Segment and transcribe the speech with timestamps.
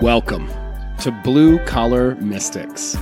[0.00, 0.48] Welcome
[1.02, 2.94] to Blue Collar Mystics,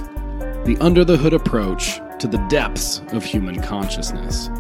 [0.65, 4.51] the under the hood approach to the depths of human consciousness.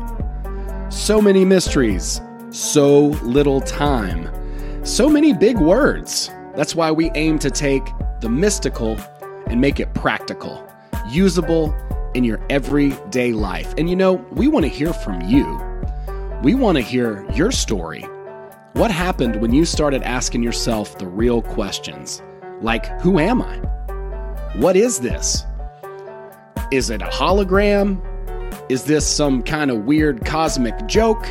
[0.88, 4.30] So many mysteries, so little time,
[4.82, 6.30] so many big words.
[6.56, 7.84] That's why we aim to take
[8.20, 8.98] the mystical
[9.48, 10.66] and make it practical,
[11.10, 11.76] usable
[12.14, 13.74] in your everyday life.
[13.76, 15.60] And you know, we want to hear from you.
[16.42, 18.06] We want to hear your story.
[18.74, 22.22] What happened when you started asking yourself the real questions?
[22.62, 23.58] Like, who am I?
[24.56, 25.44] What is this?
[26.70, 28.00] Is it a hologram?
[28.70, 31.26] Is this some kind of weird cosmic joke?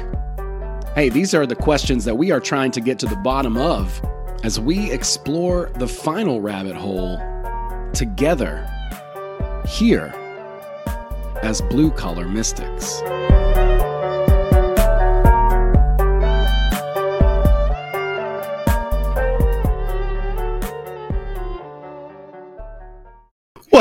[0.93, 3.99] Hey, these are the questions that we are trying to get to the bottom of
[4.43, 7.17] as we explore the final rabbit hole
[7.91, 8.69] together
[9.67, 10.13] here
[11.41, 13.01] as blue collar mystics.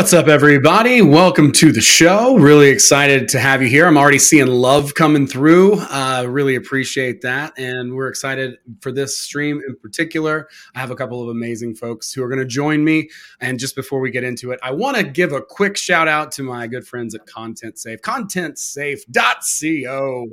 [0.00, 1.02] What's up, everybody?
[1.02, 2.38] Welcome to the show.
[2.38, 3.86] Really excited to have you here.
[3.86, 5.74] I'm already seeing love coming through.
[5.74, 7.52] Uh, really appreciate that.
[7.58, 10.48] And we're excited for this stream in particular.
[10.74, 13.10] I have a couple of amazing folks who are going to join me.
[13.42, 16.32] And just before we get into it, I want to give a quick shout out
[16.32, 20.28] to my good friends at Content Safe, contentsafe.co.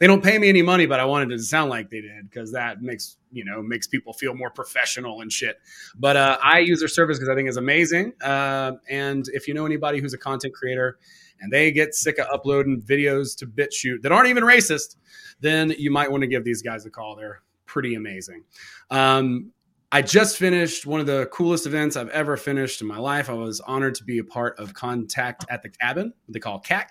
[0.00, 2.28] They don't pay me any money, but I wanted it to sound like they did
[2.28, 5.58] because that makes you know makes people feel more professional and shit.
[5.96, 8.12] But uh, I use their service because I think it's amazing.
[8.22, 10.98] Uh, and if you know anybody who's a content creator
[11.40, 14.96] and they get sick of uploading videos to BitChute that aren't even racist,
[15.40, 17.16] then you might want to give these guys a call.
[17.16, 18.44] They're pretty amazing.
[18.90, 19.52] Um,
[19.92, 23.30] I just finished one of the coolest events I've ever finished in my life.
[23.30, 26.86] I was honored to be a part of Contact at the Cabin, they call CAC.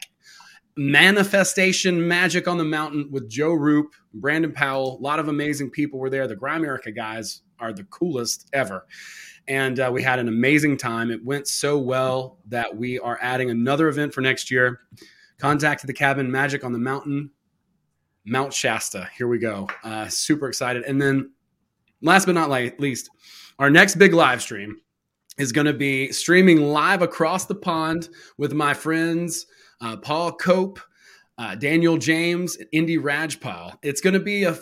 [0.76, 4.98] Manifestation Magic on the Mountain with Joe Roop, Brandon Powell.
[5.00, 6.28] A lot of amazing people were there.
[6.28, 8.86] The Grimerica guys are the coolest ever.
[9.48, 11.12] And uh, we had an amazing time.
[11.12, 14.80] It went so well that we are adding another event for next year.
[15.38, 17.30] Contact the Cabin Magic on the Mountain,
[18.26, 19.10] Mount Shasta.
[19.16, 19.68] Here we go.
[19.84, 20.84] Uh, super excited.
[20.84, 21.32] And then,
[22.02, 22.50] last but not
[22.80, 23.10] least,
[23.60, 24.78] our next big live stream
[25.38, 29.46] is going to be streaming live across the pond with my friends
[29.84, 30.80] uh, Paul Cope,
[31.38, 33.78] uh, Daniel James, Indy Rajpal.
[33.84, 34.58] It's going to be a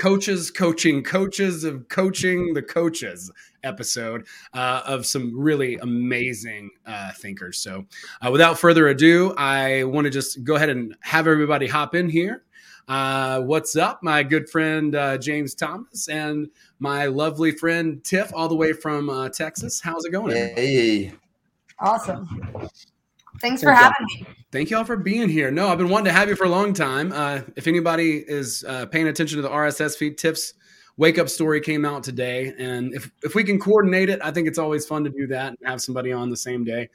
[0.00, 3.30] coaches coaching coaches of coaching the coaches
[3.62, 7.58] episode uh, of some really amazing uh, thinkers.
[7.58, 7.86] So,
[8.20, 12.08] uh, without further ado, I want to just go ahead and have everybody hop in
[12.08, 12.42] here.
[12.86, 16.48] Uh, what's up, my good friend uh, James Thomas and
[16.78, 19.80] my lovely friend Tiff, all the way from uh, Texas.
[19.80, 20.34] How's it going?
[20.34, 21.12] Hey,
[21.78, 22.28] awesome.
[23.40, 24.26] Thanks for having me.
[24.52, 25.50] Thank y'all for being here.
[25.50, 27.12] No, I've been wanting to have you for a long time.
[27.12, 30.54] Uh, if anybody is uh, paying attention to the RSS feed, Tiff's
[30.96, 34.46] wake up story came out today, and if if we can coordinate it, I think
[34.46, 36.88] it's always fun to do that and have somebody on the same day.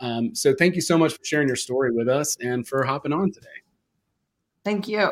[0.00, 3.12] Um, so thank you so much for sharing your story with us and for hopping
[3.12, 3.48] on today.
[4.62, 5.10] Thank you.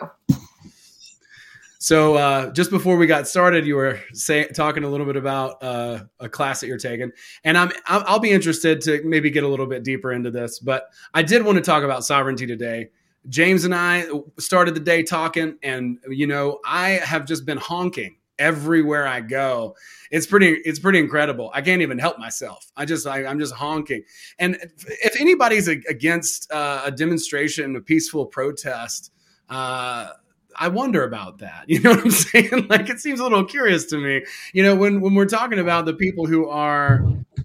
[1.84, 5.62] So uh, just before we got started, you were say, talking a little bit about
[5.62, 7.12] uh, a class that you're taking,
[7.44, 10.60] and I'm I'll be interested to maybe get a little bit deeper into this.
[10.60, 12.88] But I did want to talk about sovereignty today.
[13.28, 14.06] James and I
[14.38, 19.76] started the day talking, and you know I have just been honking everywhere I go.
[20.10, 21.50] It's pretty it's pretty incredible.
[21.52, 22.64] I can't even help myself.
[22.78, 24.04] I just I, am just honking.
[24.38, 29.10] And if anybody's against uh, a demonstration, a peaceful protest.
[29.50, 30.08] Uh,
[30.56, 31.64] I wonder about that.
[31.68, 32.66] You know what I'm saying?
[32.68, 34.24] Like it seems a little curious to me.
[34.52, 37.04] You know, when when we're talking about the people who are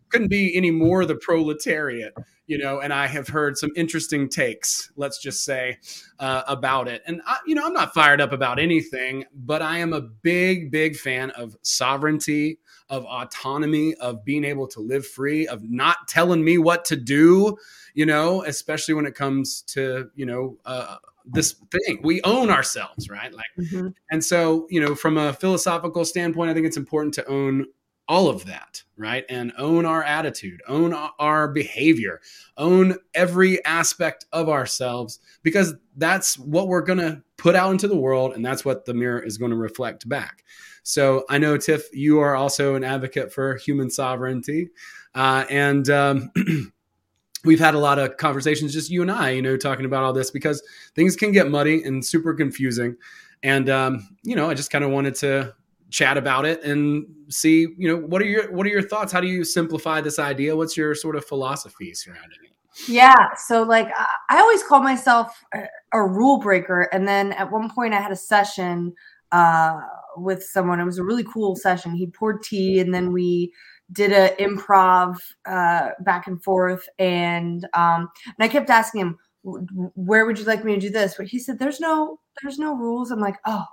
[0.10, 2.14] couldn't be any more the proletariat,
[2.48, 5.78] you know, and I have heard some interesting takes, let's just say,
[6.20, 7.04] uh, about it.
[7.06, 10.72] And I, you know, I'm not fired up about anything, but I am a big,
[10.72, 12.58] big fan of sovereignty,
[12.90, 17.56] of autonomy, of being able to live free, of not telling me what to do.
[17.94, 20.98] You know, especially when it comes to you know uh,
[21.32, 22.00] this thing.
[22.04, 23.34] We own ourselves, right?
[23.34, 23.90] Like, mm-hmm.
[24.12, 27.66] and so you know, from a philosophical standpoint, I think it's important to own
[28.10, 29.24] all of that, right?
[29.30, 32.22] And own our attitude, own our behavior,
[32.58, 37.96] own every aspect of ourselves, because that's what we're going to put out into the
[37.96, 40.44] world, and that's what the mirror is going to reflect back.
[40.82, 44.70] So I know Tiff, you are also an advocate for human sovereignty,
[45.14, 46.32] uh, and um,
[47.46, 50.14] we've had a lot of conversations, just you and I, you know, talking about all
[50.14, 50.62] this because
[50.96, 52.96] things can get muddy and super confusing.
[53.44, 55.54] And um, you know, I just kind of wanted to
[55.90, 59.12] chat about it and see, you know, what are your what are your thoughts?
[59.12, 60.56] How do you simplify this idea?
[60.56, 62.50] What's your sort of philosophy surrounding it?
[62.88, 63.90] Yeah, so like
[64.30, 65.64] I always call myself a,
[65.94, 68.94] a rule breaker, and then at one point I had a session
[69.32, 69.80] uh,
[70.16, 70.80] with someone.
[70.80, 71.94] It was a really cool session.
[71.94, 73.52] He poured tea, and then we
[73.92, 80.26] did a improv uh, back and forth, and um, and I kept asking him, "Where
[80.26, 83.12] would you like me to do this?" But he said, "There's no, there's no rules."
[83.12, 83.66] I'm like, "Oh,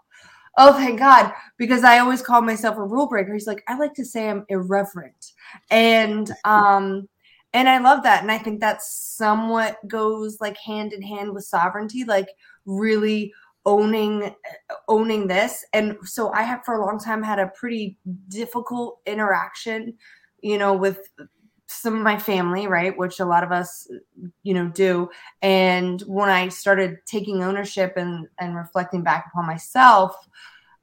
[0.58, 3.32] oh, thank God," because I always call myself a rule breaker.
[3.32, 5.32] He's like, "I like to say I'm irreverent,"
[5.70, 7.08] and um,
[7.52, 11.44] and I love that, and I think that somewhat goes like hand in hand with
[11.44, 12.28] sovereignty, like
[12.64, 13.32] really
[13.66, 14.34] owning
[14.88, 15.64] owning this.
[15.74, 17.98] And so i have for a long time had a pretty
[18.28, 19.94] difficult interaction
[20.40, 21.10] you know with
[21.68, 23.88] some of my family right which a lot of us
[24.44, 25.10] you know do.
[25.42, 30.16] And when i started taking ownership and and reflecting back upon myself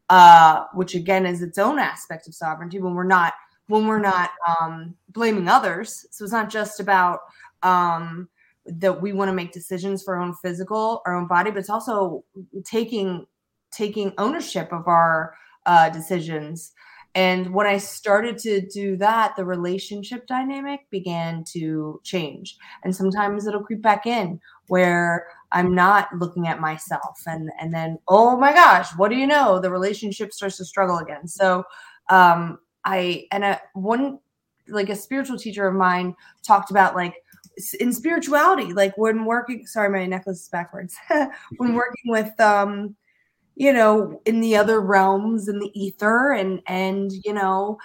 [0.09, 3.33] uh which again is its own aspect of sovereignty when we're not
[3.67, 6.05] when we're not um blaming others.
[6.11, 7.19] So it's not just about
[7.63, 8.27] um
[8.65, 11.69] that we want to make decisions for our own physical, our own body, but it's
[11.69, 12.23] also
[12.65, 13.25] taking
[13.71, 16.73] taking ownership of our uh, decisions.
[17.15, 22.57] And when I started to do that, the relationship dynamic began to change.
[22.83, 27.21] And sometimes it'll creep back in where I'm not looking at myself.
[27.27, 29.59] And and then, oh my gosh, what do you know?
[29.59, 31.27] The relationship starts to struggle again.
[31.27, 31.63] So
[32.09, 34.19] um I and a one
[34.67, 37.22] like a spiritual teacher of mine talked about like
[37.79, 40.95] in spirituality like when working sorry my necklace is backwards.
[41.57, 42.95] When working with um
[43.55, 47.77] you know in the other realms in the ether and and you know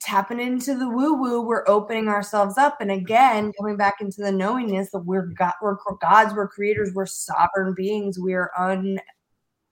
[0.00, 2.80] tapping into the woo woo we're opening ourselves up.
[2.80, 7.06] And again coming back into the knowingness that we're god we're gods we're creators we're
[7.06, 9.00] sovereign beings we're un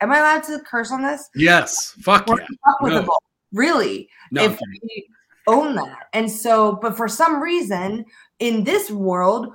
[0.01, 1.29] am i allowed to curse on this?
[1.35, 1.95] Yes.
[2.01, 2.47] Fuck we're yeah.
[2.83, 3.09] no.
[3.53, 4.09] really?
[4.31, 5.09] No, if we
[5.47, 6.07] own that.
[6.13, 8.05] And so but for some reason
[8.39, 9.55] in this world,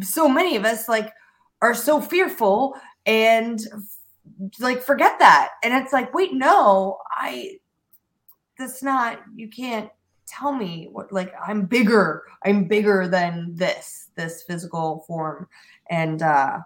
[0.00, 1.12] so many of us like
[1.62, 2.76] are so fearful
[3.06, 3.60] and
[4.60, 5.50] like forget that.
[5.62, 7.58] And it's like, wait, no, I
[8.58, 9.90] that's not you can't
[10.26, 12.22] tell me what like I'm bigger.
[12.44, 15.48] I'm bigger than this, this physical form.
[15.90, 16.60] And uh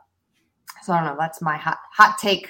[0.82, 2.49] so I don't know, that's my hot hot take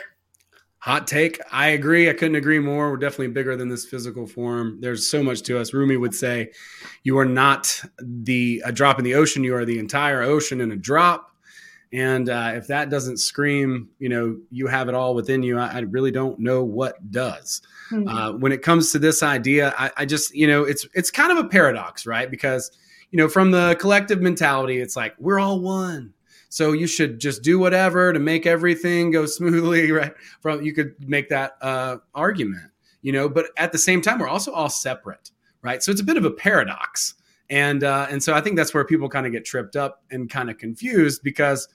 [0.88, 1.38] Hot take.
[1.52, 2.08] I agree.
[2.08, 2.90] I couldn't agree more.
[2.90, 4.78] We're definitely bigger than this physical form.
[4.80, 5.74] There's so much to us.
[5.74, 6.50] Rumi would say,
[7.02, 9.44] "You are not the a drop in the ocean.
[9.44, 11.36] You are the entire ocean in a drop."
[11.92, 15.66] And uh, if that doesn't scream, you know, you have it all within you, I,
[15.66, 17.60] I really don't know what does.
[17.90, 18.08] Mm-hmm.
[18.08, 21.30] Uh, when it comes to this idea, I, I just, you know, it's it's kind
[21.30, 22.30] of a paradox, right?
[22.30, 22.70] Because
[23.10, 26.14] you know, from the collective mentality, it's like we're all one
[26.48, 30.12] so you should just do whatever to make everything go smoothly, right?
[30.40, 32.70] From you could make that uh, argument,
[33.02, 33.28] you know.
[33.28, 35.30] But at the same time, we're also all separate,
[35.62, 35.82] right?
[35.82, 37.14] So it's a bit of a paradox,
[37.50, 40.28] and uh, and so I think that's where people kind of get tripped up and
[40.28, 41.68] kind of confused because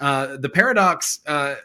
[0.00, 1.56] uh, the paradox uh,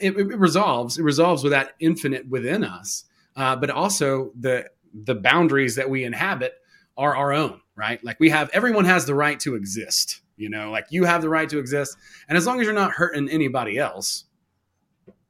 [0.00, 3.04] it, it, resolves it resolves with that infinite within us,
[3.36, 4.68] uh, but also the
[5.04, 6.54] the boundaries that we inhabit
[6.96, 8.02] are our own, right?
[8.04, 11.28] Like we have everyone has the right to exist you know, like you have the
[11.28, 11.96] right to exist,
[12.28, 14.24] and as long as you're not hurting anybody else,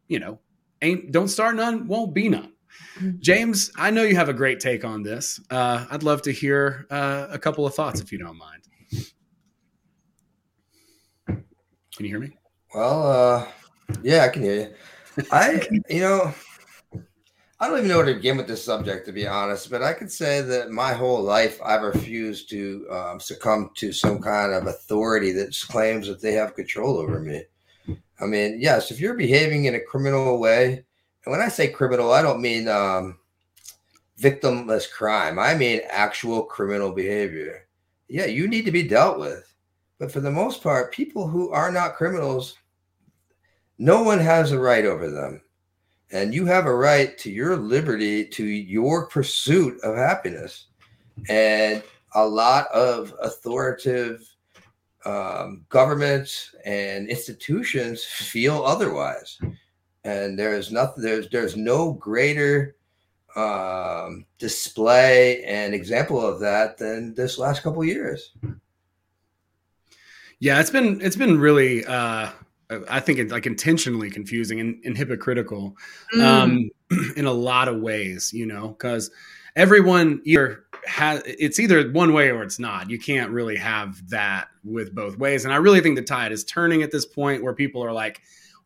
[0.08, 0.38] you know,
[0.82, 2.52] ain't don't start none, won't be none.
[2.98, 3.18] Mm-hmm.
[3.20, 5.40] James, I know you have a great take on this.
[5.50, 8.62] Uh, I'd love to hear uh, a couple of thoughts if you don't mind.
[11.96, 12.36] Can you hear me?
[12.74, 13.48] Well, uh,
[14.02, 15.24] yeah, I can hear you.
[15.32, 16.34] I, you know,
[17.62, 19.70] I don't even know where to begin with this subject, to be honest.
[19.70, 24.18] But I could say that my whole life, I've refused to um, succumb to some
[24.18, 27.42] kind of authority that claims that they have control over me.
[28.18, 30.84] I mean, yes, if you're behaving in a criminal way,
[31.24, 33.18] and when I say criminal, I don't mean um,
[34.18, 35.38] victimless crime.
[35.38, 37.68] I mean actual criminal behavior.
[38.08, 39.52] Yeah, you need to be dealt with.
[39.98, 42.56] But for the most part, people who are not criminals,
[43.76, 45.42] no one has a right over them
[46.12, 50.66] and you have a right to your liberty to your pursuit of happiness.
[51.28, 51.82] And
[52.14, 54.26] a lot of authoritative
[55.04, 59.38] um, governments and institutions feel otherwise.
[60.04, 62.76] And there's nothing there's there's no greater
[63.36, 68.32] um, display and example of that than this last couple years.
[70.38, 72.30] Yeah it's been it's been really uh
[72.88, 75.76] I think it's like intentionally confusing and, and hypocritical
[76.14, 76.22] mm.
[76.22, 76.70] um,
[77.16, 79.10] in a lot of ways, you know, because
[79.56, 82.90] everyone either has it's either one way or it's not.
[82.90, 85.44] You can't really have that with both ways.
[85.44, 88.20] And I really think the tide is turning at this point where people are like,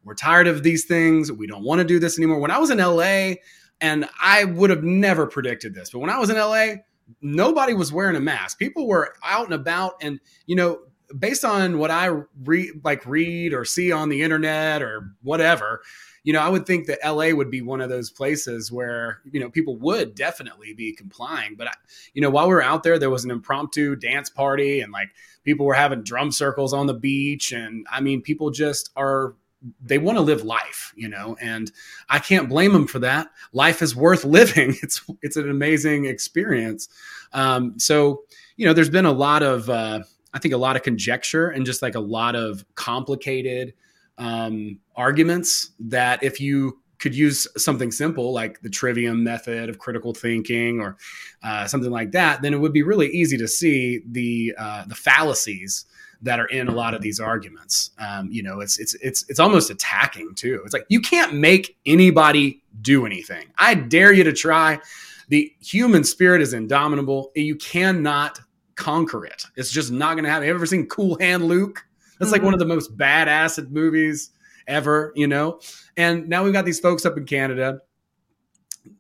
[0.05, 1.33] we're tired of these things.
[1.33, 2.39] We don't want to do this anymore.
[2.39, 3.35] When I was in LA,
[3.81, 6.83] and I would have never predicted this, but when I was in LA,
[7.21, 8.59] nobody was wearing a mask.
[8.59, 10.81] People were out and about, and you know,
[11.19, 12.11] based on what I
[12.45, 15.83] read, like read or see on the internet or whatever,
[16.25, 19.39] you know, I would think that LA would be one of those places where, you
[19.39, 21.55] know, people would definitely be complying.
[21.55, 21.73] But, I,
[22.15, 25.11] you know, while we were out there, there was an impromptu dance party and like
[25.45, 27.53] people were having drum circles on the beach.
[27.53, 29.35] And I mean, people just are,
[29.83, 31.71] they want to live life, you know, and
[32.09, 33.29] I can't blame them for that.
[33.53, 34.77] Life is worth living.
[34.83, 36.89] It's, it's an amazing experience.
[37.35, 38.23] Um, so,
[38.57, 40.01] you know, there's been a lot of, uh,
[40.35, 43.73] I think a lot of conjecture and just like a lot of complicated,
[44.19, 50.15] um, arguments that if you could use something simple like the trivium method of critical
[50.15, 50.97] thinking or
[51.43, 54.95] uh, something like that, then it would be really easy to see the uh, the
[54.95, 55.87] fallacies
[56.23, 57.91] that are in a lot of these arguments.
[57.99, 60.63] Um, you know, it's it's it's it's almost attacking too.
[60.65, 63.47] It's like you can't make anybody do anything.
[63.59, 64.81] I dare you to try.
[65.29, 67.33] The human spirit is indomitable.
[67.35, 68.41] You cannot
[68.77, 69.45] conquer it.
[69.57, 70.43] It's just not going to happen.
[70.43, 71.85] Have you ever seen Cool Hand Luke?
[72.19, 72.47] That's like mm-hmm.
[72.47, 74.31] one of the most badass movies
[74.67, 75.61] ever, you know?
[75.97, 77.81] And now we've got these folks up in Canada,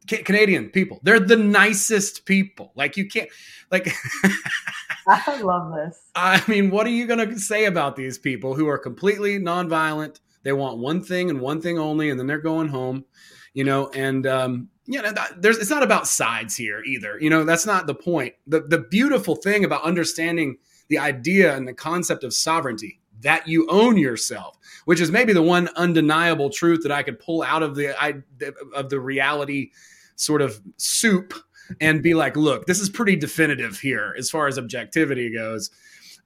[0.06, 1.00] Canadian people.
[1.02, 2.72] They're the nicest people.
[2.74, 3.28] Like you can't
[3.70, 3.94] like
[5.06, 6.10] I love this.
[6.14, 10.20] I mean, what are you going to say about these people who are completely nonviolent?
[10.42, 13.04] They want one thing and one thing only and then they're going home,
[13.54, 17.18] you know, and um you know, there's it's not about sides here either.
[17.20, 18.34] You know, that's not the point.
[18.46, 23.66] The the beautiful thing about understanding the idea and the concept of sovereignty that you
[23.70, 27.74] own yourself, which is maybe the one undeniable truth that I could pull out of
[27.74, 28.22] the I,
[28.74, 29.70] of the reality
[30.16, 31.32] sort of soup
[31.80, 35.70] and be like, look, this is pretty definitive here as far as objectivity goes.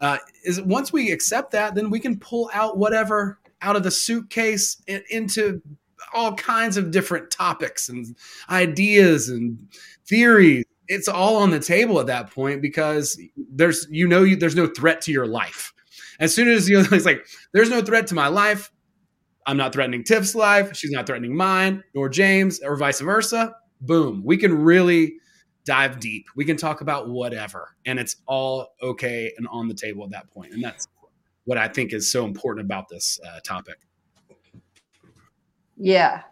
[0.00, 3.90] Uh, is once we accept that, then we can pull out whatever out of the
[3.90, 5.62] suitcase into
[6.14, 8.16] all kinds of different topics and
[8.50, 9.68] ideas and
[10.06, 10.64] theories.
[10.88, 14.66] It's all on the table at that point because there's you know you, there's no
[14.66, 15.72] threat to your life.
[16.20, 18.70] As soon as you know, it's like, there's no threat to my life.
[19.46, 20.76] I'm not threatening Tiff's life.
[20.76, 23.54] She's not threatening mine, nor James, or vice versa.
[23.80, 24.22] Boom.
[24.24, 25.14] We can really
[25.64, 26.26] dive deep.
[26.36, 30.30] We can talk about whatever, and it's all okay and on the table at that
[30.30, 30.52] point.
[30.52, 30.86] And that's
[31.44, 33.76] what I think is so important about this uh, topic.
[35.78, 36.22] Yeah.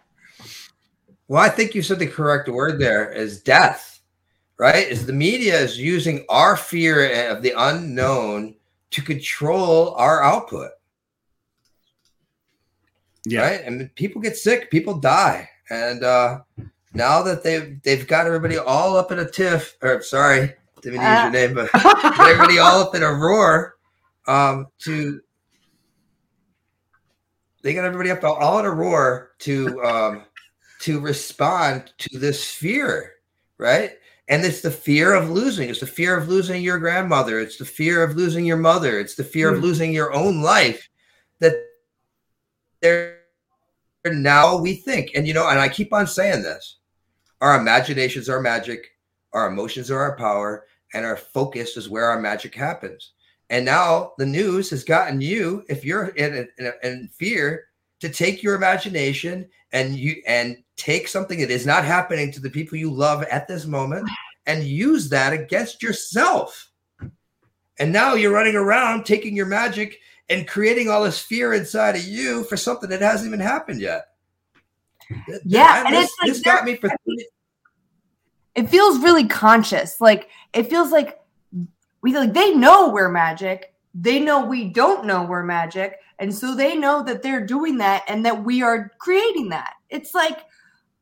[1.29, 4.01] Well, I think you said the correct word there is death,
[4.59, 4.87] right?
[4.87, 8.55] Is the media is using our fear of the unknown
[8.91, 10.71] to control our output.
[13.25, 13.41] Yeah.
[13.41, 13.61] Right.
[13.65, 15.49] And people get sick, people die.
[15.69, 16.41] And uh
[16.95, 21.11] now that they've they've got everybody all up in a tiff, or sorry, didn't uh.
[21.11, 21.71] use your name, but
[22.21, 23.77] everybody all up in a roar
[24.29, 25.21] um to
[27.67, 30.23] they got everybody up all in a roar to um
[30.79, 33.15] to respond to this fear,
[33.59, 33.91] right?
[34.29, 35.69] And it's the fear of losing.
[35.69, 37.41] It's the fear of losing your grandmother.
[37.41, 39.01] It's the fear of losing your mother.
[39.01, 39.55] It's the fear mm.
[39.55, 39.65] of hmm.
[39.65, 40.89] losing your own life
[41.41, 41.55] that
[42.83, 43.19] there
[44.05, 45.11] now we think.
[45.17, 46.79] And you know, and I keep on saying this.
[47.41, 48.93] Our imaginations are magic,
[49.33, 53.13] our emotions are our power, and our focus is where our magic happens.
[53.51, 57.67] And now the news has gotten you, if you're in, in, in fear,
[58.01, 62.51] to take your imagination and you and take something that is not happening to the
[62.51, 64.09] people you love at this moment
[64.47, 66.71] and use that against yourself.
[67.79, 72.05] And now you're running around taking your magic and creating all this fear inside of
[72.05, 74.09] you for something that hasn't even happened yet.
[75.45, 76.91] Yeah, and, and this, like this got me for.
[78.55, 80.01] It feels really conscious.
[80.01, 81.21] Like it feels like
[82.07, 83.75] we like they know we're magic.
[83.93, 88.05] They know we don't know we're magic, and so they know that they're doing that
[88.07, 89.75] and that we are creating that.
[89.91, 90.45] It's like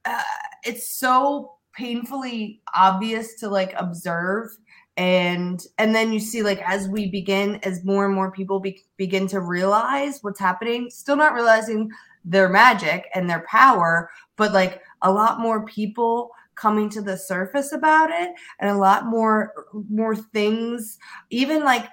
[0.06, 0.22] uh,
[0.64, 4.48] it's so painfully obvious to like observe
[4.96, 8.82] and and then you see like as we begin as more and more people be,
[8.96, 11.90] begin to realize what's happening still not realizing
[12.24, 17.72] their magic and their power but like a lot more people coming to the surface
[17.72, 19.52] about it and a lot more
[19.88, 20.98] more things
[21.30, 21.88] even like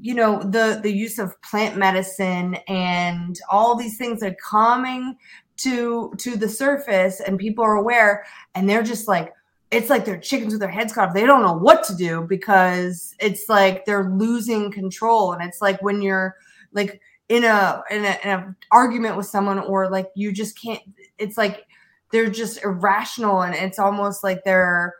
[0.00, 5.16] you know the the use of plant medicine and all these things are coming
[5.56, 9.32] to to the surface and people are aware and they're just like
[9.74, 11.14] it's like they're chickens with their heads cut off.
[11.14, 15.32] They don't know what to do because it's like they're losing control.
[15.32, 16.36] And it's like when you're
[16.72, 20.80] like in a in a, in a argument with someone or like you just can't
[21.18, 21.66] it's like
[22.14, 24.94] they're just irrational and it's almost like they're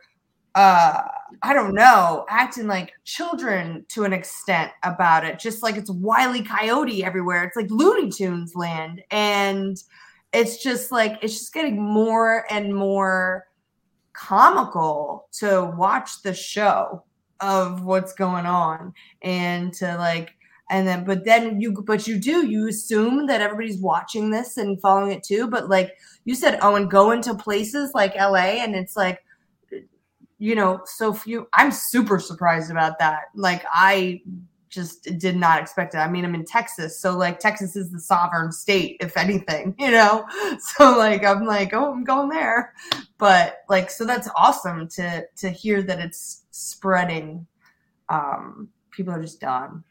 [0.53, 1.01] uh
[1.41, 5.39] I don't know, acting like children to an extent about it.
[5.39, 7.45] Just like it's wily coyote everywhere.
[7.45, 9.01] It's like Looney Tunes land.
[9.11, 9.77] And
[10.33, 13.47] it's just like it's just getting more and more
[14.11, 17.01] comical to watch the show
[17.39, 20.33] of what's going on and to like
[20.69, 24.81] and then but then you but you do you assume that everybody's watching this and
[24.81, 25.95] following it too but like
[26.25, 29.23] you said oh and go into places like la and it's like
[30.37, 33.23] you know so few i'm super surprised about that.
[33.35, 34.21] Like i
[34.69, 35.99] just did not expect it.
[35.99, 39.91] I mean i'm in texas so like texas is the sovereign state if anything you
[39.91, 40.25] know?
[40.59, 42.73] So like i'm like oh i'm going there.
[43.17, 47.47] But like so that's awesome to to hear that it's spreading
[48.09, 49.83] um people are just done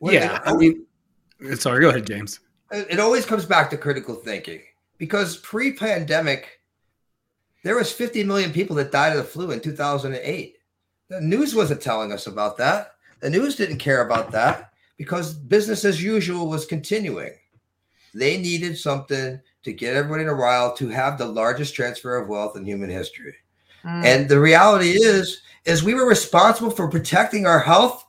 [0.00, 0.86] well, yeah, I mean,
[1.56, 1.80] sorry.
[1.80, 2.40] Go ahead, James.
[2.70, 4.60] It always comes back to critical thinking
[4.98, 6.60] because pre-pandemic,
[7.64, 10.56] there was 50 million people that died of the flu in 2008.
[11.08, 12.92] The news wasn't telling us about that.
[13.20, 17.32] The news didn't care about that because business as usual was continuing.
[18.14, 22.28] They needed something to get everybody in a rile to have the largest transfer of
[22.28, 23.34] wealth in human history.
[23.84, 24.04] Mm.
[24.04, 28.04] And the reality is, is we were responsible for protecting our health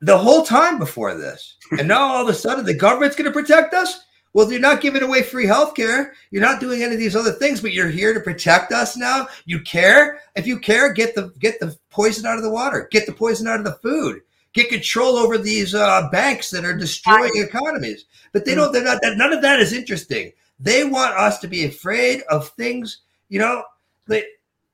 [0.00, 1.56] the whole time before this.
[1.78, 4.04] And now all of a sudden the government's going to protect us?
[4.32, 6.14] Well, you're not giving away free health care.
[6.30, 9.26] You're not doing any of these other things, but you're here to protect us now.
[9.44, 10.20] You care?
[10.36, 12.88] If you care, get the get the poison out of the water.
[12.92, 14.20] Get the poison out of the food.
[14.52, 18.04] Get control over these uh, banks that are destroying economies.
[18.32, 18.72] But they don't.
[18.72, 19.02] They're not.
[19.02, 20.32] That, None of that is interesting.
[20.60, 22.98] They want us to be afraid of things.
[23.30, 23.64] You know,
[24.06, 24.24] they,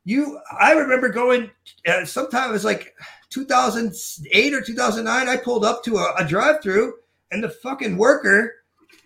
[0.05, 0.39] you.
[0.59, 1.51] I remember going.
[1.87, 2.95] Uh, sometime it was like
[3.31, 6.95] 2008 or 2009, I pulled up to a, a drive through
[7.31, 8.55] and the fucking worker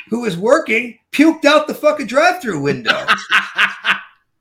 [0.09, 2.91] who was working puked out the fucking drive through window.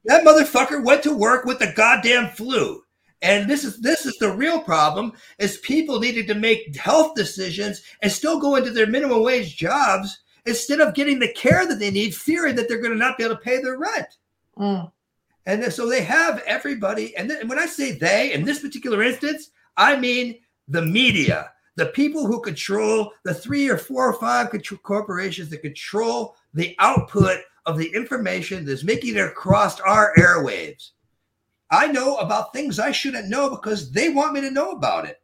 [0.06, 2.84] that motherfucker went to work with the goddamn flu.
[3.22, 7.82] And this is this is the real problem is people needed to make health decisions
[8.02, 11.92] and still go into their minimum wage jobs instead of getting the care that they
[11.92, 14.08] need, fearing that they're going to not be able to pay their rent.
[14.58, 14.92] Mm.
[15.46, 17.16] And so they have everybody.
[17.18, 21.88] And then, when I say they, in this particular instance, I mean the media, the
[21.88, 24.52] people who control the three or four or five
[24.84, 30.92] corporations that control the output of the information that's making it across our airwaves.
[31.72, 35.22] I know about things I shouldn't know because they want me to know about it.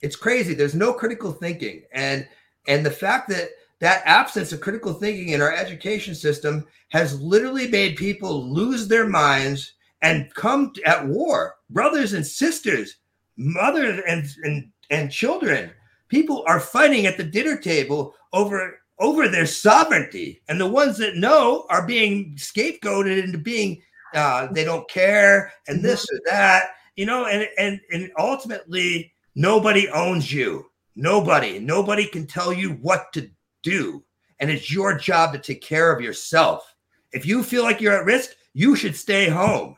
[0.00, 0.54] It's crazy.
[0.54, 1.82] There's no critical thinking.
[1.92, 2.28] And
[2.68, 7.66] and the fact that that absence of critical thinking in our education system has literally
[7.66, 12.96] made people lose their minds and come at war, brothers and sisters,
[13.36, 15.70] mothers and, and, and children.
[16.08, 21.16] People are fighting at the dinner table over over their sovereignty, and the ones that
[21.16, 23.82] know are being scapegoated into being
[24.14, 29.88] uh, they don't care and this or that, you know, and and and ultimately nobody
[29.88, 30.66] owns you.
[30.94, 33.30] Nobody, nobody can tell you what to
[33.62, 34.04] do,
[34.40, 36.74] and it's your job to take care of yourself.
[37.12, 39.76] If you feel like you're at risk, you should stay home.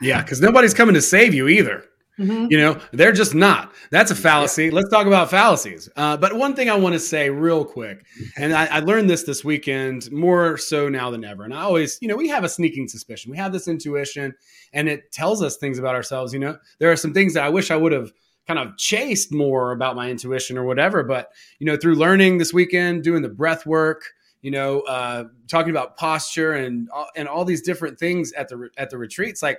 [0.00, 1.84] Yeah, because nobody's coming to save you either.
[2.18, 2.46] Mm-hmm.
[2.50, 3.74] You know, they're just not.
[3.90, 4.70] That's a fallacy.
[4.70, 5.88] Let's talk about fallacies.
[5.96, 8.06] Uh, but one thing I want to say real quick,
[8.38, 11.44] and I, I, learned this this weekend more so now than ever.
[11.44, 13.30] And I always, you know, we have a sneaking suspicion.
[13.30, 14.34] We have this intuition,
[14.72, 16.32] and it tells us things about ourselves.
[16.32, 18.12] You know, there are some things that I wish I would have
[18.46, 21.02] kind of chased more about my intuition or whatever.
[21.02, 21.28] But
[21.58, 24.04] you know, through learning this weekend, doing the breath work,
[24.40, 28.88] you know, uh, talking about posture and and all these different things at the at
[28.88, 29.58] the retreats, like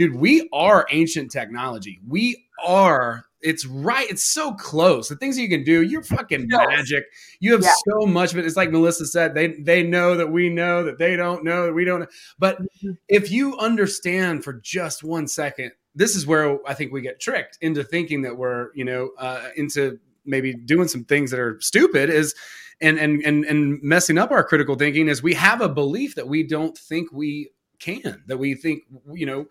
[0.00, 2.00] dude, we are ancient technology.
[2.08, 3.26] We are.
[3.42, 4.08] It's right.
[4.08, 5.10] It's so close.
[5.10, 7.04] The things you can do, you're fucking magic.
[7.38, 7.72] You have yeah.
[7.86, 8.46] so much of it.
[8.46, 9.34] It's like Melissa said.
[9.34, 12.00] They they know that we know that they don't know that we don't.
[12.00, 12.06] Know.
[12.38, 12.92] But mm-hmm.
[13.08, 17.58] if you understand for just one second, this is where I think we get tricked
[17.60, 22.08] into thinking that we're you know uh, into maybe doing some things that are stupid.
[22.08, 22.34] Is
[22.80, 26.28] and and and and messing up our critical thinking is we have a belief that
[26.28, 28.82] we don't think we can that we think
[29.12, 29.46] you know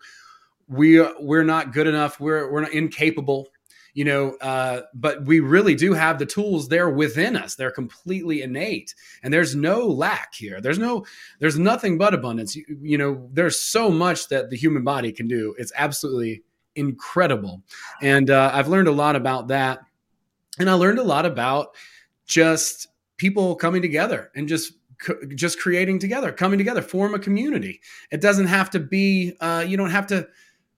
[0.70, 2.20] we we're not good enough.
[2.20, 3.48] We're we're incapable
[3.94, 7.54] you know uh, but we really do have the tools there within us.
[7.54, 10.60] They're completely innate and there's no lack here.
[10.60, 11.04] There's no
[11.38, 12.56] there's nothing but abundance.
[12.56, 15.54] You, you know there's so much that the human body can do.
[15.58, 16.42] It's absolutely
[16.76, 17.62] incredible.
[18.00, 19.80] And uh, i've learned a lot about that.
[20.58, 21.74] And i learned a lot about
[22.26, 24.74] just people coming together and just
[25.34, 27.80] just creating together coming together form a community.
[28.12, 30.28] It doesn't have to be uh, you don't have to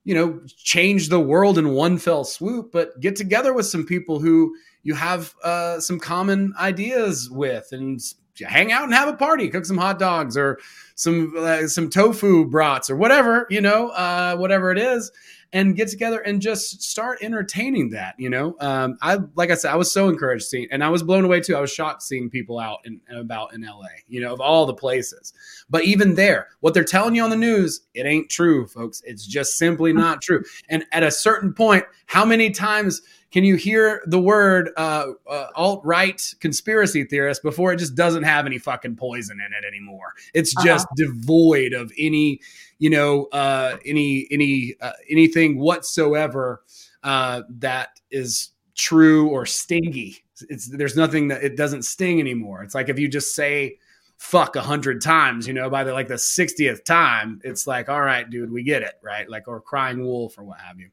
[0.03, 4.19] you know, change the world in one fell swoop, but get together with some people
[4.19, 8.01] who you have uh, some common ideas with and
[8.45, 10.59] hang out and have a party, cook some hot dogs or
[10.95, 15.11] some uh, some tofu brats or whatever, you know, uh, whatever it is,
[15.53, 18.15] and get together and just start entertaining that.
[18.17, 21.03] You know, um, I like I said, I was so encouraged seeing, and I was
[21.03, 21.55] blown away too.
[21.55, 23.87] I was shocked seeing people out and about in LA.
[24.07, 25.31] You know, of all the places,
[25.69, 29.01] but even there, what they're telling you on the news, it ain't true, folks.
[29.05, 30.43] It's just simply not true.
[30.67, 33.01] And at a certain point, how many times
[33.33, 38.21] can you hear the word uh, uh, alt right conspiracy theorist before it just doesn't
[38.21, 40.13] have any fucking poison in it anymore?
[40.35, 41.07] It's just uh-huh.
[41.07, 42.41] devoid of any,
[42.83, 46.63] you know, uh, any any uh, anything whatsoever
[47.01, 50.17] uh, that is true or stingy.
[50.49, 52.61] It's there's nothing that it doesn't sting anymore.
[52.61, 53.77] It's like if you just say
[54.17, 58.01] fuck a hundred times, you know, by the like the 60th time, it's like, all
[58.01, 59.29] right, dude, we get it, right?
[59.29, 60.89] Like, or crying wolf or what have you.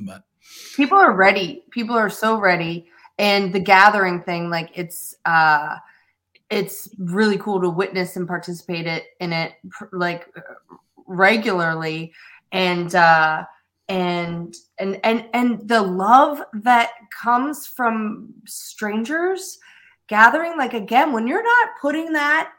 [0.00, 0.24] But
[0.74, 1.62] people are ready.
[1.70, 2.86] People are so ready.
[3.20, 5.76] And the gathering thing, like it's uh
[6.52, 9.54] it's really cool to witness and participate it in it
[9.90, 10.28] like
[11.06, 12.12] regularly.
[12.52, 13.44] And uh
[13.88, 19.58] and and and and the love that comes from strangers
[20.06, 22.52] gathering like again when you're not putting that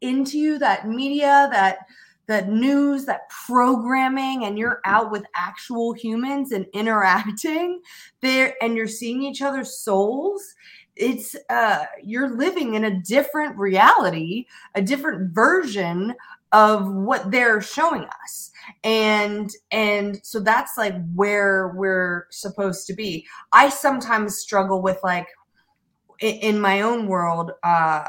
[0.00, 1.78] into you that media that
[2.26, 7.80] that news that programming and you're out with actual humans and interacting
[8.20, 10.54] there and you're seeing each other's souls
[10.96, 16.14] it's uh you're living in a different reality a different version
[16.52, 18.50] of what they're showing us.
[18.84, 23.26] And and so that's like where we're supposed to be.
[23.52, 25.28] I sometimes struggle with like
[26.20, 28.08] in my own world, uh,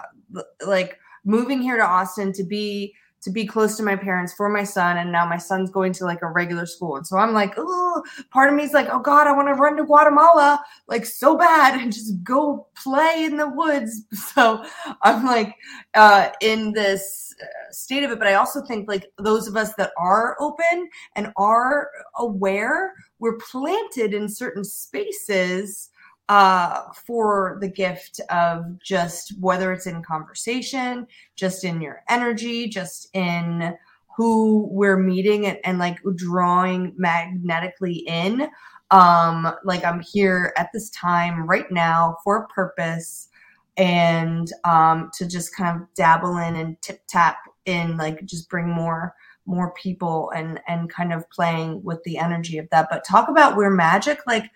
[0.65, 4.63] like moving here to Austin to be to be close to my parents for my
[4.63, 7.53] son, and now my son's going to like a regular school, and so I'm like,
[7.57, 11.05] oh, part of me is like, oh God, I want to run to Guatemala like
[11.05, 14.03] so bad and just go play in the woods.
[14.37, 14.63] So
[15.01, 15.55] I'm like
[15.95, 19.73] uh, in this uh, state of it, but I also think like those of us
[19.75, 25.89] that are open and are aware, we're planted in certain spaces
[26.29, 33.09] uh, for the gift of just whether it's in conversation, just in your energy, just
[33.13, 33.75] in
[34.15, 38.49] who we're meeting and, and like drawing magnetically in.
[38.89, 43.29] Um, like I'm here at this time right now for a purpose
[43.77, 48.67] and um, to just kind of dabble in and tip tap in, like just bring
[48.69, 49.13] more
[49.45, 52.87] more people and and kind of playing with the energy of that.
[52.89, 54.49] But talk about where magic, like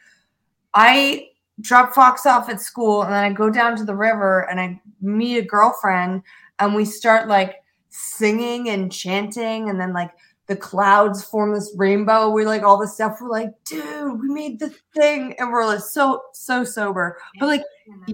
[0.74, 1.28] I
[1.60, 4.82] drop Fox off at school, and then I go down to the river and I
[5.02, 6.24] meet a girlfriend,
[6.60, 7.56] and we start like
[7.90, 10.12] singing and chanting, and then like
[10.48, 12.30] the clouds form this rainbow.
[12.30, 13.18] We're like all this stuff.
[13.22, 17.18] We're like, dude, we made the thing, and we're like so so sober.
[17.40, 17.64] But like,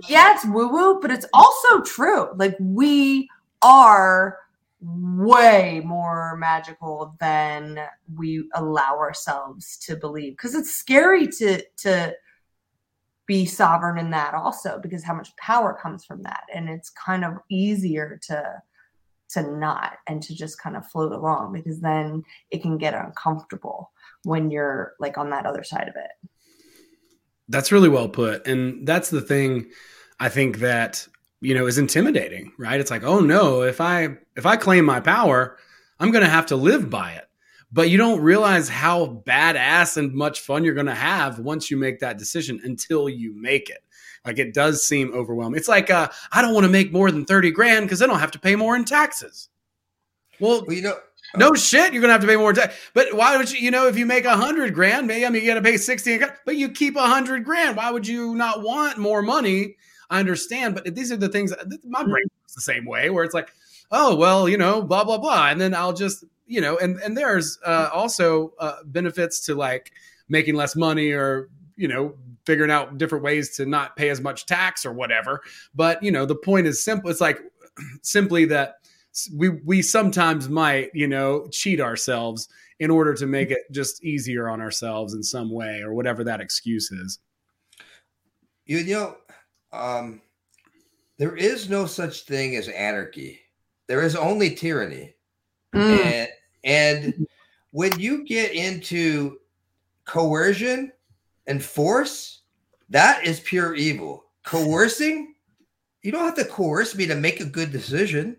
[0.08, 2.30] yeah, it's woo woo, but it's also true.
[2.36, 3.30] Like we
[3.62, 4.38] are
[4.82, 7.80] way more magical than
[8.16, 12.14] we allow ourselves to believe because it's scary to to
[13.28, 16.44] be sovereign in that also because how much power comes from that.
[16.54, 18.62] And it's kind of easier to
[19.30, 23.92] to not and to just kind of float along because then it can get uncomfortable
[24.24, 26.30] when you're like on that other side of it.
[27.50, 28.48] That's really well put.
[28.48, 29.70] And that's the thing
[30.20, 31.08] i think that
[31.42, 32.80] you know is intimidating right?
[32.80, 35.58] It's like oh no if i if i claim my power
[36.00, 37.27] i'm going to have to live by it
[37.72, 41.78] but you don't realize how badass and much fun you're going to have once you
[41.78, 43.84] make that decision until you make it.
[44.26, 45.58] Like it does seem overwhelming.
[45.58, 48.18] It's like uh, I don't want to make more than thirty grand because then I'll
[48.18, 49.50] have to pay more in taxes.
[50.40, 50.98] Well, well you know,
[51.36, 52.76] no shit, you're gonna have to pay more tax.
[52.94, 53.60] But why would you?
[53.60, 55.78] You know, if you make a hundred grand, maybe I mean you got to pay
[55.78, 57.78] sixty, but you keep a hundred grand.
[57.78, 59.78] Why would you not want more money?
[60.10, 61.54] I understand, but these are the things.
[61.86, 63.54] My brain works the same way, where it's like,
[63.92, 67.16] oh well, you know, blah blah blah, and then I'll just you know, and and
[67.16, 69.92] there's uh, also uh, benefits to like
[70.30, 74.46] making less money or you know figuring out different ways to not pay as much
[74.46, 75.42] tax or whatever.
[75.76, 77.10] But you know, the point is simple.
[77.10, 77.40] It's like
[78.02, 78.76] simply that
[79.36, 82.48] we we sometimes might you know cheat ourselves
[82.80, 86.42] in order to make it just easier on ourselves in some way or whatever that
[86.42, 87.20] excuse is.
[88.66, 89.18] You, you know,
[89.72, 90.22] um,
[91.18, 93.40] there is no such thing as anarchy.
[93.88, 95.16] There is only tyranny.
[95.74, 96.06] Mm.
[96.06, 96.30] And
[96.68, 97.26] and
[97.72, 99.38] when you get into
[100.06, 100.92] coercion
[101.48, 102.42] and force,
[102.90, 104.26] that is pure evil.
[104.44, 105.34] Coercing,
[106.02, 108.36] you don't have to coerce me to make a good decision.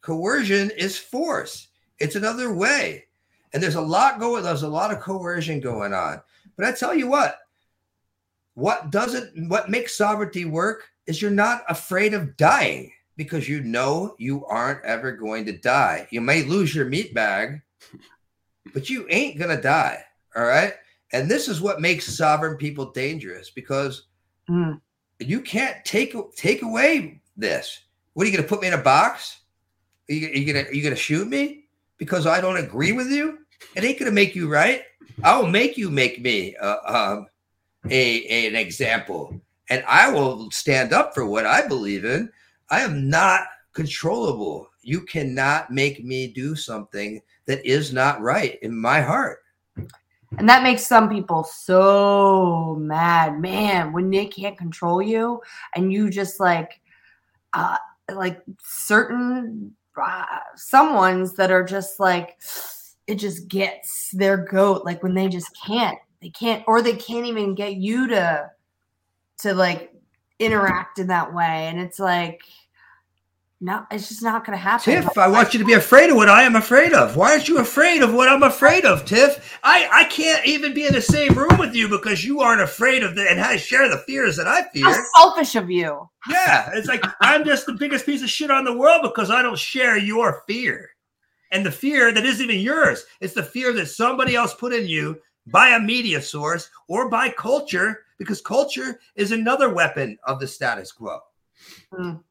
[0.00, 1.68] Coercion is force.
[2.00, 3.04] It's another way.
[3.52, 6.20] And there's a lot going, there's a lot of coercion going on.
[6.56, 7.38] But I tell you what,
[8.54, 14.14] what doesn't what makes sovereignty work is you're not afraid of dying because you know
[14.16, 16.06] you aren't ever going to die.
[16.10, 17.60] You may lose your meat bag,
[18.72, 20.02] but you ain't going to die.
[20.36, 20.72] All right.
[21.12, 24.04] And this is what makes sovereign people dangerous because
[24.48, 24.80] mm.
[25.18, 27.80] you can't take take away this.
[28.14, 29.40] What are you going to put me in a box?
[30.08, 31.64] Are you, are you going to you going to shoot me
[31.98, 33.38] because I don't agree with you?
[33.74, 34.82] It ain't going to make you right.
[35.24, 36.54] I'll make you make me.
[36.56, 37.26] Uh, um,
[37.90, 42.30] a, an example and I will stand up for what I believe in.
[42.70, 44.68] I am not controllable.
[44.82, 49.40] You cannot make me do something that is not right in my heart.
[50.36, 55.40] And that makes some people so mad, man, when they can't control you
[55.74, 56.80] and you just like,
[57.54, 57.78] uh,
[58.12, 62.38] like certain uh, someone's that are just like,
[63.06, 64.84] it just gets their goat.
[64.84, 68.50] Like when they just can't, they can't, or they can't even get you to,
[69.38, 69.92] to like
[70.38, 71.66] interact in that way.
[71.68, 72.42] And it's like,
[73.60, 75.02] no, it's just not going to happen.
[75.02, 77.16] Tiff, I want you to be afraid of what I am afraid of.
[77.16, 79.58] Why aren't you afraid of what I'm afraid of, Tiff?
[79.64, 83.02] I, I can't even be in the same room with you because you aren't afraid
[83.02, 84.84] of the and I share the fears that I fear.
[84.84, 86.08] How selfish of you.
[86.30, 89.42] Yeah, it's like I'm just the biggest piece of shit on the world because I
[89.42, 90.90] don't share your fear.
[91.50, 93.06] And the fear that isn't even yours.
[93.20, 97.30] It's the fear that somebody else put in you by a media source or by
[97.30, 101.20] culture, because culture is another weapon of the status quo.
[101.92, 102.22] Mm.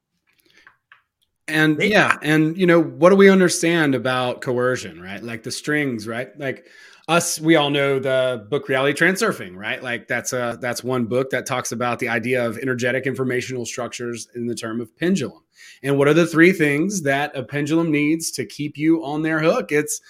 [1.49, 5.23] And yeah, and you know, what do we understand about coercion, right?
[5.23, 6.37] Like the strings, right?
[6.37, 6.67] Like
[7.07, 9.81] us, we all know the book Reality Transurfing, right?
[9.81, 14.27] Like that's a that's one book that talks about the idea of energetic informational structures
[14.35, 15.43] in the term of pendulum.
[15.83, 19.39] And what are the three things that a pendulum needs to keep you on their
[19.39, 19.71] hook?
[19.71, 20.01] It's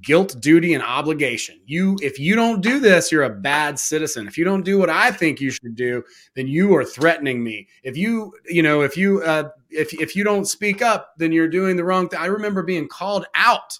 [0.00, 1.60] guilt, duty, and obligation.
[1.66, 4.26] You, if you don't do this, you're a bad citizen.
[4.26, 6.02] If you don't do what I think you should do,
[6.34, 7.68] then you are threatening me.
[7.82, 11.48] If you, you know, if you, uh, if if you don't speak up, then you're
[11.48, 12.20] doing the wrong thing.
[12.20, 13.78] I remember being called out,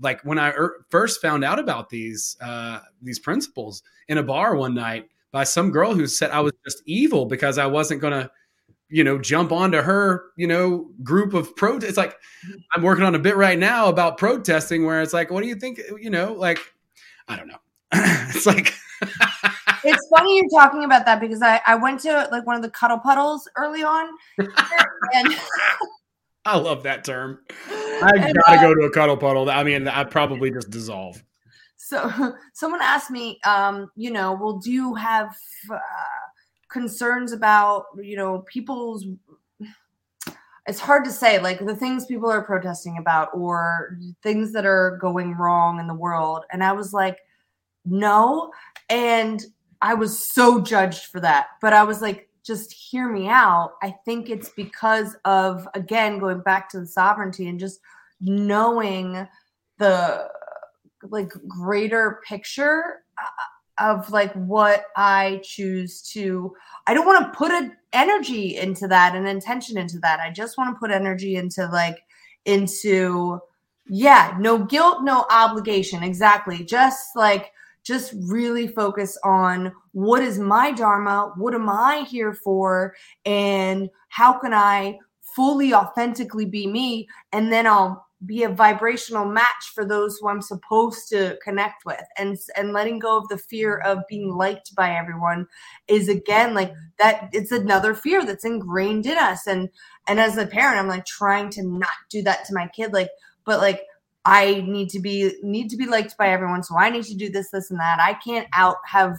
[0.00, 4.56] like when I er- first found out about these uh, these principles in a bar
[4.56, 8.12] one night by some girl who said I was just evil because I wasn't going
[8.12, 8.30] to
[8.92, 11.78] you know, jump onto her, you know, group of pro.
[11.78, 12.14] It's like
[12.74, 15.54] I'm working on a bit right now about protesting, where it's like, what do you
[15.54, 15.80] think?
[15.98, 16.58] You know, like
[17.26, 17.58] I don't know.
[17.94, 18.74] it's like
[19.84, 22.70] it's funny you're talking about that because I I went to like one of the
[22.70, 25.34] cuddle puddles early on, and
[26.44, 27.38] I love that term.
[27.70, 29.48] I gotta uh, go to a cuddle puddle.
[29.48, 31.22] I mean, I probably just dissolve.
[31.76, 35.34] So someone asked me, um, you know, well, do you have
[35.70, 35.78] uh,
[36.72, 39.06] concerns about you know people's
[40.66, 44.96] it's hard to say like the things people are protesting about or things that are
[45.00, 46.44] going wrong in the world.
[46.52, 47.18] And i was like
[47.84, 48.50] no.
[48.88, 49.42] And
[49.80, 51.48] i was so judged for that.
[51.60, 53.74] But i was like just hear me out.
[53.82, 57.80] I think it's because of again going back to the sovereignty and just
[58.20, 59.26] knowing
[59.78, 60.28] the
[61.10, 63.02] like greater picture
[63.82, 66.54] of like what I choose to
[66.86, 70.20] I don't want to put an energy into that and intention into that.
[70.20, 71.98] I just want to put energy into like
[72.44, 73.40] into
[73.88, 76.02] yeah, no guilt, no obligation.
[76.02, 76.64] Exactly.
[76.64, 82.94] Just like just really focus on what is my dharma, what am I here for
[83.26, 84.98] and how can I
[85.34, 90.42] fully authentically be me and then I'll be a vibrational match for those who I'm
[90.42, 92.02] supposed to connect with.
[92.16, 95.46] And and letting go of the fear of being liked by everyone
[95.88, 99.46] is again like that it's another fear that's ingrained in us.
[99.46, 99.68] And
[100.06, 103.10] and as a parent I'm like trying to not do that to my kid like
[103.44, 103.82] but like
[104.24, 106.62] I need to be need to be liked by everyone.
[106.62, 107.98] So I need to do this this and that.
[108.00, 109.18] I can't out have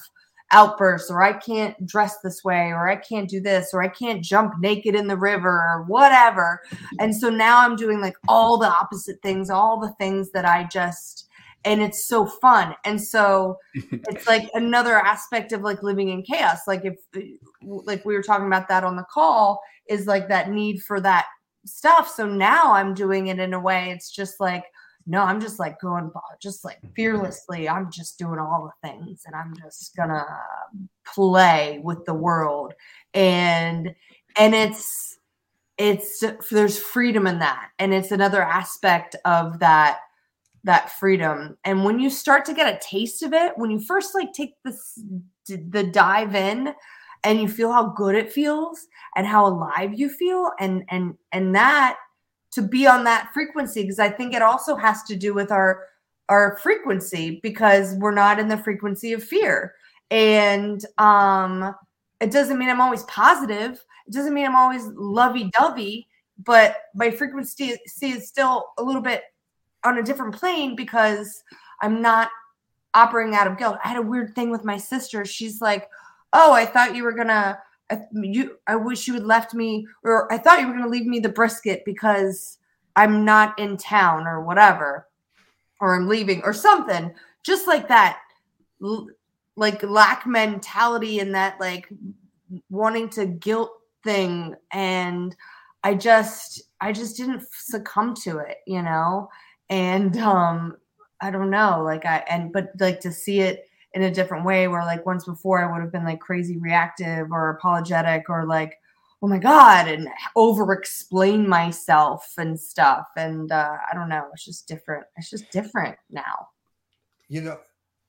[0.52, 4.24] outbursts or I can't dress this way or I can't do this or I can't
[4.24, 6.62] jump naked in the river or whatever.
[7.00, 10.66] And so now I'm doing like all the opposite things, all the things that I
[10.66, 11.28] just
[11.66, 12.76] and it's so fun.
[12.84, 16.68] And so it's like another aspect of like living in chaos.
[16.68, 16.98] Like if
[17.62, 21.26] like we were talking about that on the call is like that need for that
[21.66, 22.10] stuff.
[22.10, 24.66] So now I'm doing it in a way it's just like
[25.06, 26.12] no, I'm just like going,
[26.42, 26.94] just like mm-hmm.
[26.96, 27.68] fearlessly.
[27.68, 30.26] I'm just doing all the things and I'm just gonna
[31.06, 32.74] play with the world.
[33.14, 33.94] And,
[34.38, 35.18] and it's,
[35.78, 37.70] it's, there's freedom in that.
[37.80, 40.00] And it's another aspect of that,
[40.64, 41.58] that freedom.
[41.66, 44.54] And when you start to get a taste of it, when you first like take
[44.64, 45.00] this,
[45.48, 46.74] the dive in,
[47.24, 51.56] and you feel how good it feels and how alive you feel and and and
[51.56, 51.98] that
[52.54, 55.86] to be on that frequency because I think it also has to do with our
[56.30, 59.74] our frequency because we're not in the frequency of fear.
[60.12, 61.76] And um
[62.20, 63.84] it doesn't mean I'm always positive.
[64.08, 66.08] It doesn't mean I'm always lovey-dovey,
[66.46, 69.24] but my frequency is still a little bit
[69.84, 71.44] on a different plane because
[71.82, 72.30] I'm not
[72.94, 73.78] operating out of guilt.
[73.84, 75.26] I had a weird thing with my sister.
[75.26, 75.90] She's like,
[76.32, 77.58] "Oh, I thought you were going to
[77.94, 80.90] I, you, I wish you had left me, or I thought you were going to
[80.90, 82.58] leave me the brisket because
[82.96, 85.08] I'm not in town or whatever,
[85.80, 88.20] or I'm leaving or something, just like that.
[89.56, 91.88] like lack mentality and that like
[92.70, 93.72] wanting to guilt
[94.04, 95.36] thing and
[95.84, 99.30] I just I just didn't succumb to it, you know?
[99.70, 100.78] And um
[101.22, 104.68] I don't know, like I and but like to see it in a different way
[104.68, 108.78] where like once before I would have been like crazy reactive or apologetic or like
[109.22, 114.46] oh my god and over explain myself and stuff and uh I don't know, it's
[114.46, 115.06] just different.
[115.18, 116.50] It's just different now.
[117.30, 117.60] You know,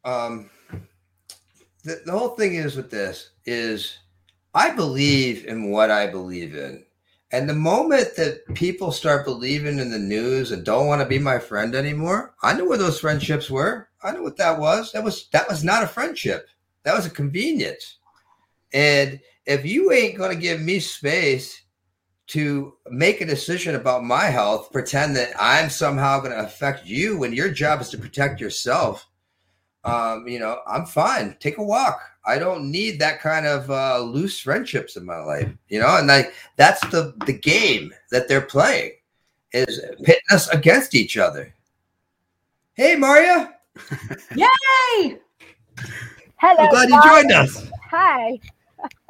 [0.04, 0.50] um
[1.84, 3.98] the, the whole thing is with this is
[4.54, 6.84] I believe in what I believe in.
[7.34, 11.18] And the moment that people start believing in the news and don't want to be
[11.18, 13.88] my friend anymore, I knew where those friendships were.
[14.04, 14.92] I knew what that was.
[14.92, 16.46] That was that was not a friendship.
[16.84, 17.98] That was a convenience.
[18.72, 21.60] And if you ain't going to give me space
[22.28, 27.18] to make a decision about my health, pretend that I'm somehow going to affect you
[27.18, 29.08] when your job is to protect yourself,
[29.82, 31.36] um, you know, I'm fine.
[31.40, 32.00] Take a walk.
[32.26, 35.96] I don't need that kind of uh, loose friendships in my life, you know.
[35.96, 38.92] And like that's the the game that they're playing
[39.52, 41.54] is pitting us against each other.
[42.74, 43.54] Hey, Maria.
[44.34, 45.18] Yay!
[46.36, 46.56] Hello.
[46.58, 47.68] I'm glad you joined us.
[47.90, 48.40] Hi.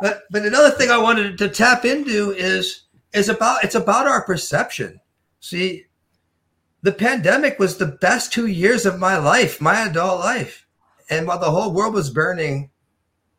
[0.00, 4.22] But but another thing I wanted to tap into is is about it's about our
[4.22, 5.00] perception.
[5.40, 5.86] See,
[6.82, 10.64] the pandemic was the best two years of my life, my adult life
[11.10, 12.70] and while the whole world was burning,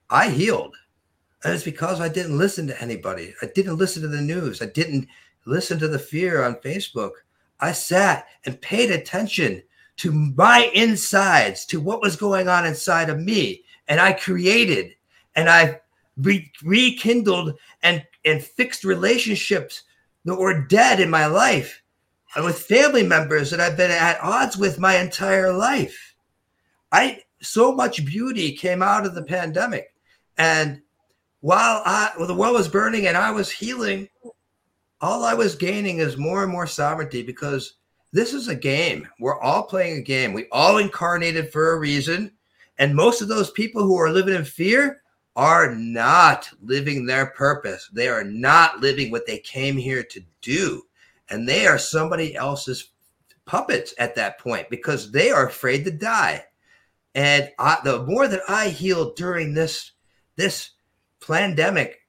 [0.10, 0.76] I healed.
[1.44, 3.34] And it's because I didn't listen to anybody.
[3.42, 4.62] I didn't listen to the news.
[4.62, 5.08] I didn't
[5.46, 7.12] listen to the fear on Facebook.
[7.60, 9.62] I sat and paid attention
[9.98, 13.64] to my insides, to what was going on inside of me.
[13.88, 14.96] And I created
[15.36, 15.80] and I
[16.18, 19.84] re- rekindled and, and fixed relationships
[20.26, 21.82] that were dead in my life
[22.36, 26.16] and with family members that I've been at odds with my entire life.
[26.92, 29.94] I so much beauty came out of the pandemic.
[30.38, 30.82] And
[31.42, 34.10] while I, well, the world was burning and I was healing,
[35.02, 37.76] all I was gaining is more and more sovereignty because
[38.12, 39.08] this is a game.
[39.20, 40.34] We're all playing a game.
[40.34, 42.32] We all incarnated for a reason.
[42.78, 45.02] And most of those people who are living in fear
[45.36, 47.90] are not living their purpose.
[47.92, 50.84] They are not living what they came here to do.
[51.30, 52.92] And they are somebody else's
[53.46, 56.46] puppets at that point because they are afraid to die.
[57.14, 59.92] And I, the more that I healed during this
[60.36, 60.72] this
[61.26, 62.02] pandemic,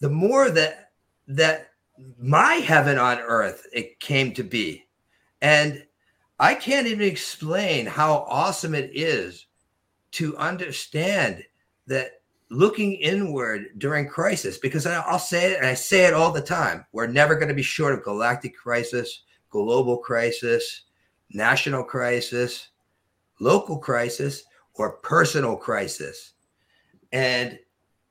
[0.00, 0.90] the more that
[1.28, 1.70] that
[2.18, 4.86] my heaven on earth it came to be.
[5.40, 5.84] And
[6.38, 9.46] I can't even explain how awesome it is
[10.12, 11.42] to understand
[11.86, 16.40] that looking inward during crisis, because I'll say it and I say it all the
[16.40, 16.84] time.
[16.92, 20.82] We're never going to be short of galactic crisis, global crisis,
[21.30, 22.68] national crisis,
[23.40, 26.34] local crisis or personal crisis.
[27.12, 27.58] And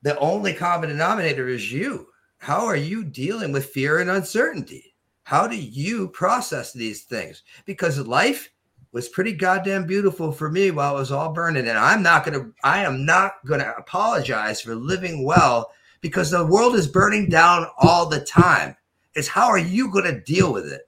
[0.02, 2.08] the only common denominator is you.
[2.38, 4.94] How are you dealing with fear and uncertainty?
[5.24, 7.42] How do you process these things?
[7.64, 8.50] Because life
[8.92, 11.68] was pretty goddamn beautiful for me while it was all burning.
[11.68, 16.76] And I'm not to, I am not to apologize for living well because the world
[16.76, 18.76] is burning down all the time.
[19.14, 20.82] It's how are you to deal with it?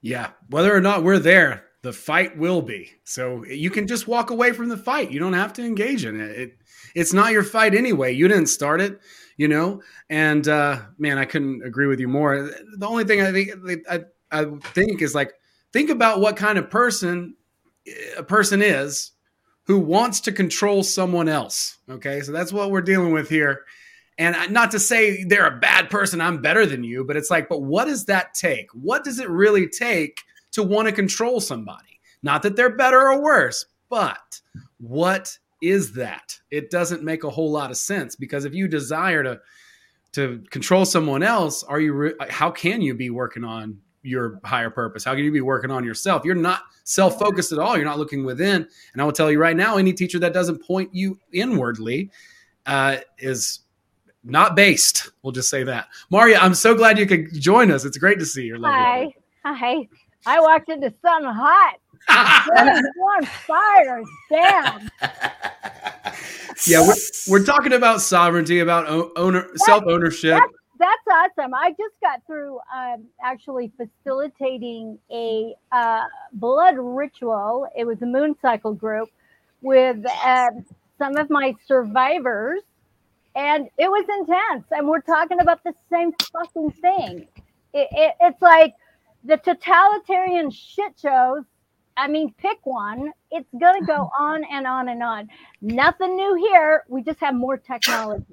[0.00, 0.30] Yeah.
[0.48, 2.90] Whether or not we're there, the fight will be.
[3.04, 5.10] So you can just walk away from the fight.
[5.10, 6.30] You don't have to engage in it.
[6.38, 6.58] it
[6.94, 8.12] it's not your fight anyway.
[8.12, 9.00] You didn't start it,
[9.36, 9.82] you know.
[10.08, 12.50] And uh, man, I couldn't agree with you more.
[12.76, 14.00] The only thing I think I,
[14.30, 15.32] I think is like
[15.72, 17.34] think about what kind of person
[18.16, 19.12] a person is
[19.64, 21.78] who wants to control someone else.
[21.88, 23.64] Okay, so that's what we're dealing with here.
[24.18, 27.48] And not to say they're a bad person, I'm better than you, but it's like,
[27.48, 28.66] but what does that take?
[28.74, 30.20] What does it really take
[30.52, 32.00] to want to control somebody.
[32.22, 34.40] Not that they're better or worse, but
[34.78, 36.38] what is that?
[36.50, 39.40] It doesn't make a whole lot of sense because if you desire to
[40.12, 44.70] to control someone else, are you re- how can you be working on your higher
[44.70, 45.04] purpose?
[45.04, 46.24] How can you be working on yourself?
[46.24, 47.76] You're not self-focused at all.
[47.76, 48.66] You're not looking within.
[48.92, 52.10] And I will tell you right now, any teacher that doesn't point you inwardly
[52.66, 53.60] uh, is
[54.24, 55.10] not based.
[55.22, 55.88] We'll just say that.
[56.10, 57.84] Maria, I'm so glad you could join us.
[57.84, 58.60] It's great to see you.
[58.64, 59.14] Hi.
[59.44, 59.88] Hi.
[60.26, 61.74] I walked into something hot.
[62.10, 64.02] On fire.
[64.30, 64.90] Damn.
[66.66, 66.94] Yeah, we're,
[67.28, 68.86] we're talking about sovereignty, about
[69.16, 70.38] owner, self ownership.
[70.38, 70.52] That's,
[71.06, 71.54] that's, awesome.
[71.54, 76.04] I just got through um, actually facilitating a uh,
[76.34, 77.66] blood ritual.
[77.76, 79.08] It was a moon cycle group
[79.62, 80.50] with uh,
[80.98, 82.60] some of my survivors,
[83.34, 84.64] and it was intense.
[84.70, 87.26] And we're talking about the same fucking thing.
[87.72, 88.74] It, it, it's like
[89.24, 91.44] the totalitarian shit shows
[91.96, 93.12] I mean, pick one.
[93.30, 95.28] It's going to go on and on and on.
[95.60, 96.84] Nothing new here.
[96.88, 98.24] We just have more technology.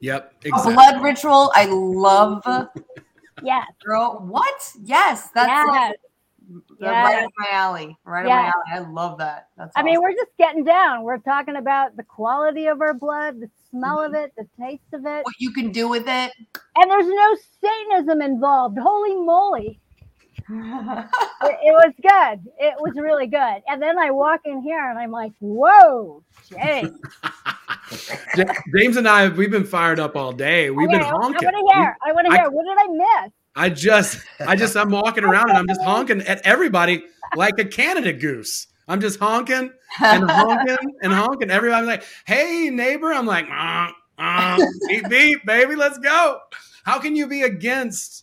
[0.00, 0.34] Yep.
[0.44, 0.74] A Exactly.
[0.74, 1.52] blood ritual.
[1.54, 2.42] I love.
[3.42, 3.66] Yes.
[3.84, 4.72] Girl, what?
[4.84, 5.66] Yes, that's Yes.
[5.68, 5.96] like,
[6.78, 7.04] Yes.
[7.04, 7.98] right up my alley.
[8.04, 8.48] Right Yes.
[8.54, 8.86] up my alley.
[8.86, 9.48] I love that.
[9.56, 9.72] That's.
[9.74, 11.02] I mean, we're just getting down.
[11.02, 14.24] We're talking about the quality of our blood, the smell of mm-hmm.
[14.24, 15.24] it, the taste of it.
[15.24, 16.32] what you can do with it.
[16.76, 18.78] And there's no Satanism involved.
[18.78, 19.80] Holy moly.
[20.48, 22.52] It, it was good.
[22.58, 23.62] It was really good.
[23.68, 26.98] And then I walk in here and I'm like, whoa, James.
[28.76, 30.70] James and I, we've been fired up all day.
[30.70, 31.48] We've been honking.
[31.48, 31.96] I want to hear.
[32.06, 32.50] I want to I- hear.
[32.50, 33.32] What did I miss?
[33.54, 37.04] I just, I just, I'm walking around and I'm just honking at everybody
[37.36, 38.68] like a Canada goose.
[38.88, 39.70] I'm just honking
[40.02, 41.50] and honking and honking.
[41.50, 46.38] Everybody's like, "Hey, neighbor!" I'm like, uh, uh, "Beep beep, baby, let's go."
[46.84, 48.21] How can you be against?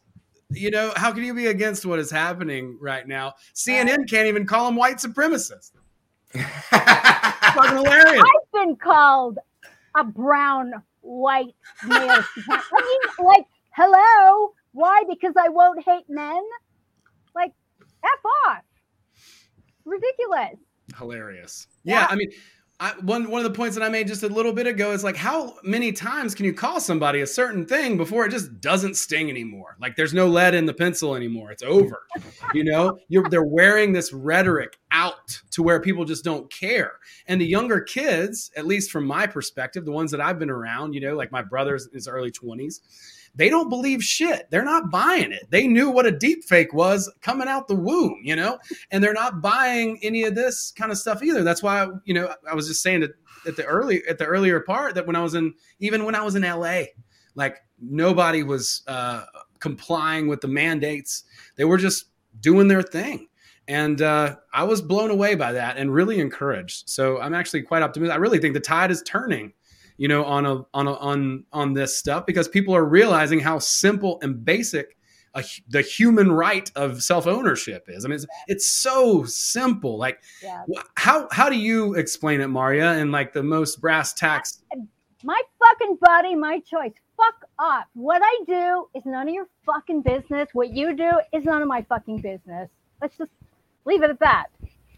[0.52, 3.36] You know, how can you be against what is happening right now?
[3.54, 5.72] CNN can't even call them white supremacists.
[6.34, 8.24] Fucking hilarious.
[8.24, 9.38] I've been called
[9.96, 12.10] a brown white male.
[12.50, 14.54] I mean, like, hello.
[14.72, 15.04] Why?
[15.08, 16.42] Because I won't hate men?
[17.36, 17.54] Like,
[18.04, 18.10] F
[18.48, 18.64] off.
[19.86, 20.58] Ridiculous.
[20.98, 21.68] hilarious.
[21.84, 22.08] Yeah, Yeah.
[22.10, 22.32] I mean,
[22.82, 25.04] I, one one of the points that I made just a little bit ago is
[25.04, 28.96] like, how many times can you call somebody a certain thing before it just doesn't
[28.96, 29.76] sting anymore?
[29.82, 31.52] Like, there's no lead in the pencil anymore.
[31.52, 32.04] It's over.
[32.54, 36.94] you know, you're they're wearing this rhetoric out to where people just don't care.
[37.28, 40.94] And the younger kids, at least from my perspective, the ones that I've been around,
[40.94, 42.80] you know, like my brother's in his early 20s.
[43.36, 44.48] They don't believe shit.
[44.52, 45.48] They're not buying it.
[45.50, 48.60] They knew what a deep fake was coming out the womb, you know?
[48.92, 51.44] and they're not buying any of this kind of stuff either.
[51.44, 53.12] That's why you know I was just saying that
[53.48, 56.22] at the early at the earlier part that when I was in even when I
[56.22, 56.84] was in LA,
[57.36, 59.26] like nobody was uh,
[59.60, 61.24] complying with the mandates.
[61.56, 62.06] They were just
[62.40, 63.28] doing their thing.
[63.68, 66.90] And uh, I was blown away by that and really encouraged.
[66.90, 68.16] So I'm actually quite optimistic.
[68.16, 69.54] I really think the tide is turning,
[70.00, 73.60] you know, on a on a, on on this stuff because people are realizing how
[73.60, 74.96] simple and basic
[75.36, 78.06] a, the human right of self ownership is.
[78.06, 79.98] I mean, it's, it's so simple.
[79.98, 80.64] Like, Yeah.
[80.96, 84.64] how how do you explain it, Maria, in like the most brass tacks?
[85.24, 86.94] My fucking body, my choice.
[87.18, 87.84] Fuck off.
[87.94, 90.48] What I do is none of your fucking business.
[90.54, 92.70] What you do is none of my fucking business.
[93.02, 93.32] Let's just
[93.84, 94.48] leave it at that.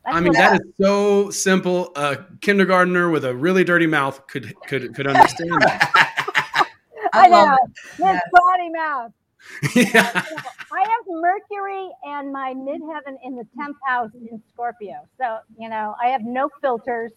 [0.06, 1.92] That's I mean, what- that is so simple.
[1.96, 6.68] A kindergartner with a really dirty mouth could could could understand that.
[7.14, 7.58] I, love know.
[7.66, 7.72] it.
[8.00, 8.22] Yes.
[8.32, 9.12] body mouth.
[9.76, 10.24] yeah.
[10.72, 15.08] I have Mercury and my midheaven in the 10th house in Scorpio.
[15.18, 17.12] So, you know, I have no filters.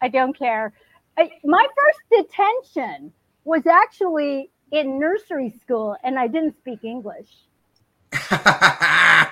[0.00, 0.72] I don't care.
[1.16, 3.12] I, my first detention
[3.44, 7.28] was actually in nursery school and I didn't speak English.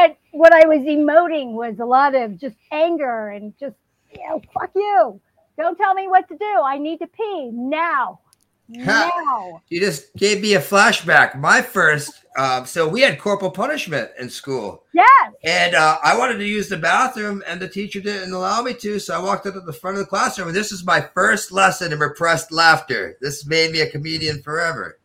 [0.00, 3.76] But what I was emoting was a lot of just anger and just,
[4.10, 5.20] you know, fuck you.
[5.58, 6.62] Don't tell me what to do.
[6.64, 8.20] I need to pee now.
[8.66, 9.60] Now.
[9.68, 11.36] You just gave me a flashback.
[11.38, 15.32] My first, um, so we had corporal punishment in school, Yes.
[15.42, 19.00] and uh, I wanted to use the bathroom, and the teacher didn't allow me to.
[19.00, 21.50] So I walked up to the front of the classroom, and this is my first
[21.50, 23.18] lesson in repressed laughter.
[23.20, 24.99] This made me a comedian forever.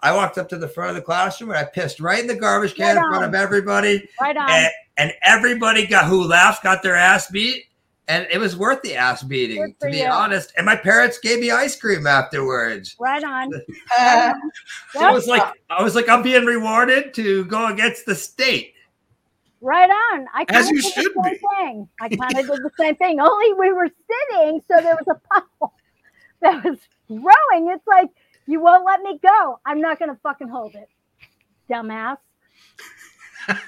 [0.00, 2.34] I walked up to the front of the classroom, and I pissed right in the
[2.36, 3.24] garbage can in front on.
[3.24, 4.48] of everybody, Right on.
[4.50, 7.64] and, and everybody got who laughed got their ass beat.
[8.10, 10.06] And it was worth the ass beating, to be you.
[10.06, 10.54] honest.
[10.56, 12.96] And my parents gave me ice cream afterwards.
[12.98, 13.50] right on.
[13.98, 14.32] Uh,
[14.94, 18.72] So it was like I was like I'm being rewarded to go against the state.
[19.60, 20.26] Right on.
[20.32, 21.38] I kind As of you did should the same be.
[21.58, 21.88] thing.
[22.00, 23.20] I kind of did the same thing.
[23.20, 23.88] Only we were
[24.30, 25.74] sitting, so there was a puddle
[26.40, 26.78] that was
[27.08, 27.68] growing.
[27.74, 28.08] It's like
[28.48, 29.60] you won't let me go.
[29.64, 30.88] I'm not gonna fucking hold it,
[31.70, 32.16] dumbass.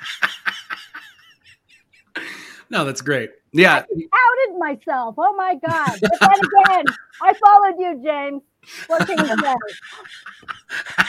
[2.70, 3.30] No, that's great.
[3.52, 3.74] Yeah.
[3.74, 5.16] I Outed myself.
[5.18, 5.98] Oh my god.
[6.00, 6.84] But then again,
[7.22, 8.42] I followed you, James.
[8.86, 9.54] What can you say?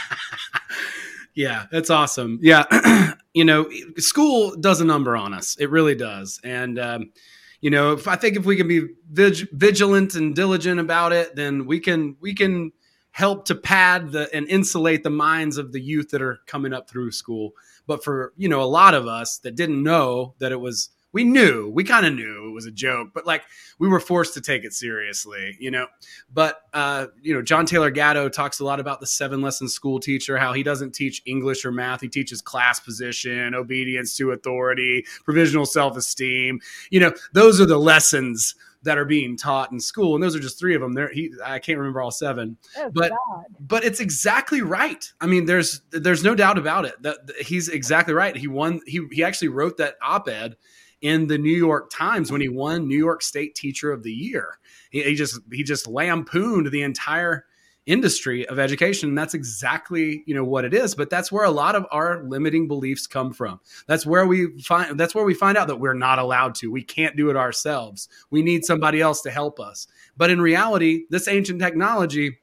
[1.33, 2.39] Yeah, that's awesome.
[2.41, 5.55] Yeah, you know, school does a number on us.
[5.55, 6.41] It really does.
[6.43, 7.13] And um,
[7.61, 11.33] you know, if I think if we can be vig- vigilant and diligent about it,
[11.37, 12.73] then we can we can
[13.11, 16.89] help to pad the and insulate the minds of the youth that are coming up
[16.89, 17.51] through school.
[17.87, 20.89] But for you know, a lot of us that didn't know that it was.
[21.13, 23.43] We knew, we kind of knew it was a joke, but like
[23.79, 25.87] we were forced to take it seriously, you know.
[26.33, 29.99] But uh, you know, John Taylor Gatto talks a lot about the seven lesson school
[29.99, 31.99] teacher, how he doesn't teach English or math.
[31.99, 36.61] He teaches class position, obedience to authority, provisional self esteem.
[36.91, 40.39] You know, those are the lessons that are being taught in school, and those are
[40.39, 40.93] just three of them.
[40.93, 43.45] There, he I can't remember all seven, Oh, but God.
[43.59, 45.11] but it's exactly right.
[45.21, 47.01] I mean, there's there's no doubt about it.
[47.03, 48.35] That he's exactly right.
[48.35, 48.81] He won.
[48.87, 50.55] He he actually wrote that op-ed
[51.01, 54.59] in the New York Times when he won New York State Teacher of the Year.
[54.89, 57.45] He, he just he just lampooned the entire
[57.87, 61.51] industry of education and that's exactly you know what it is but that's where a
[61.51, 63.59] lot of our limiting beliefs come from.
[63.87, 66.71] That's where we find that's where we find out that we're not allowed to.
[66.71, 68.07] We can't do it ourselves.
[68.29, 69.87] We need somebody else to help us.
[70.15, 72.37] But in reality this ancient technology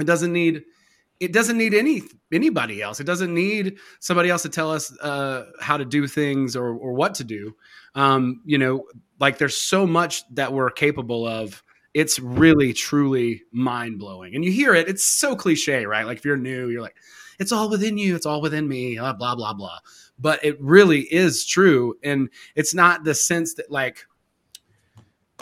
[0.00, 0.62] it doesn't need
[1.20, 3.00] it doesn't need any anybody else.
[3.00, 6.92] It doesn't need somebody else to tell us uh, how to do things or, or
[6.94, 7.54] what to do.
[7.94, 8.86] Um, you know
[9.20, 11.62] like there's so much that we're capable of
[11.98, 14.36] it's really truly mind blowing.
[14.36, 16.06] And you hear it, it's so cliche, right?
[16.06, 16.94] Like if you're new, you're like,
[17.40, 19.78] it's all within you, it's all within me, blah, blah, blah, blah.
[20.16, 21.96] But it really is true.
[22.04, 24.06] And it's not the sense that, like,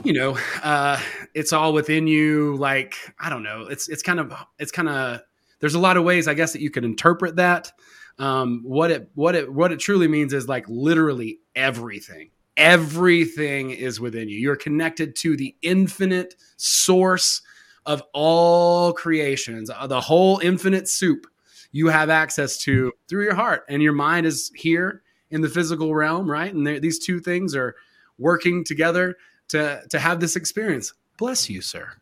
[0.03, 0.99] you know, uh,
[1.35, 2.57] it's all within you.
[2.57, 3.67] Like, I don't know.
[3.69, 5.21] It's, it's kind of, it's kind of,
[5.61, 7.71] there's a lot of ways, I guess, that you could interpret that.
[8.19, 14.01] Um, what it, what it, what it truly means is like literally everything everything is
[14.01, 14.39] within you.
[14.39, 17.43] You're connected to the infinite source
[17.85, 21.27] of all creations, uh, the whole infinite soup
[21.73, 23.65] you have access to through your heart.
[23.69, 26.53] And your mind is here in the physical realm, right?
[26.53, 27.77] And these two things are
[28.19, 29.17] working together
[29.49, 30.95] to, to have this experience.
[31.19, 31.93] Bless you, sir.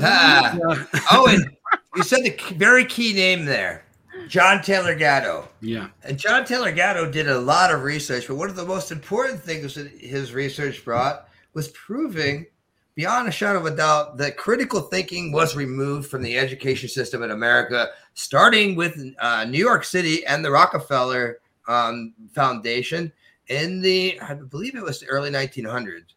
[0.00, 0.56] Ah.
[1.12, 1.56] Owen,
[1.96, 3.84] you said the very key name there.
[4.28, 5.48] John Taylor Gatto.
[5.60, 5.88] Yeah.
[6.04, 9.40] And John Taylor Gatto did a lot of research, but one of the most important
[9.40, 12.46] things that his research brought was proving
[12.94, 17.22] beyond a shadow of a doubt that critical thinking was removed from the education system
[17.22, 23.12] in America, starting with uh, New York City and the Rockefeller um, Foundation
[23.46, 26.12] in the, I believe it was the early 1900s.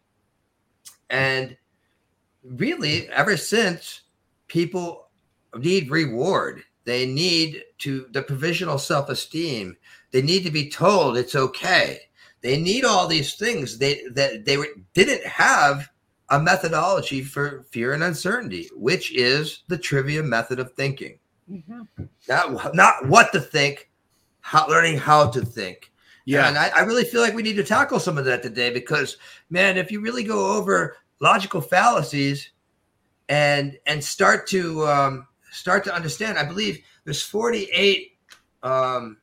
[1.08, 1.56] And
[2.44, 4.02] really, ever since,
[4.48, 5.08] people
[5.56, 9.76] need reward they need to the provisional self-esteem.
[10.10, 12.00] They need to be told it's okay.
[12.42, 13.78] They need all these things.
[13.78, 14.56] They that they
[14.94, 15.88] didn't have
[16.30, 21.18] a methodology for fear and uncertainty, which is the trivium method of thinking.
[21.50, 21.82] Mm-hmm.
[22.28, 23.90] Not not what to think,
[24.40, 25.92] how, learning how to think.
[26.24, 28.72] Yeah, and I, I really feel like we need to tackle some of that today
[28.72, 29.16] because,
[29.50, 32.50] man, if you really go over logical fallacies
[33.28, 36.38] and and start to um, start to understand.
[36.38, 38.18] I believe there's 48
[38.62, 39.18] um,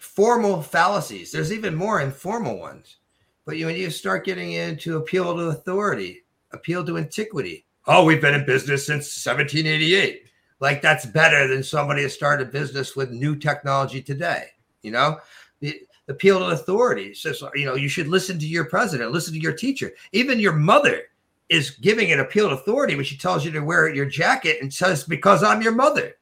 [0.00, 1.32] formal fallacies.
[1.32, 2.96] There's even more informal ones.
[3.44, 8.20] But you, when you start getting into appeal to authority, appeal to antiquity, oh, we've
[8.20, 10.24] been in business since 1788.
[10.60, 14.46] Like that's better than somebody that started a business with new technology today.
[14.82, 15.18] You know,
[15.60, 19.40] the appeal to authority says, you know, you should listen to your president, listen to
[19.40, 21.04] your teacher, even your mother
[21.48, 24.72] is giving an appeal to authority when she tells you to wear your jacket and
[24.72, 26.14] says, because I'm your mother.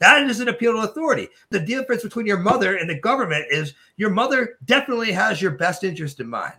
[0.00, 1.28] That is an appeal to authority.
[1.50, 5.82] The difference between your mother and the government is your mother definitely has your best
[5.82, 6.54] interest in mind.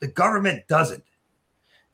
[0.00, 1.04] The government doesn't.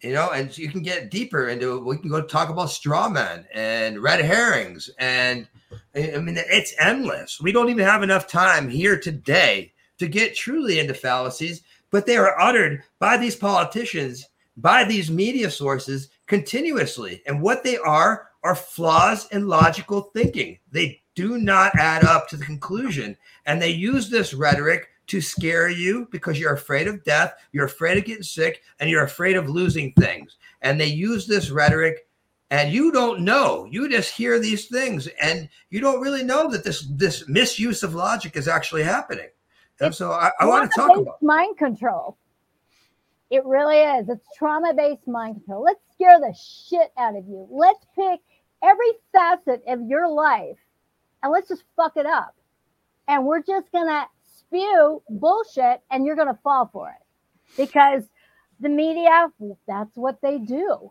[0.03, 1.85] You know, and you can get deeper into it.
[1.85, 4.91] we can go talk about straw men and red herrings.
[4.99, 5.49] And
[5.95, 7.41] I mean, it's endless.
[7.41, 12.19] We don't even have enough time here today to get truly into fallacies, but they
[12.19, 14.27] are uttered by these politicians
[14.57, 17.23] by these media sources continuously.
[17.27, 20.59] And what they are are flaws in logical thinking.
[20.71, 23.17] They do not add up to the conclusion.
[23.47, 27.99] And they use this rhetoric to scare you because you're afraid of death, you're afraid
[27.99, 30.37] of getting sick, and you're afraid of losing things.
[30.63, 32.07] And they use this rhetoric
[32.51, 33.67] and you don't know.
[33.71, 37.95] You just hear these things and you don't really know that this this misuse of
[37.95, 39.29] logic is actually happening.
[39.81, 42.17] And so I, I want to talk about mind control.
[43.31, 44.09] It really is.
[44.09, 45.65] It's trauma based mind control.
[45.65, 47.47] Let's scare the shit out of you.
[47.51, 48.21] Let's pick
[48.63, 50.59] every facet of your life
[51.23, 52.35] and let's just fuck it up.
[53.09, 54.05] And we're just going to
[54.37, 58.05] spew bullshit and you're going to fall for it because
[58.61, 59.31] the media,
[59.67, 60.91] that's what they do.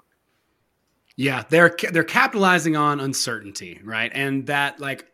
[1.18, 4.12] Yeah, they're they're capitalizing on uncertainty, right?
[4.14, 5.06] And that like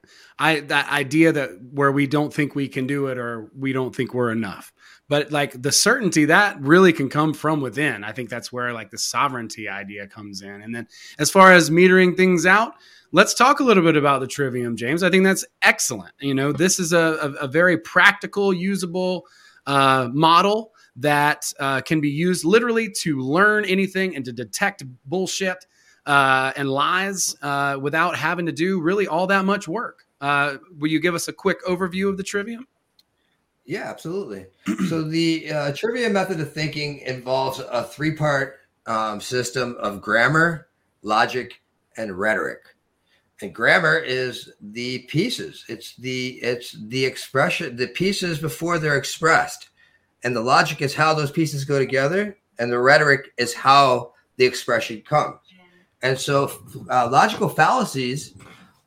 [0.42, 3.96] I that idea that where we don't think we can do it or we don't
[3.96, 4.74] think we're enough.
[5.08, 8.04] But like the certainty that really can come from within.
[8.04, 10.62] I think that's where like the sovereignty idea comes in.
[10.62, 10.88] And then
[11.20, 12.74] as far as metering things out
[13.12, 15.04] let's talk a little bit about the trivium james.
[15.04, 16.14] I think that's excellent.
[16.20, 19.28] You know this is a, a, a very practical usable
[19.68, 25.66] uh, model that uh, can be used literally to learn anything and to detect bullshit
[26.06, 30.90] uh, and lies uh, without having to do really all that much work uh, will
[30.90, 32.66] you give us a quick overview of the trivium
[33.66, 34.48] yeah, absolutely.
[34.90, 40.68] so the uh, trivium method of thinking involves a three-part um, system of grammar,
[41.04, 41.62] logic,
[41.98, 42.60] and rhetoric.
[43.42, 45.66] And grammar is the pieces.
[45.68, 49.70] It's the it's the expression, the pieces before they're expressed,
[50.24, 54.46] and the logic is how those pieces go together, and the rhetoric is how the
[54.46, 55.40] expression comes.
[56.04, 56.52] And so,
[56.90, 58.36] uh, logical fallacies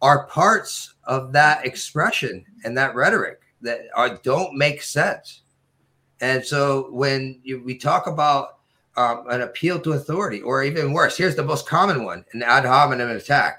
[0.03, 5.43] are parts of that expression and that rhetoric that are don't make sense.
[6.21, 8.59] And so, when you, we talk about
[8.97, 12.65] um, an appeal to authority, or even worse, here's the most common one: an ad
[12.65, 13.59] hominem attack.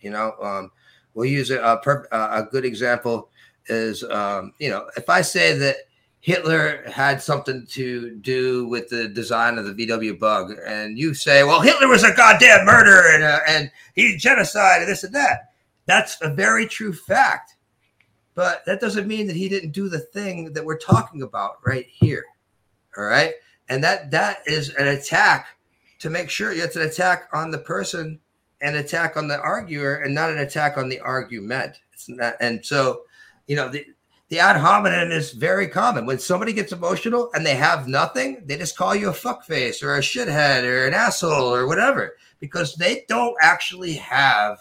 [0.00, 0.70] You know, um,
[1.14, 1.78] we'll use a, a,
[2.12, 3.30] a, good example
[3.66, 5.76] is um, you know if I say that
[6.20, 11.44] Hitler had something to do with the design of the VW bug, and you say,
[11.44, 15.49] well, Hitler was a goddamn murderer and uh, and he genocide and this and that.
[15.90, 17.56] That's a very true fact,
[18.34, 21.86] but that doesn't mean that he didn't do the thing that we're talking about right
[21.88, 22.24] here.
[22.96, 23.34] All right,
[23.68, 25.48] and that that is an attack
[25.98, 28.20] to make sure it's an attack on the person
[28.60, 31.80] an attack on the arguer and not an attack on the argument.
[31.92, 33.02] It's not, and so,
[33.46, 33.84] you know, the,
[34.28, 36.06] the ad hominem is very common.
[36.06, 39.96] When somebody gets emotional and they have nothing, they just call you a fuckface or
[39.96, 44.58] a shithead or an asshole or whatever because they don't actually have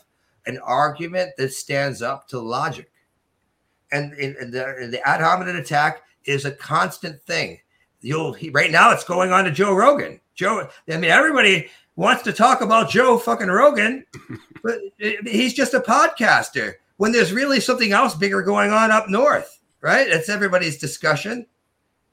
[0.49, 2.91] an argument that stands up to logic.
[3.91, 7.59] And, and the, the ad hominem attack is a constant thing.
[8.01, 10.19] You'll right now it's going on to Joe Rogan.
[10.35, 14.05] Joe, I mean, everybody wants to talk about Joe fucking Rogan,
[14.63, 16.75] but he's just a podcaster.
[16.97, 20.07] When there's really something else bigger going on up north, right?
[20.09, 21.45] That's everybody's discussion.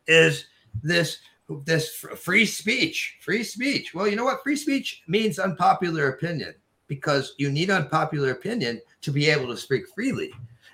[0.07, 0.47] Is
[0.83, 1.19] this
[1.65, 3.19] this free speech?
[3.21, 3.95] Free speech.
[3.95, 4.43] Well, you know what?
[4.43, 6.55] Free speech means unpopular opinion
[6.89, 10.33] because you need unpopular opinion to be able to speak freely.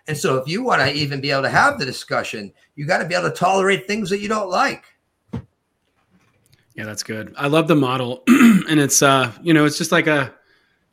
[0.09, 2.99] And so, if you want to even be able to have the discussion, you got
[2.99, 4.85] to be able to tolerate things that you don't like.
[6.75, 7.35] Yeah, that's good.
[7.37, 10.35] I love the model, and it's uh, you know, it's just like a.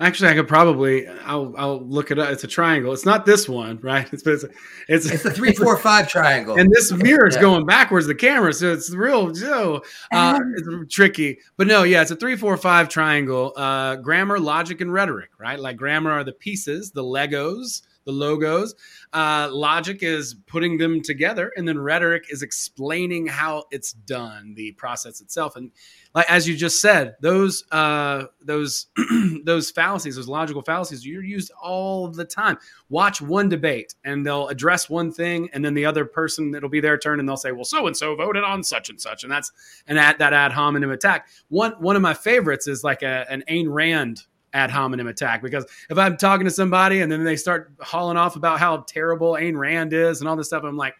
[0.02, 1.08] Actually, I could probably.
[1.26, 2.30] I'll I'll look it up.
[2.30, 2.93] It's a triangle.
[2.93, 4.08] It's not this one, right?
[4.14, 4.45] It's it's
[4.88, 6.58] it's, it's a three four five triangle.
[6.58, 7.41] And this mirror is yeah.
[7.41, 8.08] going backwards.
[8.08, 9.32] The camera, so it's real.
[9.32, 9.82] Joe,
[10.14, 13.54] uh, it's tricky, but no, yeah, it's a three four five triangle.
[13.58, 15.60] Uh, grammar, logic, and rhetoric, right?
[15.60, 18.76] Like grammar are the pieces, the Legos the logos.
[19.14, 24.72] Uh, logic is putting them together, and then rhetoric is explaining how it's done, the
[24.74, 25.55] process itself.
[25.55, 25.72] And
[26.16, 28.88] like as you just said, those uh, those
[29.43, 32.57] those fallacies, those logical fallacies, you're used all the time.
[32.89, 36.82] Watch one debate, and they'll address one thing, and then the other person it'll be
[36.82, 39.32] their turn, and they'll say, "Well, so and so voted on such and such," and
[39.32, 39.51] that's
[39.88, 41.28] an at that ad hominem attack.
[41.49, 44.24] One one of my favorites is like a, an Ayn Rand
[44.54, 48.36] ad hominem attack because if I'm talking to somebody and then they start hauling off
[48.36, 50.95] about how terrible Ayn Rand is and all this stuff, I'm like,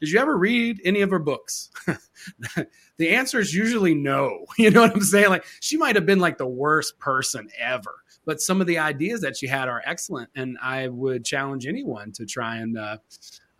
[0.00, 1.70] did you ever read any of her books?
[2.96, 4.46] the answer is usually no.
[4.58, 5.28] You know what I'm saying?
[5.28, 7.94] Like she might have been like the worst person ever,
[8.24, 12.12] but some of the ideas that she had are excellent, and I would challenge anyone
[12.12, 12.98] to try and uh,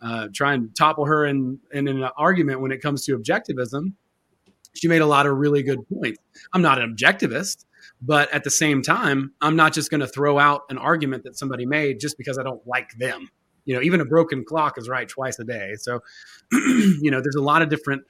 [0.01, 3.93] uh, try and topple her in, in an argument when it comes to objectivism.
[4.75, 6.19] She made a lot of really good points.
[6.53, 7.64] I'm not an objectivist.
[8.01, 11.37] But at the same time, I'm not just going to throw out an argument that
[11.37, 13.29] somebody made just because I don't like them.
[13.65, 15.73] You know, even a broken clock is right twice a day.
[15.79, 16.01] So,
[16.51, 18.03] you know, there's a lot of different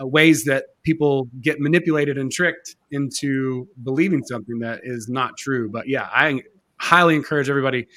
[0.00, 5.68] uh, ways that people get manipulated and tricked into believing something that is not true.
[5.70, 6.40] But yeah, I
[6.78, 7.88] highly encourage everybody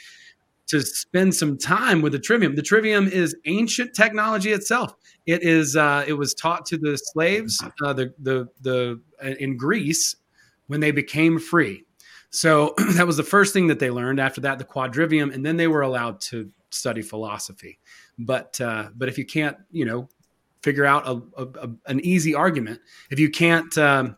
[0.67, 2.55] to spend some time with the trivium.
[2.55, 4.93] The trivium is ancient technology itself.
[5.25, 5.75] It is.
[5.75, 10.15] Uh, it was taught to the slaves, uh, the the the uh, in Greece
[10.67, 11.85] when they became free.
[12.29, 14.19] So that was the first thing that they learned.
[14.19, 17.79] After that, the quadrivium, and then they were allowed to study philosophy.
[18.19, 20.09] But uh, but if you can't, you know,
[20.61, 24.15] figure out a, a, a an easy argument, if you can't um,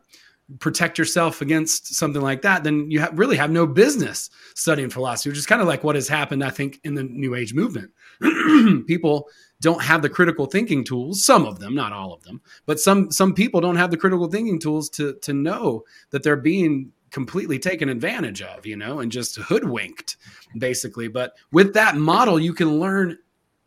[0.59, 5.29] protect yourself against something like that, then you have, really have no business studying philosophy,
[5.29, 7.91] which is kind of like what has happened, I think, in the New Age movement.
[8.87, 9.27] People
[9.62, 13.12] don't have the critical thinking tools some of them not all of them but some
[13.12, 17.58] some people don't have the critical thinking tools to to know that they're being completely
[17.58, 20.18] taken advantage of you know and just hoodwinked
[20.58, 21.08] basically.
[21.08, 23.18] But with that model you can learn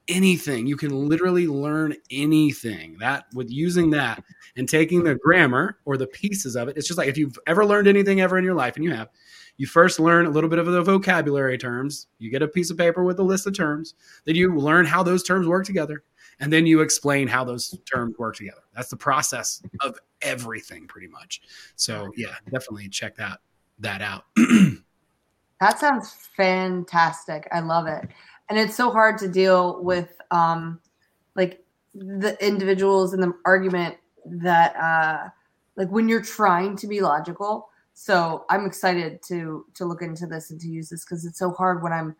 [0.08, 0.66] anything.
[0.66, 2.96] You can literally learn anything.
[2.98, 4.22] That with using that
[4.56, 7.64] and taking the grammar or the pieces of it it's just like if you've ever
[7.64, 9.08] learned anything ever in your life and you have
[9.60, 12.06] you first learn a little bit of the vocabulary terms.
[12.18, 13.92] You get a piece of paper with a list of terms.
[14.24, 16.02] Then you learn how those terms work together.
[16.40, 18.62] And then you explain how those terms work together.
[18.74, 21.42] That's the process of everything pretty much.
[21.76, 23.40] So yeah, definitely check that
[23.80, 24.24] that out.
[25.60, 27.46] that sounds fantastic.
[27.52, 28.08] I love it.
[28.48, 30.80] And it's so hard to deal with um
[31.36, 31.62] like
[31.94, 35.28] the individuals in the argument that uh
[35.76, 37.69] like when you're trying to be logical
[38.02, 41.50] so I'm excited to to look into this and to use this because it's so
[41.50, 42.16] hard when I'm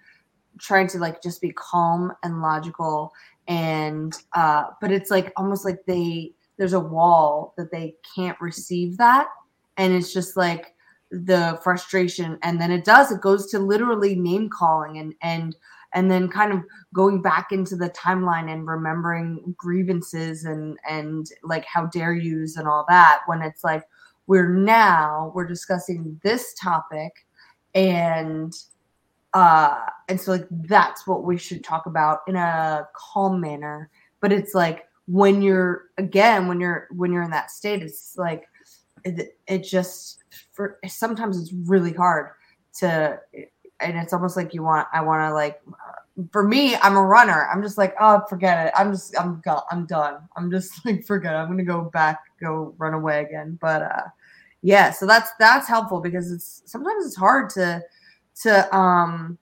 [0.59, 3.15] trying to like just be calm and logical
[3.49, 8.99] and uh but it's like almost like they there's a wall that they can't receive
[8.99, 9.29] that.
[9.79, 10.75] And it's just like
[11.11, 12.39] the frustration.
[12.43, 15.57] And then it does it goes to literally name calling and and
[15.95, 16.61] and then kind of
[16.93, 22.69] going back into the timeline and remembering grievances and and like how dare yous and
[22.69, 23.85] all that when it's like
[24.31, 27.27] we're now we're discussing this topic
[27.75, 28.55] and
[29.35, 29.75] uh
[30.09, 33.91] and so like that's what we should talk about in a calm manner.
[34.21, 38.45] But it's like when you're again when you're when you're in that state it's like
[39.05, 40.23] it, it just
[40.53, 42.29] for sometimes it's really hard
[42.75, 43.19] to
[43.81, 45.61] and it's almost like you want i want to like
[46.31, 47.49] for me i'm a runner.
[47.53, 48.73] I'm just like oh forget it.
[48.77, 50.19] I'm just i'm i'm done.
[50.37, 51.37] I'm just like forget it.
[51.37, 53.59] i'm gonna go back go run away again.
[53.61, 54.03] But uh
[54.63, 57.83] yeah so that's that's helpful because it's sometimes it's hard to
[58.35, 59.39] to um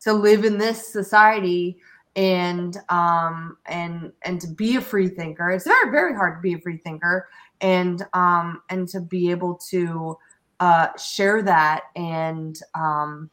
[0.00, 1.76] to live in this society
[2.16, 5.50] and um and and to be a free thinker.
[5.50, 7.28] It's very very hard to be a free thinker
[7.60, 10.16] and um and to be able to
[10.60, 13.30] uh share that and um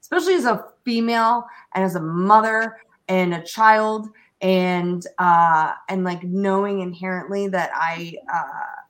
[0.00, 1.44] especially as a female
[1.74, 2.76] and as a mother
[3.08, 4.08] and a child
[4.40, 8.80] and uh and like knowing inherently that i uh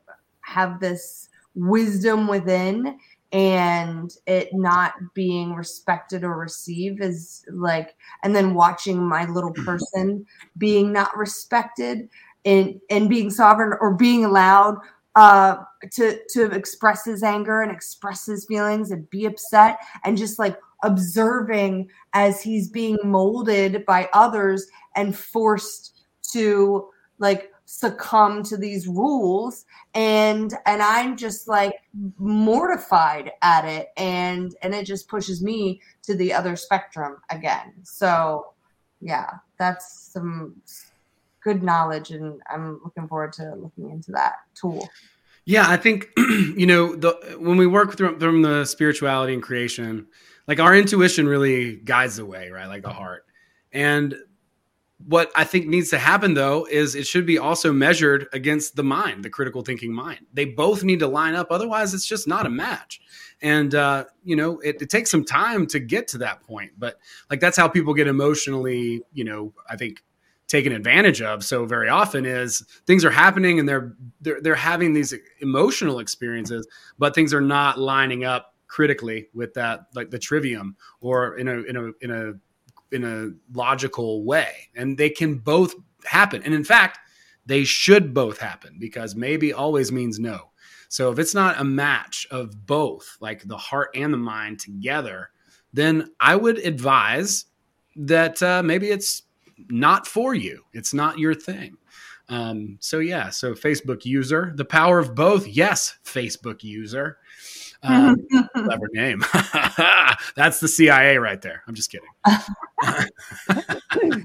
[0.40, 2.98] have this wisdom within
[3.32, 10.24] and it not being respected or received is like and then watching my little person
[10.56, 12.08] being not respected
[12.44, 14.76] and and being sovereign or being allowed
[15.16, 15.56] uh
[15.90, 20.56] to to express his anger and express his feelings and be upset and just like
[20.84, 26.88] observing as he's being molded by others and forced to
[27.18, 29.64] like succumb to these rules.
[29.94, 31.74] And and i'm just like
[32.18, 33.88] mortified at it.
[33.96, 37.72] And and it just pushes me to the other spectrum again.
[37.82, 38.52] So
[39.00, 40.56] yeah that's some
[41.42, 42.10] good knowledge.
[42.10, 44.88] And i'm looking forward to looking into that tool.
[45.46, 50.06] Yeah i think you know the when we work through from the spirituality and creation
[50.46, 52.66] like our intuition really guides the way right?
[52.66, 53.24] Like the heart.
[53.72, 54.14] And
[54.98, 58.84] what I think needs to happen though is it should be also measured against the
[58.84, 60.26] mind, the critical thinking mind.
[60.32, 61.48] They both need to line up.
[61.50, 63.00] Otherwise, it's just not a match.
[63.42, 66.72] And, uh, you know, it, it, takes some time to get to that point.
[66.78, 66.96] But
[67.28, 70.02] like that's how people get emotionally, you know, I think
[70.46, 74.92] taken advantage of so very often is things are happening and they're, they're, they're having
[74.92, 76.66] these emotional experiences,
[76.98, 81.62] but things are not lining up critically with that, like the trivium or in a,
[81.62, 82.32] in a, in a,
[82.92, 84.68] in a logical way.
[84.74, 85.74] And they can both
[86.04, 86.42] happen.
[86.44, 86.98] And in fact,
[87.46, 90.50] they should both happen because maybe always means no.
[90.88, 95.30] So if it's not a match of both, like the heart and the mind together,
[95.72, 97.46] then I would advise
[97.96, 99.22] that uh, maybe it's
[99.68, 100.62] not for you.
[100.72, 101.76] It's not your thing.
[102.28, 105.46] Um, so yeah, so Facebook user, the power of both.
[105.46, 107.18] Yes, Facebook user.
[107.84, 109.24] Um, clever name.
[110.36, 111.62] That's the CIA right there.
[111.66, 112.08] I'm just kidding.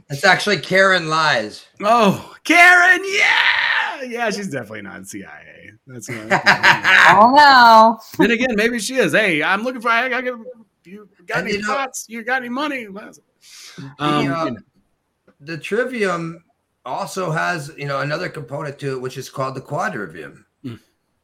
[0.10, 1.66] It's actually Karen Lies.
[1.82, 5.72] Oh, Karen, yeah, yeah, she's definitely not CIA.
[5.88, 8.00] That's I don't oh no.
[8.18, 9.14] then again, maybe she is.
[9.14, 9.90] Hey, I'm looking for.
[9.90, 12.06] I got you got any thoughts?
[12.10, 12.88] You got any money?
[12.88, 14.58] Um, the, uh, you know.
[15.40, 16.44] the trivium
[16.86, 20.44] also has you know another component to it, which is called the quadrivium.
[20.66, 20.80] Mm.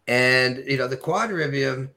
[0.08, 1.90] And you know the quadrivium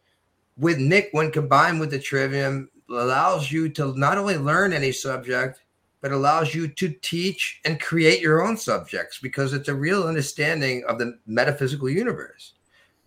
[0.58, 5.60] with Nick, when combined with the trivium, allows you to not only learn any subject,
[6.00, 10.84] but allows you to teach and create your own subjects because it's a real understanding
[10.88, 12.54] of the metaphysical universe.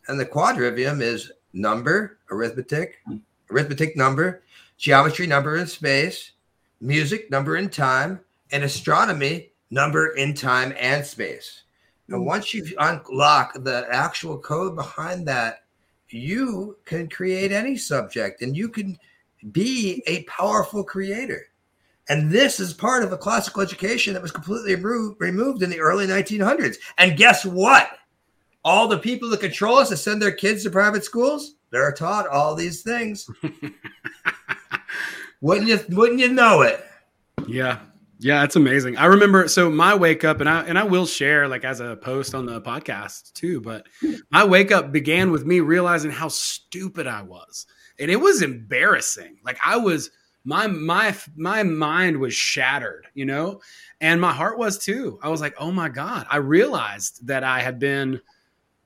[0.07, 2.99] And the quadrivium is number, arithmetic,
[3.49, 4.43] arithmetic number,
[4.77, 6.31] geometry, number in space,
[6.79, 8.19] music, number in time,
[8.51, 11.63] and astronomy, number in time and space.
[12.09, 12.25] And mm.
[12.25, 15.60] once you unlock the actual code behind that,
[16.13, 18.97] you can create any subject and you can
[19.51, 21.47] be a powerful creator.
[22.09, 26.07] And this is part of a classical education that was completely removed in the early
[26.07, 26.77] 1900s.
[26.97, 27.89] And guess what?
[28.63, 32.27] All the people that control us that send their kids to private schools, they're taught
[32.27, 33.29] all these things.
[35.41, 36.85] wouldn't you wouldn't you know it?
[37.47, 37.79] Yeah.
[38.23, 38.97] Yeah, it's amazing.
[38.97, 41.95] I remember so my wake up and I and I will share like as a
[41.95, 43.87] post on the podcast too, but
[44.29, 47.65] my wake up began with me realizing how stupid I was.
[47.99, 49.37] And it was embarrassing.
[49.43, 50.11] Like I was
[50.43, 53.59] my my my mind was shattered, you know?
[54.01, 55.19] And my heart was too.
[55.23, 58.21] I was like, "Oh my god." I realized that I had been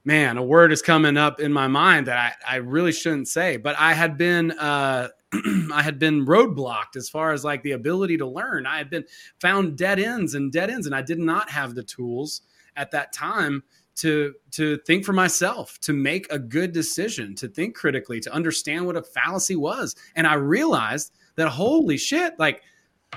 [0.05, 3.57] man, a word is coming up in my mind that I, I really shouldn't say,
[3.57, 5.09] but I had been uh,
[5.73, 8.65] I had been roadblocked as far as like the ability to learn.
[8.65, 9.05] I had been
[9.39, 12.41] found dead ends and dead ends, and I did not have the tools
[12.75, 13.63] at that time
[13.95, 18.85] to to think for myself, to make a good decision, to think critically, to understand
[18.85, 19.95] what a fallacy was.
[20.15, 22.61] And I realized that holy shit, like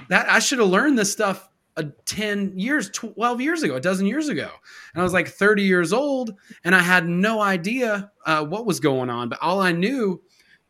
[0.09, 1.49] that I should have learned this stuff
[1.79, 4.51] a 10 years 12 years ago a dozen years ago
[4.93, 8.81] and i was like 30 years old and i had no idea uh, what was
[8.81, 10.21] going on but all i knew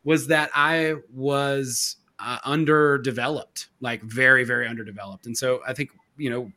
[0.03, 5.25] was that I was uh, underdeveloped, like very, very underdeveloped.
[5.25, 6.51] And so I think, you know,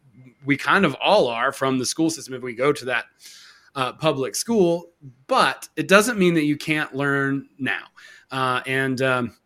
[0.45, 3.07] we kind of all are from the school system if we go to that
[3.75, 4.91] uh, public school,
[5.27, 7.85] but it doesn't mean that you can't learn now.
[8.31, 9.37] Uh, and um,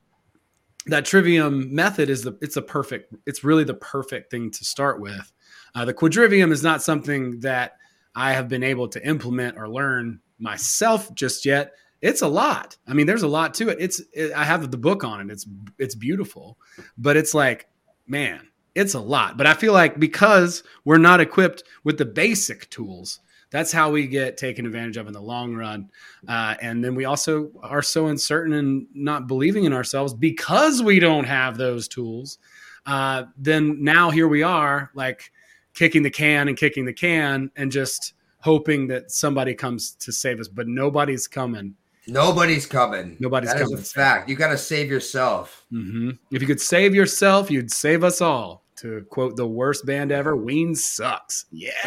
[0.86, 5.00] that trivium method is the it's a perfect it's really the perfect thing to start
[5.00, 5.32] with.
[5.74, 7.76] Uh, the quadrivium is not something that
[8.14, 11.72] I have been able to implement or learn myself just yet
[12.02, 12.76] it's a lot.
[12.86, 13.78] I mean, there's a lot to it.
[13.80, 15.32] It's it, I have the book on it.
[15.32, 15.46] It's
[15.78, 16.58] it's beautiful,
[16.98, 17.68] but it's like,
[18.06, 19.36] man, it's a lot.
[19.36, 23.20] But I feel like because we're not equipped with the basic tools,
[23.50, 25.90] that's how we get taken advantage of in the long run.
[26.28, 31.00] Uh, and then we also are so uncertain and not believing in ourselves because we
[31.00, 32.38] don't have those tools.
[32.84, 35.32] Uh, then now here we are, like
[35.74, 40.38] kicking the can and kicking the can, and just hoping that somebody comes to save
[40.38, 40.48] us.
[40.48, 41.74] But nobody's coming
[42.08, 43.16] Nobody's coming.
[43.18, 43.74] Nobody's that coming.
[43.74, 44.28] That is a fact.
[44.28, 45.66] You got to save yourself.
[45.72, 46.10] Mm-hmm.
[46.30, 48.64] If you could save yourself, you'd save us all.
[48.76, 51.46] To quote the worst band ever, Ween sucks.
[51.50, 51.70] Yeah.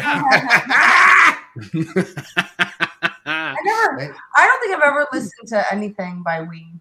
[3.26, 4.16] I never.
[4.36, 6.80] I don't think I've ever listened to anything by Ween.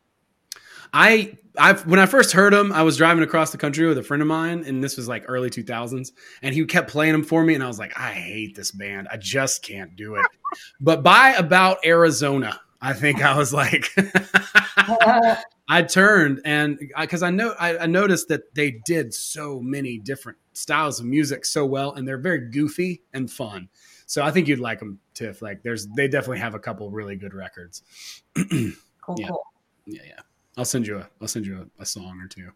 [0.94, 4.04] I I when I first heard him, I was driving across the country with a
[4.04, 6.12] friend of mine, and this was like early 2000s,
[6.42, 9.08] and he kept playing them for me, and I was like, I hate this band.
[9.12, 10.26] I just can't do it.
[10.82, 13.94] but by about Arizona, I think I was like,
[15.70, 19.98] I turned and because I, I know I, I, noticed that they did so many
[19.98, 23.70] different styles of music so well, and they're very goofy and fun.
[24.06, 25.42] So I think you'd like them, Tiff.
[25.42, 27.84] Like, there's they definitely have a couple really good records.
[28.36, 28.74] cool,
[29.18, 29.28] yeah.
[29.28, 29.44] cool.
[29.86, 30.20] Yeah, yeah.
[30.58, 32.52] I'll send you a I'll send you a, a song or two.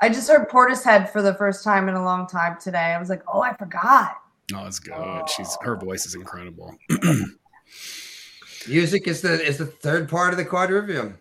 [0.00, 2.94] I just heard Portishead for the first time in a long time today.
[2.94, 4.16] I was like, oh, I forgot.
[4.54, 4.94] Oh, it's good.
[4.94, 5.24] Oh.
[5.36, 5.84] She's her oh.
[5.84, 6.76] voice is incredible.
[8.66, 11.18] Music is the is the third part of the quadrivium.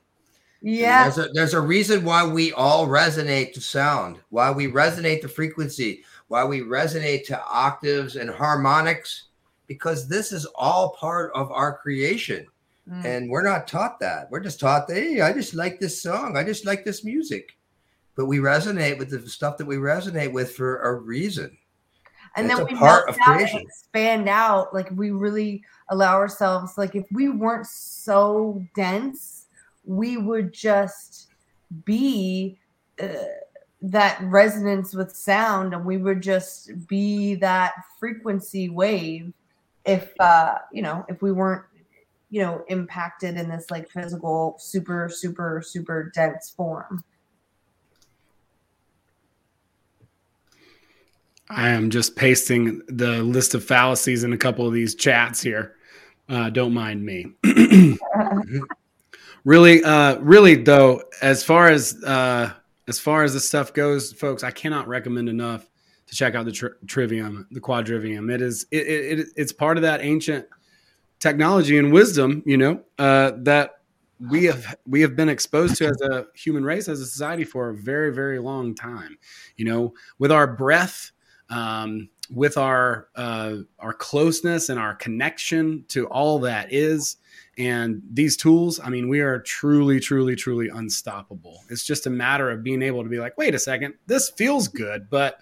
[0.62, 1.04] Yeah.
[1.04, 5.28] there's a, there's a reason why we all resonate to sound, why we resonate to
[5.28, 9.26] frequency, why we resonate to octaves and harmonics,
[9.68, 12.48] because this is all part of our creation.
[12.90, 13.06] Mm.
[13.06, 14.32] And we're not taught that.
[14.32, 16.38] We're just taught, hey, I just like this song.
[16.38, 17.58] I just like this music.
[18.16, 21.56] But we resonate with the stuff that we resonate with for a reason.
[22.38, 23.60] And then we part of creation.
[23.60, 24.74] expand out.
[24.74, 29.46] Like we really allow ourselves like if we weren't so dense
[29.86, 31.28] we would just
[31.86, 32.60] be
[33.02, 33.08] uh,
[33.82, 39.32] that resonance with sound and we would just be that frequency wave
[39.86, 41.64] if uh you know if we weren't
[42.30, 47.04] you know impacted in this like physical super super super dense form
[51.50, 55.76] I am just pasting the list of fallacies in a couple of these chats here.
[56.28, 57.28] Uh, don't mind me.
[59.46, 62.52] really, uh, really though, as far as uh,
[62.88, 65.70] as far as this stuff goes, folks, I cannot recommend enough
[66.08, 68.32] to check out the tri- trivium, the quadrivium.
[68.34, 70.46] It is it, it, it, it's part of that ancient
[71.20, 73.82] technology and wisdom, you know, uh, that
[74.20, 77.70] we have we have been exposed to as a human race, as a society, for
[77.70, 79.18] a very very long time.
[79.56, 81.12] You know, with our breath.
[81.50, 87.18] Um, with our uh, our closeness and our connection to all that is.
[87.60, 91.64] And these tools i mean we are truly truly truly unstoppable.
[91.72, 94.68] It's just a matter of being able to be like wait a second this feels
[94.68, 95.42] good but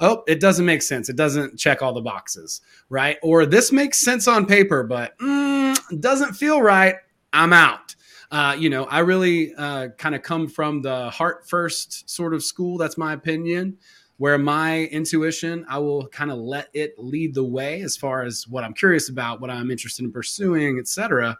[0.00, 1.08] oh it doesn't make sense.
[1.08, 3.16] It doesn't check all the boxes right?
[3.22, 6.96] Or this makes sense on paper but mm, doesn't feel right.
[7.32, 7.94] I'm out.
[8.30, 12.44] Uh, you know i really uh, kind of come from the heart first sort of
[12.44, 12.76] school.
[12.76, 13.78] That's my opinion
[14.18, 18.46] where my intuition i will kind of let it lead the way as far as
[18.48, 21.36] what i'm curious about what i'm interested in pursuing etc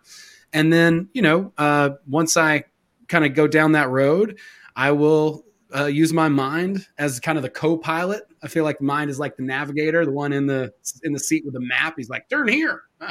[0.53, 2.63] and then you know uh, once i
[3.09, 4.39] kind of go down that road
[4.77, 5.45] i will
[5.75, 8.23] uh, use my mind as kind of the co-pilot.
[8.43, 10.73] I feel like mind is like the navigator the one in the
[11.03, 11.95] in the seat with the map.
[11.97, 12.83] He's like turn here.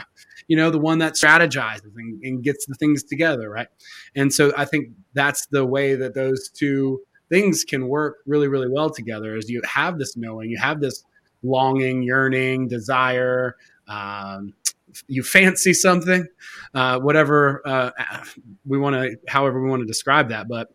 [0.49, 3.69] You know the one that strategizes and, and gets the things together right?
[4.13, 6.99] And so i think that's the way that those two
[7.33, 11.03] things can work really, really well together as you have this knowing, you have this
[11.41, 13.55] longing, yearning, desire,
[13.87, 14.53] um,
[15.07, 16.27] you fancy something,
[16.75, 17.89] uh, whatever uh,
[18.67, 20.47] we want to, however we want to describe that.
[20.47, 20.71] But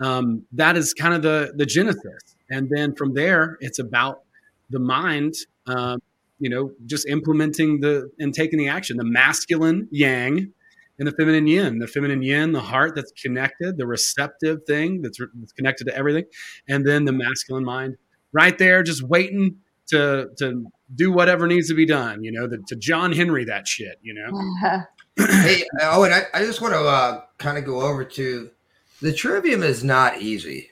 [0.00, 4.22] um, that is kind of the the genesis, and then from there, it's about
[4.70, 5.34] the mind.
[5.68, 5.98] Uh,
[6.40, 10.52] you know, just implementing the and taking the action, the masculine yang
[10.98, 11.78] and the feminine yin.
[11.78, 16.24] The feminine yin, the heart that's connected, the receptive thing that's, that's connected to everything,
[16.68, 17.96] and then the masculine mind,
[18.32, 19.56] right there, just waiting
[19.88, 22.24] to to do whatever needs to be done.
[22.24, 23.98] You know, the, to John Henry that shit.
[24.02, 24.82] You know.
[25.16, 28.50] hey, Owen, I, I just want to uh, kind of go over to
[29.00, 30.70] the trivium is not easy.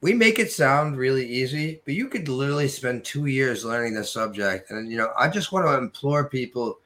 [0.00, 4.12] We make it sound really easy, but you could literally spend two years learning this
[4.12, 4.70] subject.
[4.70, 6.78] And you know, I just want to implore people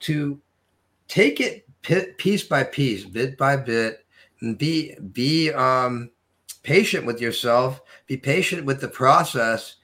[0.00, 0.40] to
[1.08, 1.65] take it
[2.18, 4.04] piece by piece, bit by bit,
[4.40, 6.10] and be be um,
[6.62, 7.80] patient with yourself.
[8.06, 9.76] Be patient with the process,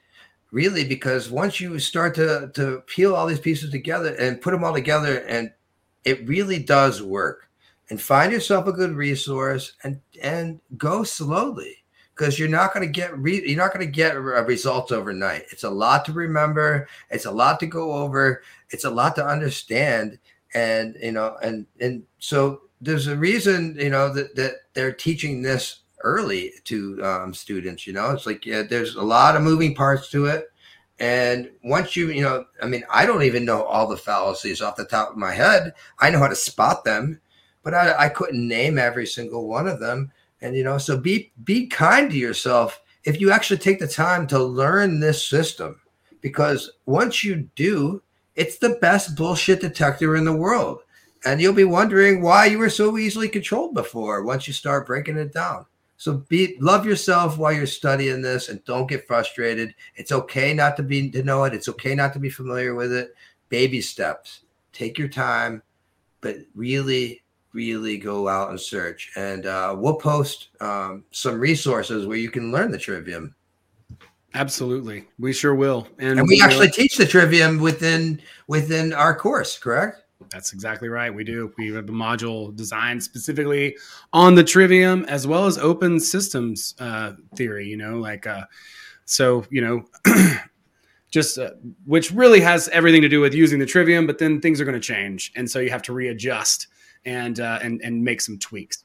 [0.50, 4.64] really, because once you start to to peel all these pieces together and put them
[4.64, 5.53] all together, and
[6.05, 7.48] it really does work.
[7.90, 11.84] And find yourself a good resource and and go slowly
[12.14, 15.44] because you're not going to get re- you're not going to get results overnight.
[15.50, 16.88] It's a lot to remember.
[17.11, 18.42] It's a lot to go over.
[18.70, 20.18] It's a lot to understand
[20.55, 25.42] and you know and and so there's a reason you know that that they're teaching
[25.42, 28.11] this early to um, students you know?
[28.11, 30.48] It's like yeah, there's a lot of moving parts to it.
[30.98, 34.76] And once you you know i mean i don't even know all the fallacies off
[34.76, 35.72] the top of my head.
[35.98, 37.20] I know how to spot them
[37.62, 40.12] but i, I couldn't name every single one of them.
[40.40, 44.26] And you know so be be kind to yourself if you actually take the time
[44.28, 45.80] to learn this system.
[46.20, 48.03] Because once you do
[48.37, 50.80] it's the best bullshit detector in the world.
[51.24, 55.18] And you'll be wondering why you were so easily controlled before once you start breaking
[55.18, 55.66] it down.
[55.97, 59.72] So be love yourself while you're studying this and don't get frustrated.
[59.95, 61.55] It's okay not to be to know it.
[61.55, 63.14] It's okay not to be familiar with it.
[63.51, 64.41] Baby steps.
[64.72, 65.62] Take your time,
[66.20, 67.22] but really,
[67.53, 69.12] really go out and search.
[69.14, 73.37] And uh, we'll post um, some resources where you can learn the trivium.
[74.35, 76.72] Absolutely, we sure will, and, and we, we actually will.
[76.72, 79.59] teach the trivium within within our course.
[79.59, 80.03] Correct?
[80.30, 81.14] That's exactly right.
[81.14, 81.53] We do.
[81.59, 83.76] We have a module designed specifically
[84.12, 87.68] on the trivium as well as open systems uh, theory.
[87.68, 88.45] You know, like uh,
[89.05, 89.45] so.
[89.51, 89.85] You know.
[91.11, 91.51] just uh,
[91.85, 94.74] which really has everything to do with using the trivium but then things are going
[94.74, 96.68] to change and so you have to readjust
[97.05, 98.84] and uh, and and make some tweaks.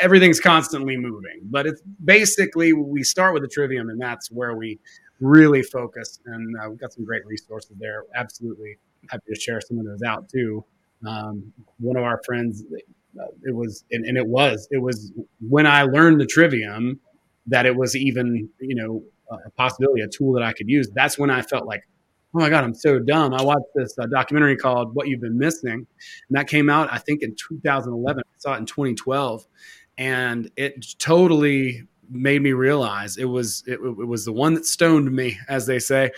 [0.00, 4.78] Everything's constantly moving, but it's basically we start with the trivium, and that's where we
[5.20, 6.20] really focus.
[6.26, 8.04] And uh, we've got some great resources there.
[8.14, 8.76] Absolutely
[9.08, 10.64] happy to share some of those out too.
[11.06, 12.62] Um, one of our friends,
[13.18, 17.00] uh, it was, and, and, it was, it was when I learned the trivium
[17.46, 20.90] that it was even, you know, a possibility, a tool that I could use.
[20.94, 21.84] That's when I felt like,
[22.34, 23.34] oh my god i'm so dumb.
[23.34, 25.86] I watched this uh, documentary called what you've been missing and
[26.30, 29.46] that came out i think in 2011 i saw it in 2012
[29.98, 35.10] and it totally made me realize it was it, it was the one that stoned
[35.12, 36.10] me as they say.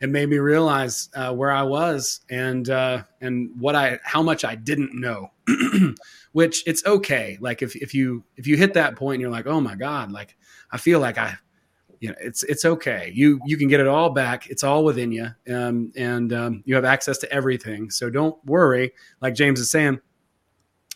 [0.00, 4.44] It made me realize uh, where i was and uh, and what i how much
[4.44, 5.32] i didn't know
[6.32, 7.36] which it's okay.
[7.40, 10.12] Like if, if you if you hit that point and you're like oh my god
[10.12, 10.36] like
[10.70, 11.36] i feel like i
[12.00, 13.12] you know it's it's okay.
[13.14, 14.48] You you can get it all back.
[14.48, 15.28] It's all within you.
[15.52, 17.90] Um, and um, you have access to everything.
[17.90, 18.92] So don't worry.
[19.20, 20.00] Like james is saying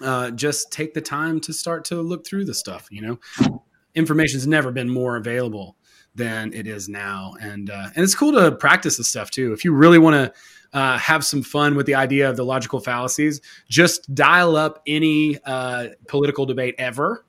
[0.01, 3.61] uh, just take the time to start to look through the stuff you know?
[3.95, 5.77] Information's never been more available
[6.17, 7.35] than it is now.
[7.41, 9.53] And uh, and it's cool to practice this stuff too.
[9.53, 12.81] If you really want to uh, have some fun with the idea of the logical
[12.81, 17.25] fallacies just dial up any uh, political debate ever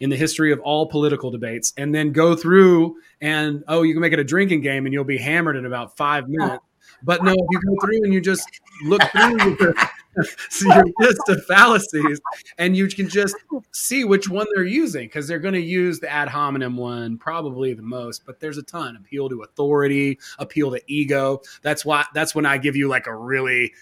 [0.00, 4.00] in the history of all political debates and then go through and oh you can
[4.00, 6.62] make it a drinking game and you'll be hammered in about five minutes.
[7.02, 8.48] But no if you go through and you just
[8.84, 9.74] look through
[10.50, 12.20] so your list of fallacies,
[12.58, 13.36] and you can just
[13.72, 17.74] see which one they're using because they're going to use the ad hominem one probably
[17.74, 18.24] the most.
[18.24, 21.42] But there's a ton: appeal to authority, appeal to ego.
[21.62, 22.04] That's why.
[22.14, 23.72] That's when I give you like a really,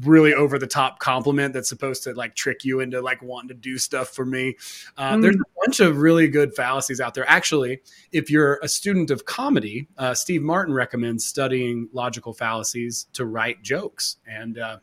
[0.00, 3.54] really over the top compliment that's supposed to like trick you into like wanting to
[3.54, 4.56] do stuff for me.
[4.96, 5.22] Uh, mm.
[5.22, 7.28] There's a bunch of really good fallacies out there.
[7.28, 7.80] Actually,
[8.12, 13.62] if you're a student of comedy, uh, Steve Martin recommends studying logical fallacies to write
[13.62, 14.58] jokes and.
[14.58, 14.78] Uh,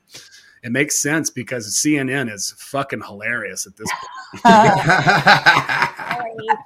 [0.64, 4.44] it makes sense because CNN is fucking hilarious at this point.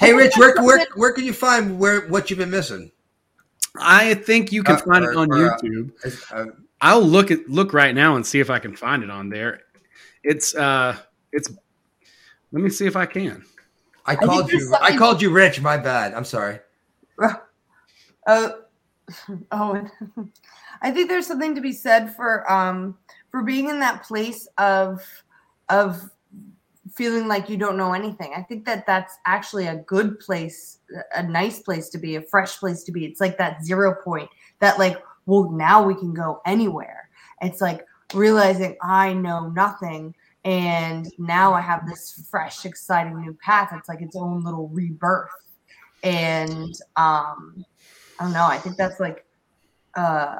[0.00, 2.90] hey, Rich, where, where where can you find where what you've been missing?
[3.78, 5.92] I think you can uh, find or, it on or, uh, YouTube.
[6.32, 6.46] Uh,
[6.80, 9.62] I'll look at look right now and see if I can find it on there.
[10.24, 10.96] It's uh,
[11.32, 11.52] it's.
[12.52, 13.44] Let me see if I can.
[14.06, 14.76] I called I you.
[14.80, 15.60] I called you Rich.
[15.60, 16.14] My bad.
[16.14, 16.58] I'm sorry.
[18.26, 18.50] Uh,
[19.50, 19.88] Oh,
[20.82, 22.96] I think there's something to be said for um
[23.30, 25.02] for being in that place of
[25.68, 26.10] of
[26.94, 28.32] feeling like you don't know anything.
[28.36, 30.78] I think that that's actually a good place,
[31.14, 33.04] a nice place to be, a fresh place to be.
[33.04, 34.28] It's like that zero point
[34.58, 37.08] that like, well, now we can go anywhere.
[37.42, 40.14] It's like realizing I know nothing
[40.44, 43.70] and now I have this fresh, exciting new path.
[43.74, 45.30] It's like its own little rebirth.
[46.02, 47.64] And um
[48.18, 49.24] I don't know, I think that's like
[49.94, 50.38] uh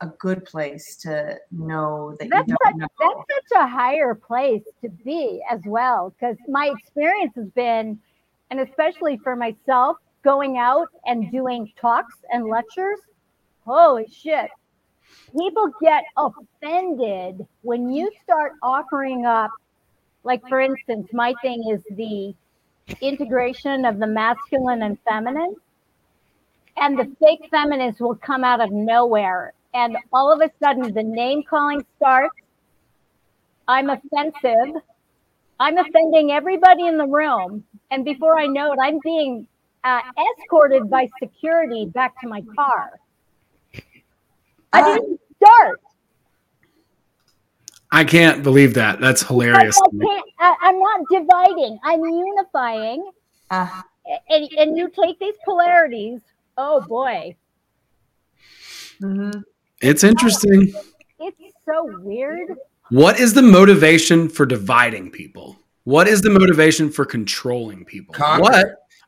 [0.00, 2.86] a good place to know that That's you don't know.
[3.00, 6.10] that's such a higher place to be as well.
[6.10, 7.98] Because my experience has been,
[8.50, 12.98] and especially for myself, going out and doing talks and lectures.
[13.64, 14.50] Holy shit.
[15.32, 19.50] People get offended when you start offering up,
[20.22, 22.34] like, for instance, my thing is the
[23.00, 25.54] integration of the masculine and feminine.
[26.76, 29.52] And the fake feminists will come out of nowhere.
[29.74, 32.34] And all of a sudden, the name calling starts.
[33.66, 34.82] I'm offensive.
[35.60, 37.64] I'm offending everybody in the room.
[37.90, 39.46] And before I know it, I'm being
[39.84, 40.00] uh,
[40.40, 42.98] escorted by security back to my car.
[44.72, 45.80] I didn't start.
[47.90, 49.00] I can't believe that.
[49.00, 49.76] That's hilarious.
[49.78, 51.78] I can't, I, I'm not dividing.
[51.82, 53.10] I'm unifying.
[53.50, 53.82] Uh,
[54.30, 56.20] And, and you take these polarities.
[56.56, 57.36] Oh boy,
[59.00, 59.44] mhm.
[59.80, 60.72] It's interesting.
[61.18, 62.48] it's so weird.
[62.90, 65.58] What is the motivation for dividing people?
[65.84, 68.14] What is the motivation for controlling people?
[68.14, 68.42] Conquer.
[68.42, 68.66] What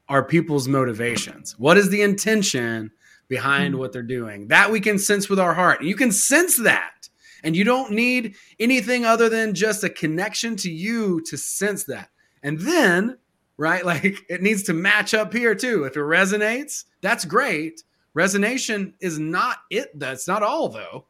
[0.08, 1.58] are people's motivations?
[1.58, 2.90] What is the intention
[3.28, 4.48] behind what they're doing?
[4.48, 5.82] That we can sense with our heart.
[5.82, 7.08] You can sense that.
[7.42, 12.10] And you don't need anything other than just a connection to you to sense that.
[12.42, 13.18] And then,
[13.56, 15.84] right, like it needs to match up here too.
[15.84, 17.82] If it resonates, that's great.
[18.16, 19.90] Resonation is not it.
[19.98, 21.06] That's not all though.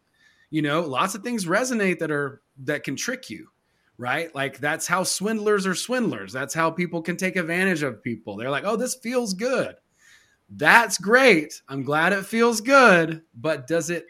[0.51, 3.49] You know, lots of things resonate that are that can trick you,
[3.99, 4.35] right?
[4.35, 6.33] Like that's how swindlers are swindlers.
[6.33, 8.37] That's how people can take advantage of people.
[8.37, 9.77] They're like, "Oh, this feels good."
[10.51, 11.63] That's great.
[11.69, 14.07] I'm glad it feels good, but does it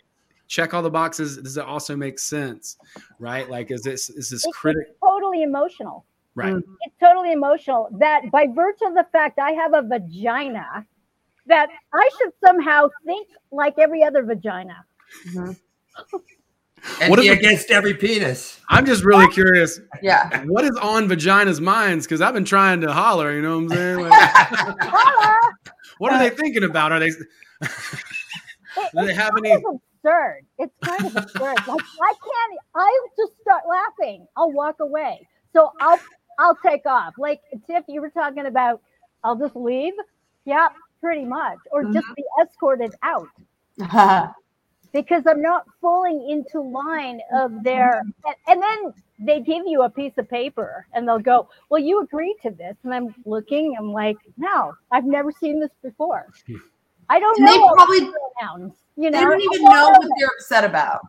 [0.48, 1.36] check all the boxes?
[1.36, 2.78] Does it also make sense?
[3.18, 3.48] Right?
[3.48, 6.06] Like is this is this It's critic totally emotional.
[6.34, 6.56] right?
[6.56, 10.86] It's totally emotional that by virtue of the fact I have a vagina,
[11.46, 14.84] that I should somehow think like every other vagina.
[15.26, 15.56] Mhm.
[17.02, 18.58] And What be if it- against every penis.
[18.70, 19.80] I'm just really curious.
[20.02, 20.44] Yeah.
[20.44, 22.06] What is on vaginas' minds?
[22.06, 23.32] Because I've been trying to holler.
[23.32, 24.00] You know what I'm saying?
[24.08, 24.80] Like,
[25.98, 26.92] what are they thinking about?
[26.92, 27.08] Are they?
[27.08, 27.18] It-
[27.60, 27.66] Do
[28.94, 29.54] they it's have kind any?
[29.56, 29.62] of
[30.04, 30.46] absurd.
[30.58, 31.56] It's kind of absurd.
[31.66, 32.60] Like I can't.
[32.74, 34.26] I'll just start laughing.
[34.36, 35.26] I'll walk away.
[35.52, 35.98] So I'll
[36.38, 37.14] I'll take off.
[37.18, 38.80] Like Tiff, you were talking about.
[39.24, 39.92] I'll just leave.
[40.46, 40.68] Yeah,
[41.00, 42.14] pretty much, or just mm-hmm.
[42.14, 43.28] be escorted out
[44.92, 48.02] because I'm not falling into line of their.
[48.24, 52.00] And, and then they give you a piece of paper and they'll go, "Well, you
[52.02, 53.76] agreed to this," and I'm looking.
[53.78, 56.26] I'm like, "No, I've never seen this before."
[57.10, 57.52] I don't And know.
[57.52, 60.64] they all the probably- pronouns, you know, They don't even don't know what they're upset
[60.64, 61.00] about.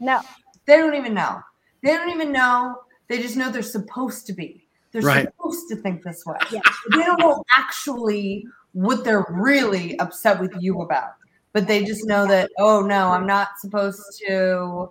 [0.00, 0.20] No,
[0.66, 1.40] They don't even know.
[1.82, 2.82] They don't even know.
[3.08, 4.66] They just know they're supposed to be.
[4.92, 5.26] They're Right.
[5.26, 6.36] supposed to think this way.
[6.50, 6.60] Yeah.
[6.90, 11.12] They don't know actually what they're really upset with you about.
[11.54, 14.90] But they just know that, oh no, I'm not supposed to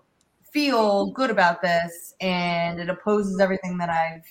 [0.52, 4.24] feel good about this and it opposes everything that I've,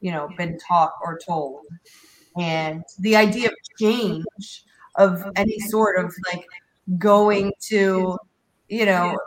[0.00, 1.66] you know, been taught or told.
[2.38, 4.64] And the idea of change
[4.96, 6.46] of any sort of like
[6.96, 8.16] going to,
[8.70, 9.18] you know,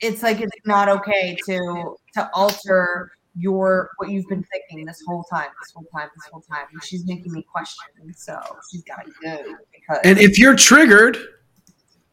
[0.00, 5.24] it's like it's not okay to to alter your what you've been thinking this whole
[5.24, 6.66] time, this whole time, this whole time.
[6.72, 7.84] And she's making me question,
[8.14, 8.38] so
[8.70, 11.18] she's got to go because And if you're triggered,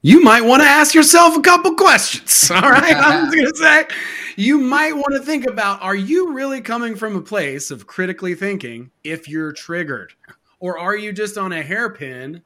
[0.03, 2.49] you might want to ask yourself a couple questions.
[2.55, 2.95] All right.
[2.95, 3.87] I'm just to say,
[4.35, 8.33] you might want to think about are you really coming from a place of critically
[8.33, 10.13] thinking if you're triggered?
[10.59, 12.43] Or are you just on a hairpin,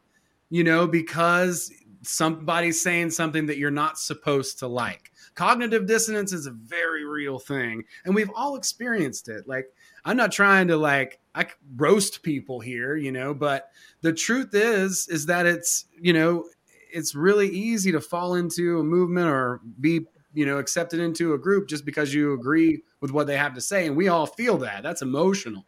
[0.49, 1.71] you know, because
[2.01, 5.11] somebody's saying something that you're not supposed to like?
[5.35, 9.47] Cognitive dissonance is a very real thing, and we've all experienced it.
[9.47, 9.67] Like,
[10.05, 13.69] I'm not trying to like I roast people here, you know, but
[14.01, 16.45] the truth is is that it's you know
[16.91, 21.37] it's really easy to fall into a movement or be you know accepted into a
[21.37, 24.57] group just because you agree with what they have to say and we all feel
[24.59, 24.83] that.
[24.83, 25.65] That's emotional.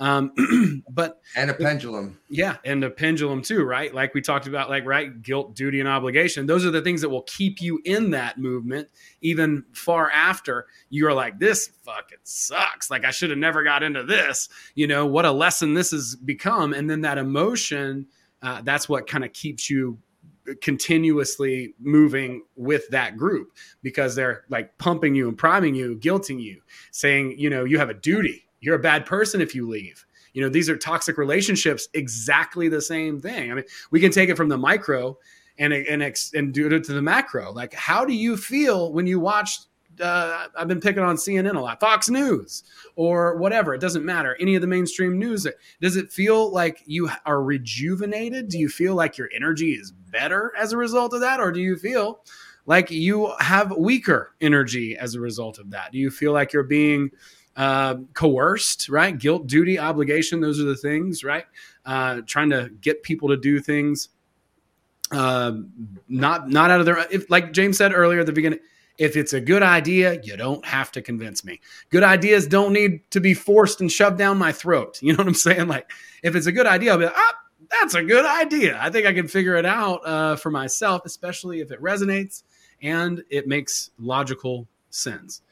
[0.00, 2.18] Um, but And a pendulum.
[2.28, 3.94] yeah and a pendulum too right?
[3.94, 6.46] Like we talked about like right guilt duty and obligation.
[6.46, 8.88] Those are the things that will keep you in that movement
[9.20, 12.90] even far after you're like this fucking sucks.
[12.90, 14.48] Like i should have never got into this.
[14.74, 16.72] You know what a lesson this has become.
[16.72, 18.06] And then that emotion
[18.42, 19.98] uh, that's what kind of keeps you
[20.60, 23.52] continuously moving with that group
[23.82, 26.60] because they're like pumping you and priming you, guilting you,
[26.90, 28.46] saying, you know, you have a duty.
[28.60, 30.04] You're a bad person if you leave.
[30.32, 33.52] You know, these are toxic relationships, exactly the same thing.
[33.52, 35.16] I mean, we can take it from the micro
[35.58, 36.02] and and
[36.34, 37.52] and do it to the macro.
[37.52, 39.60] Like, how do you feel when you watch
[40.00, 42.64] uh, I've been picking on CNN a lot, Fox News
[42.96, 43.74] or whatever.
[43.74, 44.36] It doesn't matter.
[44.40, 45.46] Any of the mainstream news.
[45.80, 48.48] Does it feel like you are rejuvenated?
[48.48, 51.40] Do you feel like your energy is better as a result of that?
[51.40, 52.20] Or do you feel
[52.66, 55.92] like you have weaker energy as a result of that?
[55.92, 57.10] Do you feel like you're being
[57.56, 59.16] uh, coerced, right?
[59.16, 60.40] Guilt, duty, obligation.
[60.40, 61.44] Those are the things, right?
[61.84, 64.08] Uh, trying to get people to do things.
[65.10, 65.52] Uh,
[66.08, 68.58] not not out of their if like James said earlier at the beginning,
[68.98, 71.60] if it's a good idea, you don't have to convince me.
[71.90, 75.00] Good ideas don't need to be forced and shoved down my throat.
[75.04, 75.68] You know what I'm saying?
[75.68, 75.90] Like,
[76.22, 77.34] if it's a good idea, I'll be like, ah,
[77.70, 78.78] that's a good idea.
[78.80, 82.42] I think I can figure it out uh, for myself, especially if it resonates
[82.82, 85.42] and it makes logical sense.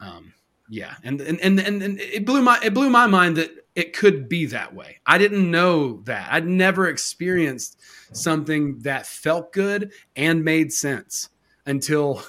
[0.00, 0.32] Um,
[0.68, 4.28] yeah, and, and and and it blew my it blew my mind that it could
[4.28, 4.98] be that way.
[5.04, 6.28] I didn't know that.
[6.30, 7.78] I'd never experienced
[8.12, 11.28] something that felt good and made sense
[11.66, 12.22] until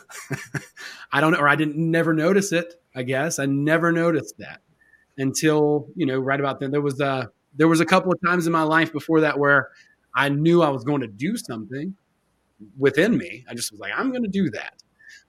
[1.12, 2.76] I don't know, or I didn't never notice it.
[2.96, 4.62] I guess I never noticed that
[5.18, 6.72] until you know right about then.
[6.72, 9.70] There was a there was a couple of times in my life before that where
[10.14, 11.96] I knew I was going to do something
[12.78, 13.46] within me.
[13.50, 14.82] I just was like, I'm going to do that,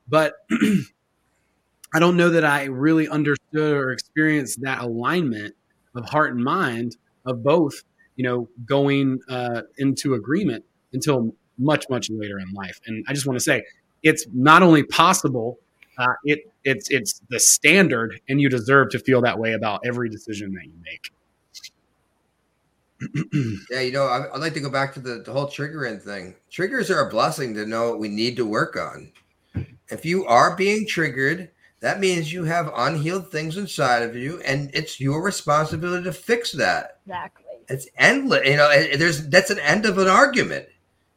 [0.09, 0.35] but
[1.95, 5.55] I don't know that I really understood or experienced that alignment
[5.95, 7.83] of heart and mind of both.
[8.16, 10.65] You know, going uh, into agreement
[10.95, 12.81] until much much later in life.
[12.87, 13.62] And I just want to say
[14.07, 15.59] it's not only possible,
[15.99, 20.09] uh, it it's it's the standard, and you deserve to feel that way about every
[20.09, 21.11] decision that you make.
[23.70, 26.35] yeah, you know, I, would like to go back to the, the whole triggering thing.
[26.51, 29.12] Triggers are a blessing to know what we need to work on.
[29.91, 31.51] If you are being triggered,
[31.81, 36.53] that means you have unhealed things inside of you, and it's your responsibility to fix
[36.53, 37.01] that.
[37.07, 37.45] Exactly.
[37.69, 38.47] It's endless.
[38.47, 40.69] You know, there's that's an end of an argument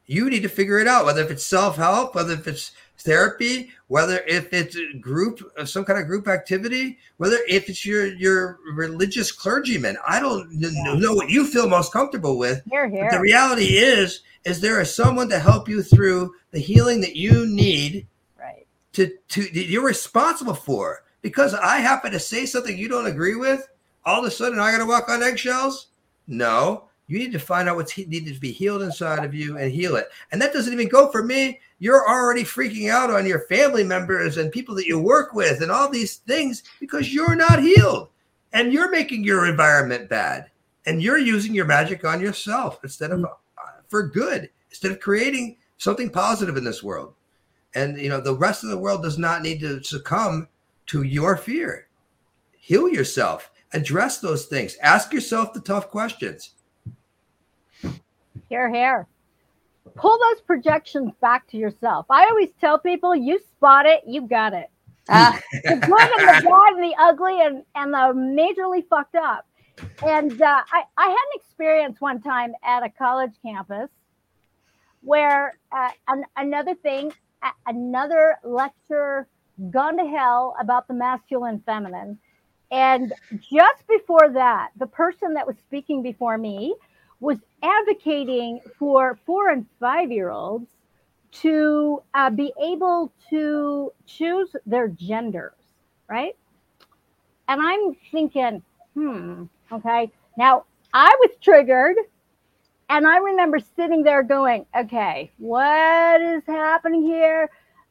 [0.09, 4.17] you need to figure it out whether if it's self-help whether if it's therapy whether
[4.27, 9.97] if it's group some kind of group activity whether if it's your your religious clergyman.
[10.07, 13.07] I don't know what you feel most comfortable with here, here.
[13.09, 17.15] But the reality is is there is someone to help you through the healing that
[17.15, 18.07] you need
[18.39, 18.65] right.
[18.93, 21.03] to to you're responsible for.
[21.21, 23.67] Because i happen to say something you don't agree with
[24.05, 25.87] all of a sudden i gotta walk on eggshells?
[26.27, 29.71] No you need to find out what's needed to be healed inside of you and
[29.71, 30.09] heal it.
[30.31, 31.59] And that doesn't even go for me.
[31.79, 35.71] You're already freaking out on your family members and people that you work with and
[35.71, 38.09] all these things because you're not healed
[38.53, 40.51] and you're making your environment bad
[40.85, 43.29] and you're using your magic on yourself instead of uh,
[43.87, 47.15] for good, instead of creating something positive in this world.
[47.73, 50.47] And you know, the rest of the world does not need to succumb
[50.87, 51.87] to your fear.
[52.55, 56.51] Heal yourself, address those things, ask yourself the tough questions
[58.49, 59.07] Hear, hear.
[59.95, 62.05] Pull those projections back to yourself.
[62.09, 64.69] I always tell people you spot it, you got it.
[65.07, 69.45] Uh, the good and the bad and the ugly and, and the majorly fucked up.
[70.05, 73.89] And uh, I, I had an experience one time at a college campus
[75.01, 77.13] where uh, an, another thing,
[77.65, 79.27] another lecture
[79.69, 82.17] gone to hell about the masculine feminine.
[82.71, 86.75] And just before that, the person that was speaking before me
[87.19, 90.69] was advocating for four and five year olds
[91.31, 95.53] to uh, be able to choose their genders,
[96.07, 96.35] right?
[97.47, 98.63] And I'm thinking,
[98.93, 100.11] hmm, okay.
[100.37, 101.97] Now I was triggered
[102.89, 107.49] and I remember sitting there going, okay, what is happening here?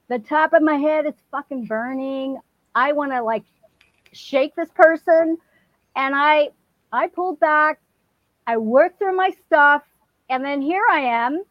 [0.08, 2.38] The top of my head is fucking burning.
[2.74, 3.44] I want to like
[4.12, 5.38] shake this person.
[5.94, 6.50] And I
[6.92, 7.80] I pulled back,
[8.48, 9.82] I worked through my stuff,
[10.30, 11.44] and then here I am.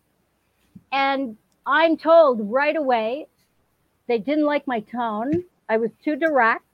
[0.91, 1.38] And
[1.68, 3.28] I'm told right away
[4.07, 5.44] they didn't like my tone.
[5.69, 6.65] I was too direct,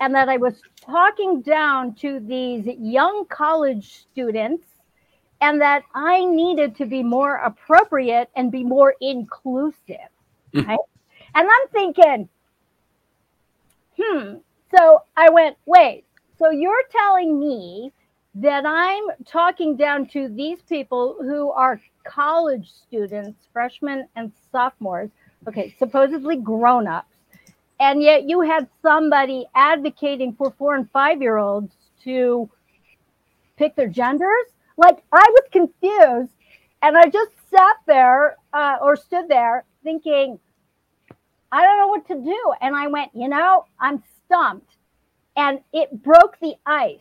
[0.00, 4.64] and that I was talking down to these young college students,
[5.40, 10.10] and that I needed to be more appropriate and be more inclusive.
[10.54, 10.68] Mm.
[10.68, 10.78] Right?
[11.34, 12.28] And I'm thinking,
[14.00, 14.34] hmm.
[14.76, 16.04] So I went, wait,
[16.38, 17.92] so you're telling me
[18.40, 25.10] that I'm talking down to these people who are college students, freshmen and sophomores,
[25.48, 27.16] okay, supposedly grown ups,
[27.80, 31.72] and yet you had somebody advocating for four and five year olds
[32.04, 32.48] to
[33.56, 34.46] pick their genders.
[34.76, 36.32] Like I was confused
[36.82, 40.38] and I just sat there uh, or stood there thinking,
[41.50, 42.52] I don't know what to do.
[42.60, 44.76] And I went, you know, I'm stumped.
[45.36, 47.00] And it broke the ice.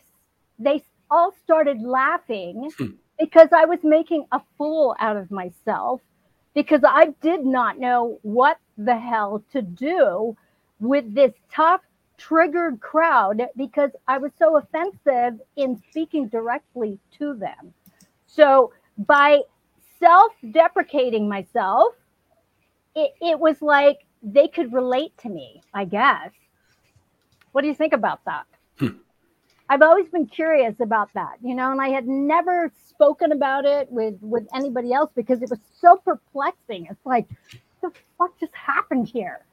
[0.59, 2.92] They all started laughing Hmm.
[3.20, 6.02] because I was making a fool out of myself
[6.54, 10.36] because I did not know what the hell to do
[10.80, 11.82] with this tough,
[12.18, 17.74] triggered crowd because I was so offensive in speaking directly to them.
[18.26, 19.42] So by
[20.00, 21.94] self deprecating myself,
[22.96, 26.32] it, it was like they could relate to me, I guess.
[27.52, 28.46] What do you think about that?
[28.80, 28.98] Hmm.
[29.69, 33.91] I've always been curious about that, you know, and I had never spoken about it
[33.91, 36.88] with with anybody else because it was so perplexing.
[36.89, 37.27] It's like,
[37.80, 39.45] what the fuck just happened here?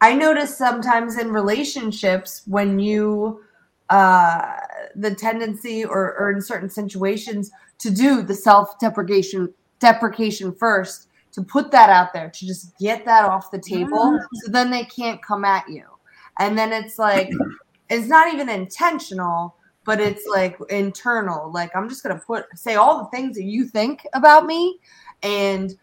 [0.00, 3.42] I notice sometimes in relationships when you
[3.88, 4.56] uh
[4.96, 11.70] the tendency or, or in certain situations to do the self-deprecation deprecation first to put
[11.70, 15.44] that out there to just get that off the table so then they can't come
[15.44, 15.84] at you
[16.40, 17.30] and then it's like
[17.90, 22.98] it's not even intentional but it's like internal like i'm just gonna put say all
[22.98, 24.78] the things that you think about me
[25.22, 25.76] and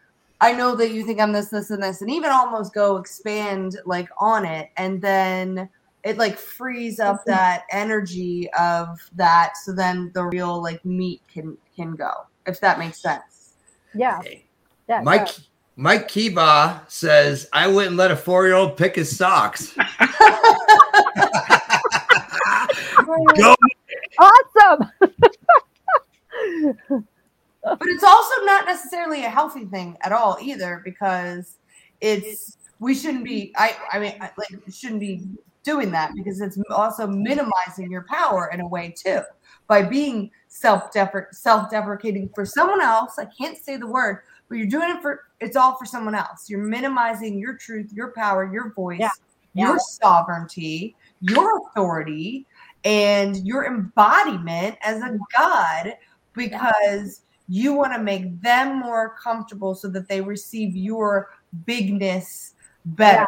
[0.43, 3.77] I know that you think I'm this, this, and this, and even almost go expand
[3.85, 5.69] like on it, and then
[6.03, 7.31] it like frees up mm-hmm.
[7.31, 12.11] that energy of that, so then the real like meat can can go.
[12.45, 13.53] If that makes sense.
[13.95, 14.19] Yeah.
[14.89, 15.29] yeah Mike
[15.77, 19.73] Mike Kiba says, I wouldn't let a four year old pick his socks.
[23.37, 23.55] Go.
[24.19, 24.91] Awesome.
[27.63, 31.57] but it's also not necessarily a healthy thing at all either because
[32.01, 35.23] it's we shouldn't be i i mean like shouldn't be
[35.63, 39.21] doing that because it's also minimizing your power in a way too
[39.67, 40.91] by being self
[41.31, 44.19] self-deprecating for someone else i can't say the word
[44.49, 48.11] but you're doing it for it's all for someone else you're minimizing your truth your
[48.11, 49.09] power your voice Yeah.
[49.53, 49.67] Yeah.
[49.69, 52.45] your sovereignty your authority
[52.83, 55.17] and your embodiment as a mm-hmm.
[55.35, 55.93] god
[56.33, 61.29] because you want to make them more comfortable so that they receive your
[61.65, 62.55] bigness
[62.85, 63.27] better.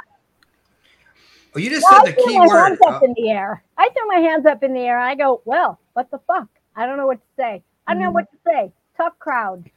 [1.54, 2.68] Well, you just Well, I said the threw key my word.
[2.68, 3.64] hands up in the air.
[3.78, 6.48] I threw my hands up in the air I go, well, what the fuck?
[6.76, 7.64] I don't know what to say.
[7.88, 8.14] I don't know mm-hmm.
[8.16, 8.72] what to say.
[8.98, 9.70] Tough crowd,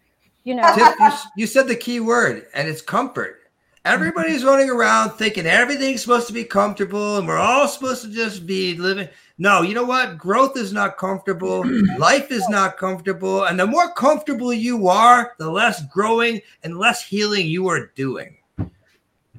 [0.45, 0.75] you know.
[0.75, 3.39] Tiff, you, you said the key word, and it's comfort.
[3.85, 4.49] Everybody's mm-hmm.
[4.49, 8.77] running around thinking everything's supposed to be comfortable and we're all supposed to just be
[8.77, 9.09] living.
[9.39, 10.19] No, you know what?
[10.19, 11.65] Growth is not comfortable.
[11.99, 13.45] Life is not comfortable.
[13.45, 18.37] And the more comfortable you are, the less growing and less healing you are doing.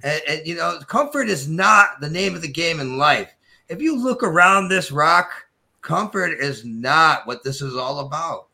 [0.01, 3.33] And, and, you know, comfort is not the name of the game in life.
[3.67, 5.29] If you look around this rock,
[5.81, 8.47] comfort is not what this is all about.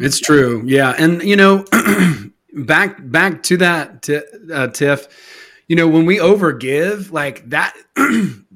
[0.00, 0.62] It's true.
[0.64, 0.94] Yeah.
[0.98, 1.64] And you know,
[2.52, 4.20] back back to that t-
[4.52, 5.08] uh, Tiff,
[5.68, 7.76] you know, when we overgive, like that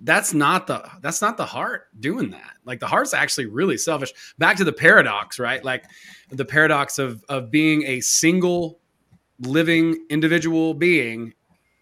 [0.03, 2.53] that's not the that's not the heart doing that.
[2.65, 4.13] Like the heart's actually really selfish.
[4.39, 5.65] Back to the paradox, right?
[5.65, 5.85] Like
[6.31, 8.81] the paradox of of being a single
[9.41, 11.33] living individual being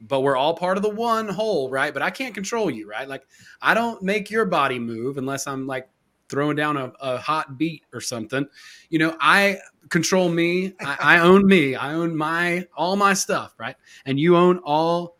[0.00, 1.92] but we're all part of the one whole, right?
[1.92, 3.08] But I can't control you, right?
[3.08, 3.26] Like
[3.60, 5.88] I don't make your body move unless I'm like
[6.28, 8.46] throwing down a, a hot beat or something.
[8.90, 9.58] You know, I
[9.88, 10.74] control me.
[10.80, 11.74] I, I own me.
[11.74, 13.76] I own my all my stuff, right?
[14.06, 15.17] And you own all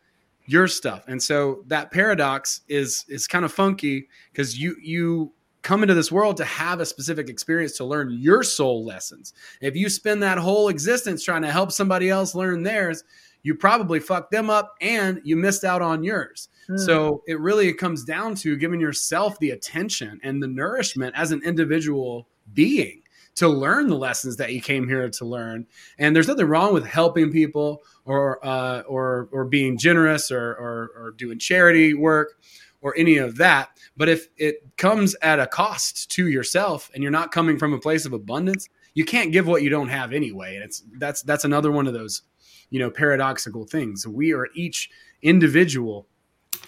[0.49, 1.05] your stuff.
[1.07, 6.11] And so that paradox is is kind of funky because you you come into this
[6.11, 9.35] world to have a specific experience to learn your soul lessons.
[9.61, 13.05] If you spend that whole existence trying to help somebody else learn theirs,
[13.43, 16.49] you probably fucked them up and you missed out on yours.
[16.67, 16.79] Hmm.
[16.79, 21.43] So it really comes down to giving yourself the attention and the nourishment as an
[21.45, 23.03] individual being
[23.39, 25.67] to learn the lessons that you came here to learn.
[25.99, 30.91] And there's nothing wrong with helping people or uh, or or being generous or, or
[30.97, 32.41] or doing charity work
[32.81, 33.71] or any of that.
[33.97, 37.81] But if it comes at a cost to yourself and you're not coming from a
[37.81, 40.57] place of abundance, you can't give what you don't have anyway.
[40.57, 42.23] And it's that's that's another one of those
[42.71, 44.07] you know paradoxical things.
[44.07, 44.91] We are each
[45.23, 46.09] individual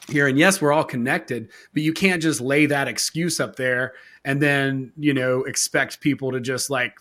[0.08, 3.94] here and yes we're all connected but you can't just lay that excuse up there
[4.24, 6.94] and then you know expect people to just like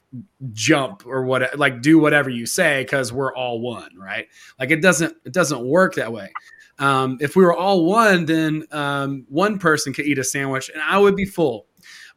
[0.54, 4.28] jump or what like do whatever you say because we're all one right?
[4.60, 6.32] Like it doesn't it doesn't work that way.
[6.78, 10.82] Um, if we were all one then um, one person could eat a sandwich and
[10.82, 11.66] i would be full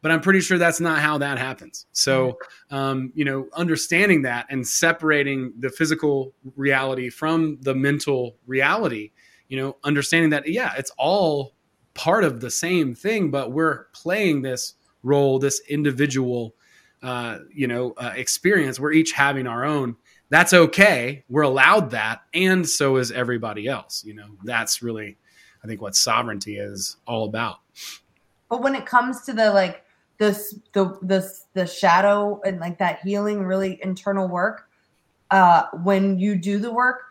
[0.01, 1.85] but i'm pretty sure that's not how that happens.
[1.91, 2.37] So
[2.71, 9.11] um, you know understanding that and separating the physical reality from the mental reality
[9.49, 11.55] you know understanding that yeah it's all
[11.93, 16.55] part of the same thing but we're playing this role this individual
[17.01, 19.95] uh, you know uh, experience we're each having our own
[20.33, 21.23] that's okay.
[21.29, 24.03] We're allowed that, and so is everybody else.
[24.03, 25.15] You know, that's really,
[25.63, 27.57] I think, what sovereignty is all about.
[28.49, 29.83] But when it comes to the like
[30.17, 34.67] this the the the shadow and like that healing, really internal work,
[35.29, 37.01] uh, when you do the work,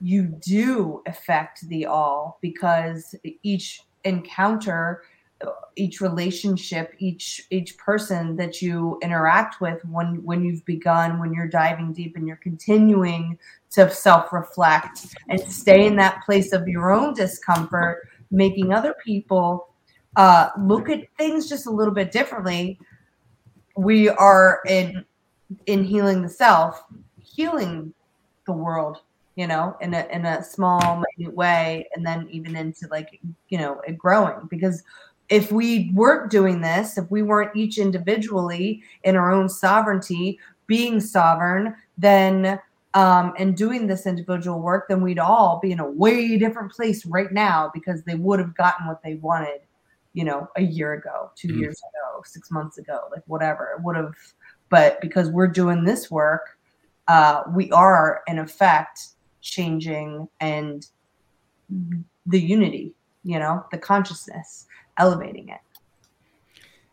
[0.00, 5.02] you do affect the all because each encounter
[5.76, 11.48] each relationship each each person that you interact with when when you've begun when you're
[11.48, 13.38] diving deep and you're continuing
[13.70, 19.72] to self-reflect and stay in that place of your own discomfort making other people
[20.16, 22.78] uh, look at things just a little bit differently.
[23.76, 25.04] We are in
[25.66, 26.82] in healing the self
[27.20, 27.92] healing
[28.46, 29.02] the world
[29.36, 33.58] you know in a in a small minute way and then even into like you
[33.58, 34.82] know growing because
[35.32, 41.00] if we weren't doing this, if we weren't each individually in our own sovereignty, being
[41.00, 42.60] sovereign, then
[42.92, 47.06] um, and doing this individual work, then we'd all be in a way different place
[47.06, 49.62] right now because they would have gotten what they wanted,
[50.12, 51.60] you know, a year ago, 2 mm-hmm.
[51.60, 53.74] years ago, six months ago, like whatever.
[53.78, 54.12] It would have,
[54.68, 56.58] but because we're doing this work,
[57.08, 59.08] uh, we are in effect
[59.40, 60.86] changing and
[62.26, 62.92] the unity,
[63.24, 64.66] you know, the consciousness
[64.98, 65.60] elevating it.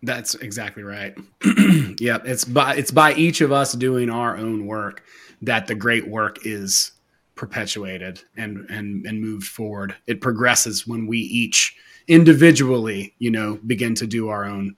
[0.01, 1.17] That's exactly right.
[1.99, 5.03] yeah, it's by it's by each of us doing our own work
[5.41, 6.91] that the great work is
[7.35, 9.95] perpetuated and and and moved forward.
[10.07, 11.75] It progresses when we each
[12.07, 14.75] individually, you know, begin to do our own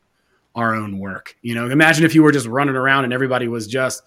[0.56, 1.36] our own work.
[1.42, 4.04] You know, imagine if you were just running around and everybody was just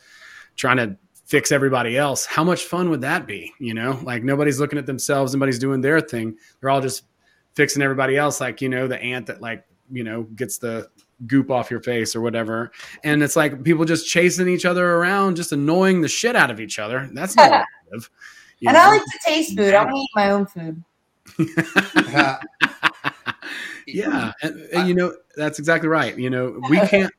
[0.56, 2.26] trying to fix everybody else.
[2.26, 3.52] How much fun would that be?
[3.58, 6.36] You know, like nobody's looking at themselves, nobody's doing their thing.
[6.60, 7.04] They're all just
[7.54, 10.88] fixing everybody else, like, you know, the ant that like, you know, gets the
[11.26, 12.72] goop off your face or whatever.
[13.02, 16.60] And it's like people just chasing each other around, just annoying the shit out of
[16.60, 17.08] each other.
[17.12, 18.10] That's not live,
[18.66, 18.80] And know?
[18.80, 19.74] I like to taste food.
[19.74, 20.84] I want to eat my own food.
[23.86, 24.32] yeah.
[24.42, 26.16] And, and, you know, that's exactly right.
[26.18, 27.12] You know, we can't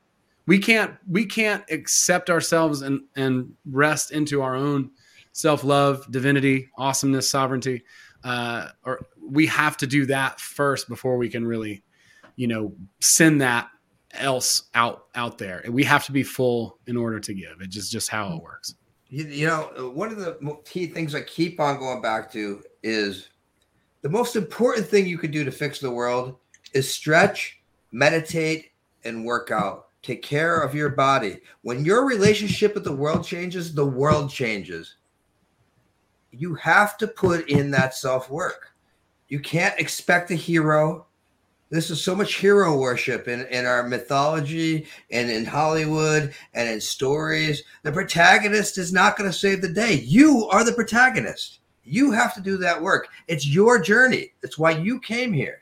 [0.47, 4.91] we can't we can't accept ourselves and and rest into our own
[5.31, 7.83] self-love, divinity, awesomeness, sovereignty
[8.25, 11.83] uh, or we have to do that first before we can really,
[12.35, 13.69] you know, send that
[14.15, 15.63] else out out there.
[15.69, 17.57] We have to be full in order to give.
[17.61, 18.75] It's just just how it works.
[19.09, 23.29] You, you know, one of the key things I keep on going back to is
[24.01, 26.35] the most important thing you can do to fix the world
[26.73, 27.61] is stretch,
[27.91, 28.71] meditate,
[29.03, 29.89] and work out.
[30.01, 31.41] Take care of your body.
[31.61, 34.95] When your relationship with the world changes, the world changes
[36.37, 38.73] you have to put in that self work.
[39.27, 41.07] You can't expect a hero.
[41.69, 46.79] This is so much hero worship in, in our mythology and in Hollywood and in
[46.79, 47.63] stories.
[47.83, 49.95] The protagonist is not going to save the day.
[50.05, 51.59] You are the protagonist.
[51.83, 53.07] You have to do that work.
[53.27, 54.33] It's your journey.
[54.41, 55.61] That's why you came here.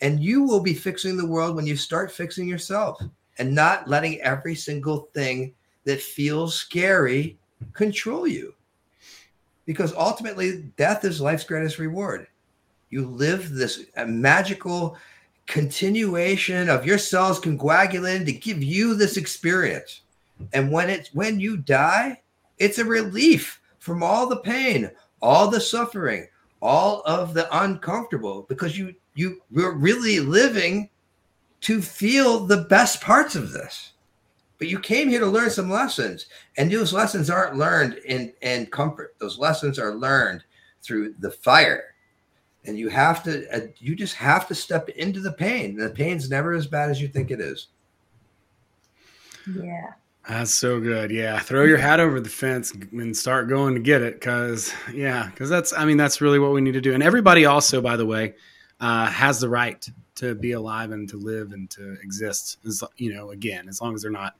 [0.00, 3.00] And you will be fixing the world when you start fixing yourself
[3.38, 7.38] and not letting every single thing that feels scary
[7.72, 8.55] control you
[9.66, 12.26] because ultimately death is life's greatest reward.
[12.88, 14.96] You live this magical
[15.46, 20.02] continuation of your cells coagulating to give you this experience.
[20.52, 22.22] And when it's when you die,
[22.58, 24.90] it's a relief from all the pain,
[25.20, 26.28] all the suffering,
[26.62, 30.90] all of the uncomfortable because you you were really living
[31.62, 33.92] to feel the best parts of this.
[34.58, 36.26] But you came here to learn some lessons,
[36.56, 39.14] and those lessons aren't learned in in comfort.
[39.18, 40.44] Those lessons are learned
[40.82, 41.94] through the fire,
[42.64, 43.46] and you have to.
[43.54, 45.76] Uh, you just have to step into the pain.
[45.76, 47.68] The pain's never as bad as you think it is.
[49.46, 49.92] Yeah.
[50.28, 51.12] That's so good.
[51.12, 51.38] Yeah.
[51.38, 54.20] Throw your hat over the fence and start going to get it.
[54.20, 56.94] Cause, yeah, cause that's, I mean, that's really what we need to do.
[56.94, 58.34] And everybody also, by the way,
[58.80, 62.58] uh, has the right to be alive and to live and to exist.
[62.66, 64.36] As, you know, again, as long as they're not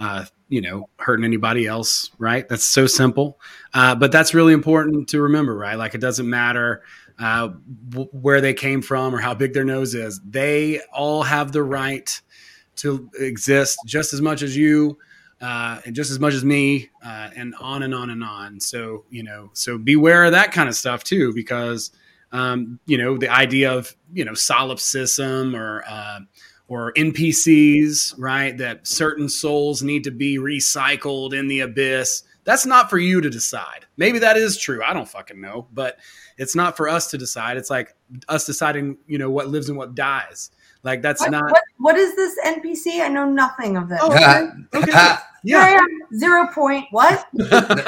[0.00, 2.48] uh, you know, hurting anybody else, right?
[2.48, 3.38] That's so simple.
[3.74, 5.76] Uh, but that's really important to remember, right?
[5.76, 6.82] Like it doesn't matter
[7.18, 7.50] uh,
[7.90, 10.18] w- where they came from or how big their nose is.
[10.28, 12.20] They all have the right
[12.76, 14.98] to exist just as much as you.
[15.42, 18.60] Uh, and just as much as me, uh, and on and on and on.
[18.60, 21.92] So you know, so beware of that kind of stuff too, because
[22.30, 26.20] um, you know the idea of you know solipsism or uh,
[26.70, 28.56] or NPCs, right?
[28.56, 32.22] That certain souls need to be recycled in the abyss.
[32.44, 33.86] That's not for you to decide.
[33.96, 34.80] Maybe that is true.
[34.82, 35.98] I don't fucking know, but
[36.38, 37.56] it's not for us to decide.
[37.56, 37.94] It's like
[38.28, 40.52] us deciding, you know, what lives and what dies.
[40.84, 41.50] Like that's what, not.
[41.50, 43.02] What, what is this NPC?
[43.02, 43.98] I know nothing of this.
[44.00, 44.48] Oh, okay.
[44.74, 44.90] okay.
[45.42, 45.76] Here I Yeah.
[45.76, 47.26] am, zero point what?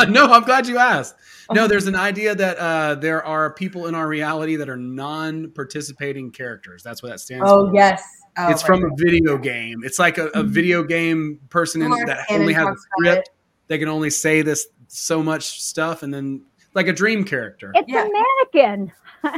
[0.09, 1.15] no, I'm glad you asked.
[1.53, 6.31] No, there's an idea that uh, there are people in our reality that are non-participating
[6.33, 6.83] characters.
[6.83, 7.75] That's what that stands Oh for.
[7.75, 8.03] yes.
[8.39, 9.83] Oh, it's from a video game.
[9.85, 10.49] It's like a, a Mhm.
[10.49, 13.29] video game person in, that Cannon only has a script.
[13.29, 13.35] it.
[13.69, 16.43] They can only say this so much stuff, and then
[16.75, 17.73] like a dream character.
[17.75, 18.07] It's Yeah.
[18.07, 18.93] a mannequin.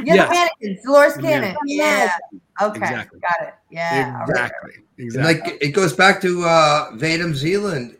[0.05, 0.29] Yeah, Yes.
[0.29, 1.41] mannequin, Dolores The Cannon.
[1.41, 1.67] mannequin.
[1.67, 2.11] Yeah.
[2.61, 2.79] Okay.
[2.79, 3.19] Exactly.
[3.19, 3.53] Got it.
[3.69, 4.13] Yeah.
[4.19, 4.29] all right.
[4.29, 4.71] exactly.
[4.97, 5.33] And Exactly.
[5.51, 7.97] like it goes back to uh Vadim Zeland.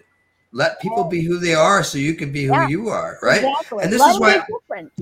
[0.53, 2.67] Let people be who they are so you can be who Yeah.
[2.69, 3.43] you are, right?
[3.43, 3.83] Exactly.
[3.83, 4.93] And this Love is why- different.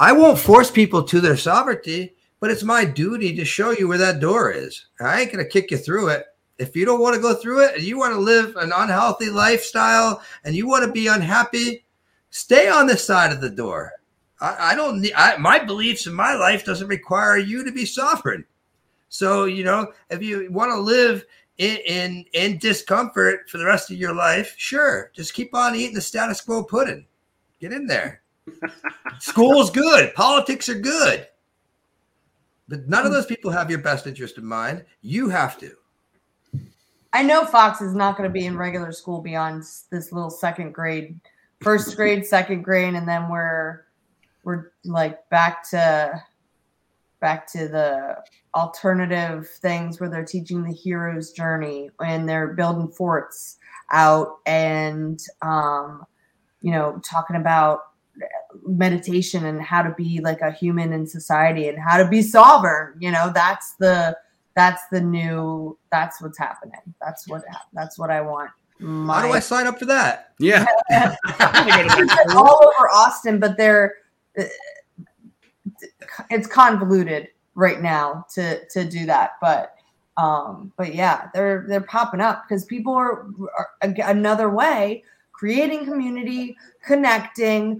[0.00, 2.15] I won't force people to their sovereignty,
[2.46, 4.86] but it's my duty to show you where that door is.
[5.00, 6.26] I ain't gonna kick you through it.
[6.58, 9.30] If you don't want to go through it and you want to live an unhealthy
[9.30, 11.84] lifestyle and you want to be unhappy,
[12.30, 13.94] stay on this side of the door.
[14.40, 17.84] I, I don't need I, my beliefs in my life doesn't require you to be
[17.84, 18.44] sovereign.
[19.08, 21.24] So you know, if you want to live
[21.58, 25.96] in, in in discomfort for the rest of your life, sure, just keep on eating
[25.96, 27.06] the status quo pudding.
[27.60, 28.22] Get in there.
[29.18, 30.14] School's good.
[30.14, 31.26] Politics are good.
[32.68, 34.84] But none of those people have your best interest in mind.
[35.00, 35.72] You have to.
[37.12, 40.72] I know Fox is not going to be in regular school beyond this little second
[40.72, 41.18] grade,
[41.60, 43.86] first grade, second grade, and then we're
[44.44, 46.22] we're like back to
[47.20, 48.16] back to the
[48.54, 53.56] alternative things where they're teaching the hero's journey and they're building forts
[53.92, 56.04] out and um,
[56.60, 57.80] you know talking about
[58.66, 62.94] meditation and how to be like a human in society and how to be sovereign
[63.00, 64.16] you know that's the
[64.54, 69.40] that's the new that's what's happening that's what that's what i want How do I
[69.40, 70.34] sign up for that?
[70.38, 70.66] yeah.
[72.30, 73.94] all over austin but they're
[74.38, 74.44] uh,
[76.30, 79.74] it's convoluted right now to to do that but
[80.16, 83.26] um but yeah they're they're popping up because people are,
[83.56, 85.02] are another way
[85.32, 87.78] creating community connecting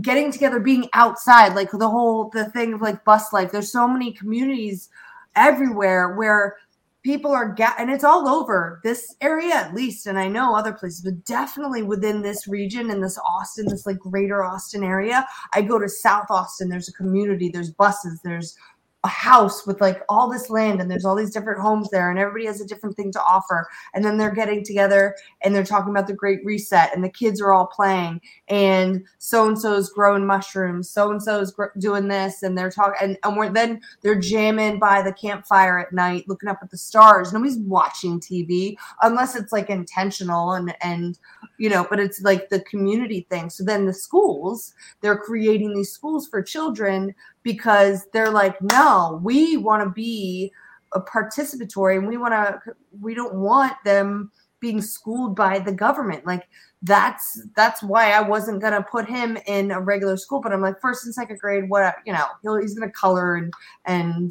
[0.00, 3.50] getting together being outside like the whole the thing of like bus life.
[3.50, 4.88] There's so many communities
[5.34, 6.56] everywhere where
[7.02, 10.72] people are ga- and it's all over this area at least and i know other
[10.72, 15.24] places but definitely within this region in this austin this like greater austin area
[15.54, 16.68] i go to south austin.
[16.68, 18.56] There's a community there's buses there's
[19.04, 22.18] a house with like all this land and there's all these different homes there and
[22.18, 23.68] everybody has a different thing to offer.
[23.94, 27.40] And then they're getting together and they're talking about the great reset and the kids
[27.40, 32.42] are all playing and so and so's growing mushrooms so and so's gr- doing this
[32.42, 36.48] and they're talking and, and we're then they're jamming by the campfire at night looking
[36.48, 37.32] up at the stars.
[37.32, 41.20] Nobody's watching tv unless it's like intentional and and
[41.58, 43.48] you know but it's like the community thing.
[43.48, 47.14] So then the schools they're creating these schools for children
[47.48, 50.52] because they're like no we want to be
[50.92, 54.30] a participatory and we want to we don't want them
[54.60, 56.26] being schooled by the government.
[56.26, 56.46] Like
[56.82, 60.60] that's that's why i wasn't going to put him in a regular school but i'm
[60.60, 62.26] like first and second grade what you know
[62.60, 63.52] he's going to color and
[63.84, 64.30] and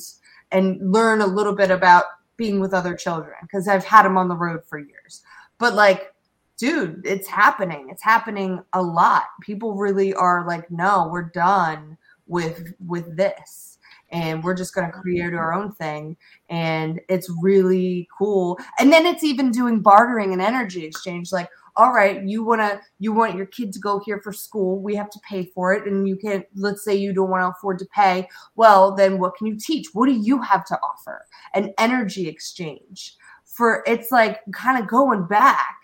[0.53, 2.05] and learn a little bit about
[2.37, 5.23] being with other children because i've had him on the road for years.
[5.57, 6.13] But like
[6.57, 7.89] dude it's happening.
[7.91, 9.25] It's happening a lot.
[9.41, 11.97] People really are like no we're done
[12.27, 13.77] with with this.
[14.09, 16.15] And we're just going to create our own thing.
[16.49, 18.57] And it's really cool.
[18.79, 22.81] And then it's even doing bartering and energy exchange like all right you want to
[22.97, 25.85] you want your kid to go here for school we have to pay for it.
[25.85, 29.35] And you can let's say you don't want to afford to pay well then what
[29.35, 29.87] can you teach?
[29.93, 31.25] What do you have to offer?
[31.53, 35.77] An energy exchange for it's like kind of going back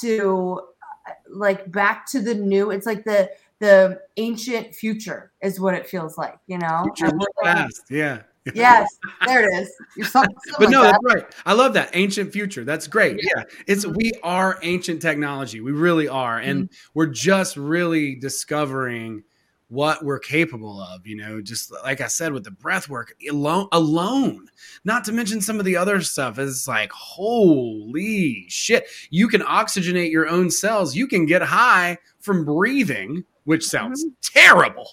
[0.00, 0.60] to
[1.08, 5.86] uh, like back to the new it's like the the ancient future is what it
[5.88, 7.82] feels like you know Future we're past.
[7.90, 8.22] Yeah.
[8.54, 8.86] yes
[9.26, 11.00] there it is You're something, something But no, like that.
[11.02, 11.34] that's right.
[11.46, 12.62] I love that ancient future.
[12.64, 13.18] That's great.
[13.22, 15.60] Yeah, it's we are ancient technology.
[15.62, 16.74] We really are, and Mm-hmm.
[16.94, 19.22] we're just really discovering
[19.68, 21.06] what we're capable of.
[21.06, 24.48] You know, just like I said with the breath work alone, alone.
[24.84, 26.38] Not to mention some of the other stuff.
[26.38, 28.86] It's like holy shit!
[29.08, 30.94] You can oxygenate your own cells.
[30.94, 34.90] You can get high from breathing, which sounds terrible.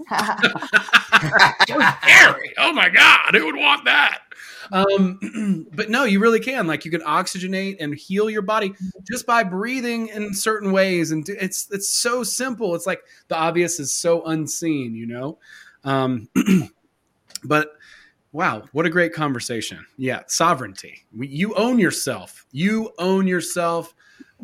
[0.08, 2.52] so scary.
[2.58, 4.20] Oh my god, who would want that?
[4.72, 6.66] Um, but no, you really can.
[6.66, 8.74] Like you can oxygenate and heal your body
[9.10, 12.74] just by breathing in certain ways, and it's it's so simple.
[12.74, 15.38] It's like the obvious is so unseen, you know.
[15.84, 16.28] Um,
[17.44, 17.72] but
[18.32, 19.84] wow, what a great conversation!
[19.96, 21.04] Yeah, sovereignty.
[21.18, 22.46] You own yourself.
[22.52, 23.94] You own yourself.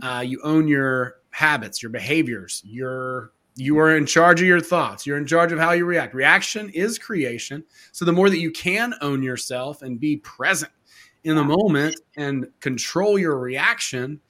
[0.02, 5.06] Uh, you own your habits, your behaviors, your you are in charge of your thoughts.
[5.06, 6.14] You're in charge of how you react.
[6.14, 7.64] Reaction is creation.
[7.92, 10.72] So the more that you can own yourself and be present
[11.24, 14.20] in the moment and control your reaction,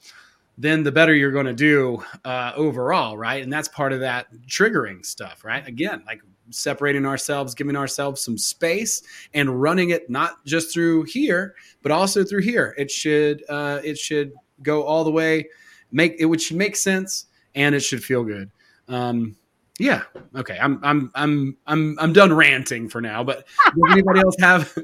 [0.57, 3.43] then the better you're going to do uh, overall, right?
[3.43, 5.67] And that's part of that triggering stuff, right?
[5.67, 9.03] Again, like separating ourselves, giving ourselves some space,
[9.35, 12.75] and running it not just through here, but also through here.
[12.79, 14.33] It should uh, it should
[14.63, 15.49] go all the way,
[15.91, 18.51] make it should make sense, and it should feel good.
[18.89, 19.37] Um,
[19.79, 20.03] yeah.
[20.35, 20.59] Okay.
[20.61, 23.23] I'm I'm I'm I'm I'm done ranting for now.
[23.25, 24.77] But does anybody else have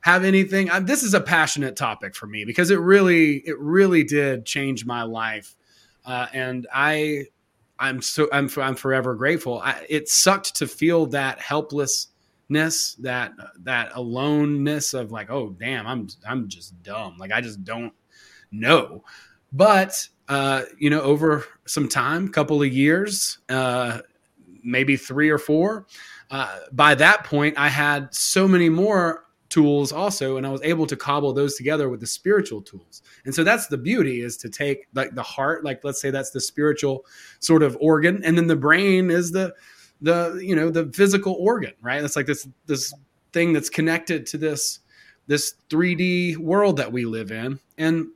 [0.00, 0.70] have anything?
[0.70, 4.84] I, this is a passionate topic for me because it really it really did change
[4.84, 5.54] my life,
[6.04, 7.26] uh, and I
[7.78, 9.60] I'm so I'm I'm forever grateful.
[9.60, 16.08] I, it sucked to feel that helplessness, that that aloneness of like, oh damn, I'm
[16.28, 17.16] I'm just dumb.
[17.18, 17.92] Like I just don't
[18.50, 19.04] know.
[19.52, 23.98] But uh, you know, over some time, couple of years, uh,
[24.62, 25.86] maybe three or four.
[26.30, 30.86] Uh, by that point, I had so many more tools also, and I was able
[30.86, 33.02] to cobble those together with the spiritual tools.
[33.24, 36.30] And so that's the beauty is to take like the heart, like let's say that's
[36.30, 37.04] the spiritual
[37.40, 39.52] sort of organ, and then the brain is the
[40.00, 42.04] the you know the physical organ, right?
[42.04, 42.94] It's like this this
[43.32, 44.78] thing that's connected to this
[45.26, 48.10] this 3D world that we live in, and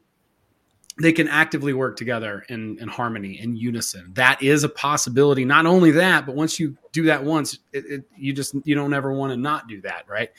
[1.00, 5.66] they can actively work together in, in harmony in unison that is a possibility not
[5.66, 9.12] only that but once you do that once it, it, you just you don't ever
[9.12, 10.30] want to not do that right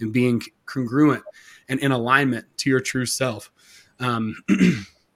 [0.00, 1.22] and being congruent
[1.68, 3.50] and in alignment to your true self
[4.00, 4.36] um,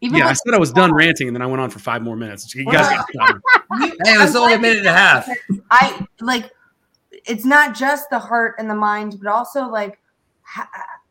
[0.01, 2.17] yeah, I said I was done ranting, and then I went on for five more
[2.17, 2.55] minutes.
[2.55, 3.41] You guys got
[3.81, 5.29] hey, it was only a minute and a half.
[5.71, 6.51] I like.
[7.11, 9.99] It's not just the heart and the mind, but also like,
[10.43, 10.71] ha-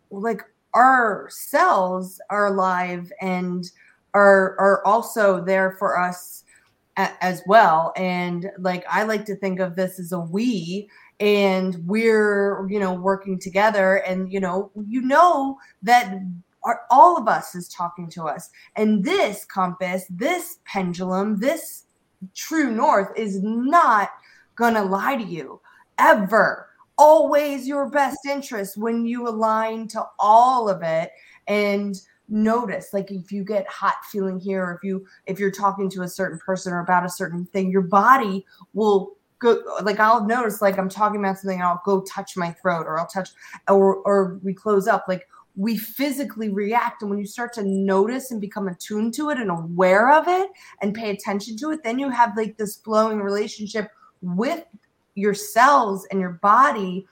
[0.09, 0.41] like
[0.77, 3.71] our cells are alive and
[4.13, 6.43] are are also there for us
[6.97, 7.93] a, as well.
[7.97, 10.87] And like i like to think of this as a we
[11.19, 13.97] and we're you know working together.
[14.07, 16.13] And you know you know that
[16.63, 18.51] our, all of us is talking to us.
[18.75, 21.85] And this compass this pendulum this
[22.35, 24.11] true north is not
[24.55, 25.59] gonna lie to you
[25.97, 26.67] ever
[26.98, 31.11] always your best interest when you align to all of it
[31.48, 35.90] and notice like if you get hot feeling here or if you if you're talking
[35.90, 40.26] to a certain person or about a certain thing your body will go like i'll
[40.26, 43.30] notice like i'm talking about something and i'll go touch my throat or i'll touch
[43.69, 45.26] or or we close up like
[45.57, 47.02] we physically react.
[47.02, 50.52] And when you start to notice and become attuned to it and aware of it
[50.82, 53.90] and pay attention to it then you have like this flowing relationship
[54.22, 54.64] with
[55.18, 57.06] your cells and your body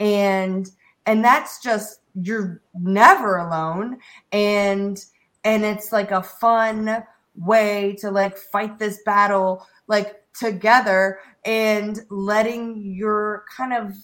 [0.00, 0.70] and
[1.06, 3.98] and that's just you're never alone
[4.32, 5.04] and
[5.44, 7.04] and it's like a fun
[7.36, 13.94] way to like fight this battle like together and letting your kind of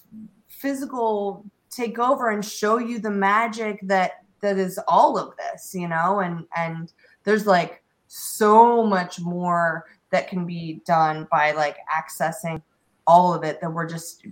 [0.49, 5.89] physical take over and show you the magic that that is all of this you
[5.89, 6.21] know?
[6.21, 6.93] And and
[7.25, 12.63] there's like so much more that can be done by like accessing
[13.07, 14.27] all of it that we're just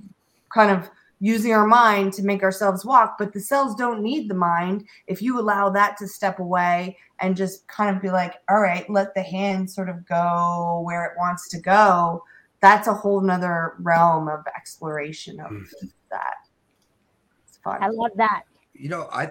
[0.53, 0.91] kind of
[1.21, 4.85] using our mind to make ourselves walk but the cells don't need the mind.
[5.07, 8.89] If you allow that to step away and just kind of be like all right
[8.91, 12.23] let the hand sort of go where it wants to go
[12.61, 15.67] that's a whole nother realm of exploration of mm.
[16.11, 16.37] that.
[17.47, 17.83] It's fun.
[17.83, 18.45] I love that.
[18.75, 19.31] You know i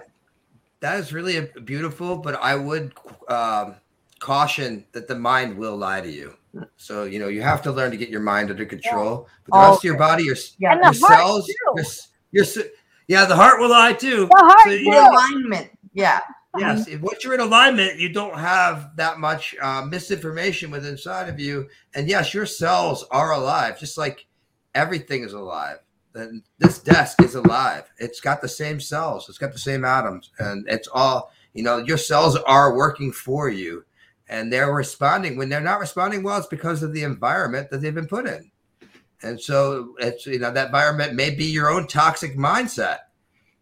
[0.80, 2.92] that is really beautiful but i would
[3.28, 3.76] um,
[4.18, 6.34] caution that the mind will lie to you
[6.76, 9.28] so you know you have to learn to get your mind under control.
[9.46, 10.78] But the rest of your body, your, yeah.
[10.82, 12.64] your cells, your, your,
[13.08, 14.28] yeah, the heart will lie too.
[14.30, 15.70] The heart, so, alignment.
[15.92, 16.20] Yeah.
[16.56, 21.28] Yes, if once you're in alignment, you don't have that much uh, misinformation within inside
[21.28, 24.26] of you, and yes, your cells are alive, just like
[24.72, 25.78] everything is alive.
[26.14, 27.90] And this desk is alive.
[27.98, 29.28] It's got the same cells.
[29.28, 31.78] It's got the same atoms, and it's all you know.
[31.78, 33.84] Your cells are working for you
[34.28, 37.94] and they're responding when they're not responding well it's because of the environment that they've
[37.94, 38.50] been put in
[39.22, 42.98] and so it's you know that environment may be your own toxic mindset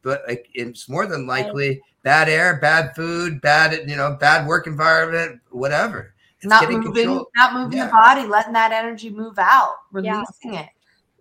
[0.03, 0.23] but
[0.55, 6.15] it's more than likely bad air bad food bad you know bad work environment whatever
[6.37, 7.29] it's not moving control.
[7.37, 7.87] not moving yeah.
[7.87, 10.63] the body letting that energy move out releasing yeah.
[10.63, 10.69] it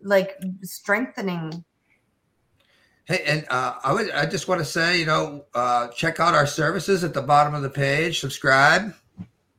[0.01, 1.63] like strengthening
[3.05, 6.35] Hey, and uh, I would I just want to say, you know, uh, check out
[6.35, 8.19] our services at the bottom of the page.
[8.19, 8.93] Subscribe,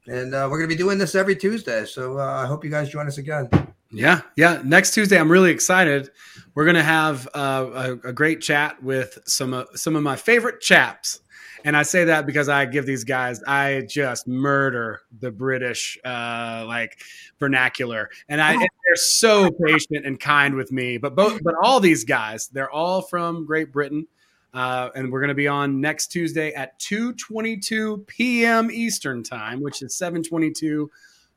[0.07, 1.85] and uh, we're going to be doing this every Tuesday.
[1.85, 3.49] So uh, I hope you guys join us again.
[3.91, 4.61] Yeah, yeah.
[4.65, 6.11] Next Tuesday, I'm really excited.
[6.55, 7.67] We're going to have uh,
[8.05, 11.21] a, a, great chat with some some of my favorite chaps.
[11.65, 16.65] And I say that because I give these guys, I just murder the British uh,
[16.67, 16.99] like
[17.39, 20.97] vernacular, and I and they're so patient and kind with me.
[20.97, 24.07] But both, but all these guys, they're all from Great Britain.
[24.55, 28.71] Uh, and we're going to be on next Tuesday at 2:22 p.m.
[28.71, 30.89] Eastern time, which is 7:22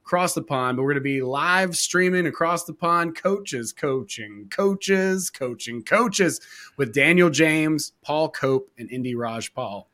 [0.06, 0.78] across the pond.
[0.78, 6.42] But we're going to be live streaming across the pond, coaches coaching, coaches coaching, coaches
[6.78, 9.90] with Daniel James, Paul Cope, and Indy Raj Paul.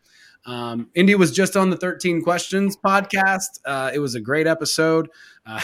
[0.46, 3.60] Um, Indy was just on the 13 Questions podcast.
[3.64, 5.10] Uh, it was a great episode.
[5.46, 5.62] Uh,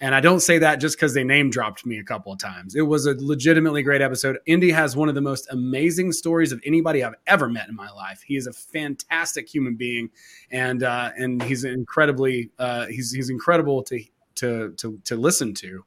[0.00, 2.74] and I don't say that just because they name dropped me a couple of times.
[2.74, 4.38] It was a legitimately great episode.
[4.46, 7.90] Indy has one of the most amazing stories of anybody I've ever met in my
[7.90, 8.22] life.
[8.26, 10.10] He is a fantastic human being,
[10.50, 14.02] and uh, and he's incredibly uh, he's he's incredible to
[14.40, 15.84] to to to listen to.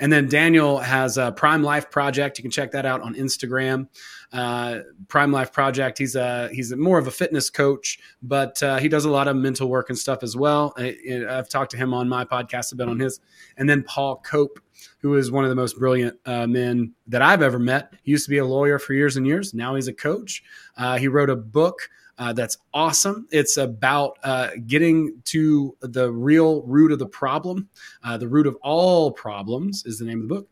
[0.00, 2.38] And then Daniel has a Prime Life Project.
[2.38, 3.88] You can check that out on Instagram.
[4.32, 5.98] Uh, Prime Life Project.
[5.98, 9.36] He's a he's more of a fitness coach, but uh, he does a lot of
[9.36, 10.72] mental work and stuff as well.
[10.76, 10.96] I,
[11.28, 13.20] have talked to him on my podcast a bit on his.
[13.56, 14.60] And then Paul Cope,
[14.98, 17.94] who is one of the most brilliant uh, men that I've ever met.
[18.02, 19.54] He used to be a lawyer for years and years.
[19.54, 20.42] Now he's a coach.
[20.76, 21.88] Uh, he wrote a book
[22.18, 23.26] uh, that's awesome.
[23.30, 27.68] It's about uh, getting to the real root of the problem.
[28.02, 30.48] Uh, the root of all problems is the name of the book.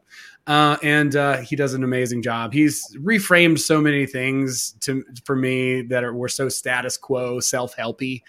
[0.46, 2.52] Uh, and uh, he does an amazing job.
[2.52, 7.74] He's reframed so many things to for me that are, were so status quo, self
[7.74, 8.20] helpy,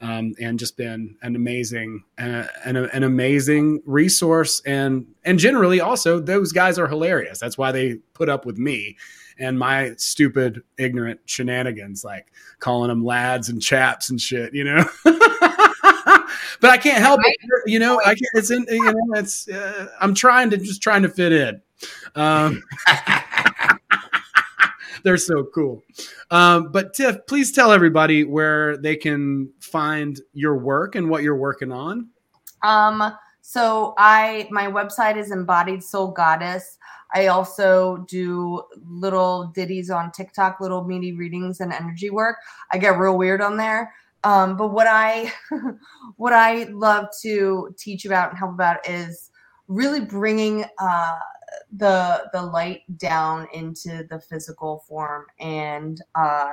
[0.00, 4.62] um, and just been an amazing an, an amazing resource.
[4.64, 7.40] And and generally, also those guys are hilarious.
[7.40, 8.96] That's why they put up with me
[9.38, 12.26] and my stupid, ignorant shenanigans, like
[12.58, 14.84] calling them lads and chaps and shit, you know.
[15.04, 17.36] but I can't help it.
[17.66, 18.30] You know, I can't.
[18.34, 18.66] It's in.
[18.68, 19.48] You know, it's.
[19.48, 21.60] Uh, I'm trying to just trying to fit in.
[22.14, 22.62] Um,
[25.02, 25.82] they're so cool.
[26.30, 31.36] Um, but Tiff, please tell everybody where they can find your work and what you're
[31.36, 32.08] working on.
[32.62, 33.12] Um.
[33.48, 36.78] So I my website is Embodied Soul Goddess.
[37.14, 42.38] I also do little ditties on TikTok, little mini readings and energy work.
[42.72, 43.94] I get real weird on there.
[44.24, 45.32] Um, but what I
[46.16, 49.30] what I love to teach about and help about is
[49.68, 51.18] really bringing uh,
[51.70, 56.50] the the light down into the physical form and uh,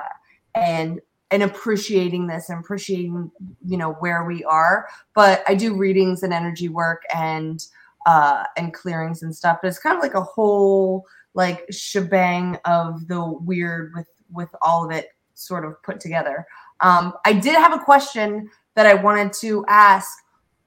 [0.54, 1.00] and
[1.30, 3.30] and appreciating this and appreciating
[3.66, 4.86] you know where we are.
[5.14, 7.64] But I do readings and energy work and
[8.06, 9.58] uh, and clearings and stuff.
[9.62, 14.84] But it's kind of like a whole like shebang of the weird with with all
[14.84, 16.46] of it sort of put together.
[16.80, 20.08] Um, I did have a question that I wanted to ask.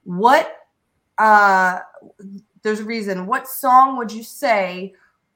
[0.04, 0.56] What
[1.18, 1.80] uh,
[2.64, 3.26] there's a reason.
[3.26, 4.94] What song would you say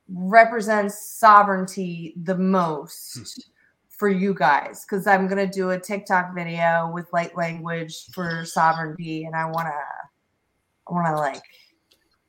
[0.09, 3.49] represents sovereignty the most?
[4.01, 9.25] For you guys, because I'm gonna do a TikTok video with light language for sovereignty,
[9.25, 11.43] and I wanna, I wanna like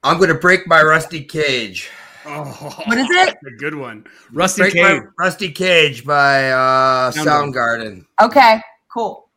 [0.05, 1.89] I'm going to break my rusty cage.
[2.25, 2.45] Oh,
[2.87, 3.37] what is it?
[3.47, 4.05] a good one.
[4.33, 5.03] Rusty break Cage.
[5.19, 8.05] Rusty Cage by uh, Soundgarden.
[8.21, 8.61] Okay,
[8.93, 9.31] cool.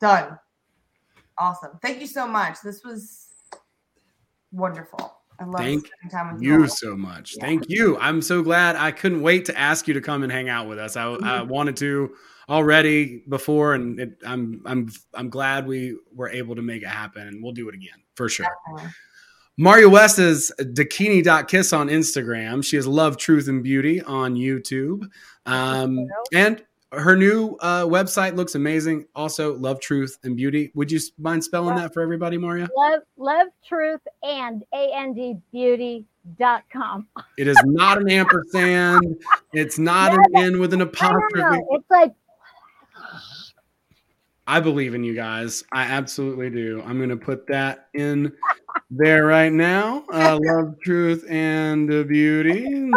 [0.00, 0.38] Done.
[1.38, 1.78] Awesome.
[1.82, 2.58] Thank you so much.
[2.62, 3.28] This was
[4.52, 5.19] wonderful.
[5.40, 5.90] I love Thank
[6.38, 7.34] you so much.
[7.36, 7.44] Yeah.
[7.46, 7.98] Thank you.
[7.98, 8.76] I'm so glad.
[8.76, 10.96] I couldn't wait to ask you to come and hang out with us.
[10.96, 11.24] I, mm-hmm.
[11.24, 12.14] I wanted to
[12.48, 17.26] already before, and it, I'm I'm I'm glad we were able to make it happen,
[17.26, 18.46] and we'll do it again for sure.
[19.56, 22.64] Maria West is Dakini.kiss on Instagram.
[22.64, 25.06] She has Love, Truth, and Beauty on YouTube.
[25.46, 26.62] Um, and
[26.92, 29.06] her new uh, website looks amazing.
[29.14, 30.72] Also, Love, Truth, and Beauty.
[30.74, 32.68] Would you mind spelling that for everybody, Maria?
[32.76, 36.04] Love, love Truth, and A-N-D Beauty
[36.38, 37.06] dot com.
[37.38, 39.22] It is not an ampersand.
[39.52, 41.64] It's not an N with an apostrophe.
[41.70, 42.12] It's like
[44.46, 45.62] I believe in you guys.
[45.72, 46.82] I absolutely do.
[46.84, 48.32] I'm going to put that in
[48.90, 50.04] there right now.
[50.12, 52.90] Uh, love, truth, and beauty.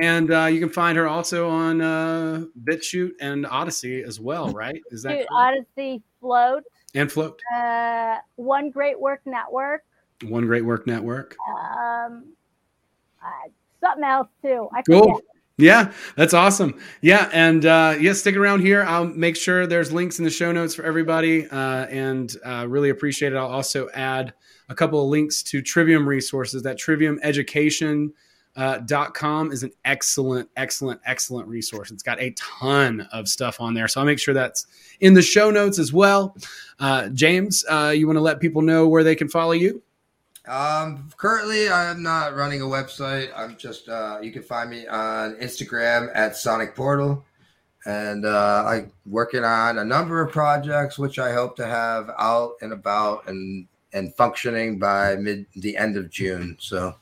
[0.00, 4.80] And uh, you can find her also on uh, BitChute and Odysee as well, right?
[4.90, 6.62] Is that Odysee Float
[6.94, 7.40] and Float?
[7.54, 9.82] Uh, One Great Work Network.
[10.24, 11.36] One Great Work Network.
[11.46, 12.32] Um,
[13.22, 13.48] uh,
[13.80, 14.68] something else too.
[14.72, 15.02] I forget.
[15.02, 15.20] Cool.
[15.58, 16.80] Yeah, that's awesome.
[17.02, 18.84] Yeah, and uh, yeah, stick around here.
[18.84, 22.88] I'll make sure there's links in the show notes for everybody, uh, and uh, really
[22.88, 23.36] appreciate it.
[23.36, 24.32] I'll also add
[24.70, 26.62] a couple of links to Trivium resources.
[26.62, 28.14] That Trivium Education.
[28.54, 28.80] Uh,
[29.14, 31.90] com is an excellent, excellent, excellent resource.
[31.90, 33.88] It's got a ton of stuff on there.
[33.88, 34.66] So I'll make sure that's
[35.00, 36.36] in the show notes as well.
[36.78, 39.82] Uh, James, uh, you want to let people know where they can follow you?
[40.46, 43.30] Um, currently, I'm not running a website.
[43.36, 47.24] I'm just uh, you can find me on Instagram at Sonic Portal,
[47.86, 52.54] and uh, I'm working on a number of projects which I hope to have out
[52.60, 56.56] and about and and functioning by mid the end of June.
[56.58, 56.96] So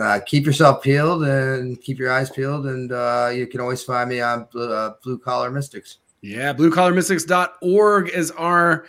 [0.00, 2.66] uh, keep yourself peeled and keep your eyes peeled.
[2.66, 5.98] And uh, you can always find me on Blue, uh, Blue Collar Mystics.
[6.22, 8.86] Yeah, bluecollarmystics.org is our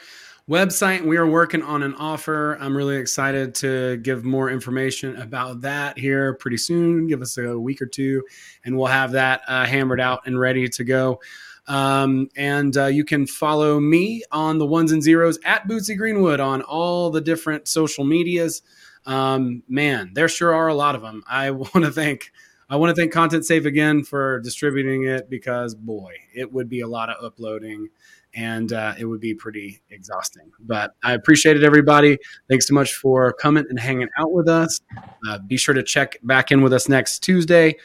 [0.50, 1.04] website.
[1.04, 2.58] We are working on an offer.
[2.60, 7.08] I'm really excited to give more information about that here pretty soon.
[7.08, 8.24] Give us a week or two,
[8.66, 11.20] and we'll have that uh, hammered out and ready to go.
[11.68, 16.40] Um, and uh, you can follow me on the ones and zeros at Bootsy Greenwood
[16.40, 18.62] on all the different social medias.
[19.06, 21.24] Um, man, there sure are a lot of them.
[21.28, 22.32] I want to thank.
[22.70, 26.80] I want to thank Content Safe again for distributing it because boy, it would be
[26.80, 27.90] a lot of uploading
[28.36, 30.52] and uh, it would be pretty exhausting.
[30.60, 32.18] But I appreciate it, everybody.
[32.50, 34.82] Thanks so much for coming and hanging out with us.
[35.28, 37.76] Uh, be sure to check back in with us next Tuesday,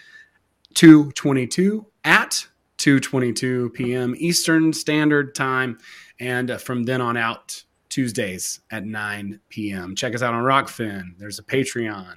[0.74, 2.46] 222 at
[2.78, 4.14] 2:22 p.m.
[4.16, 5.78] Eastern Standard Time,
[6.20, 9.94] and uh, from then on out, Tuesdays at 9 p.m.
[9.94, 11.16] Check us out on Rokfin.
[11.18, 12.14] There's a Patreon,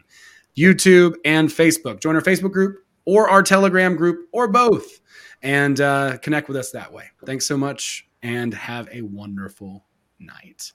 [0.58, 2.02] YouTube, and Facebook.
[2.02, 5.00] Join our Facebook group or our Telegram group or both,
[5.42, 7.06] and uh, connect with us that way.
[7.26, 9.86] Thanks so much, and have a wonderful
[10.20, 10.72] night.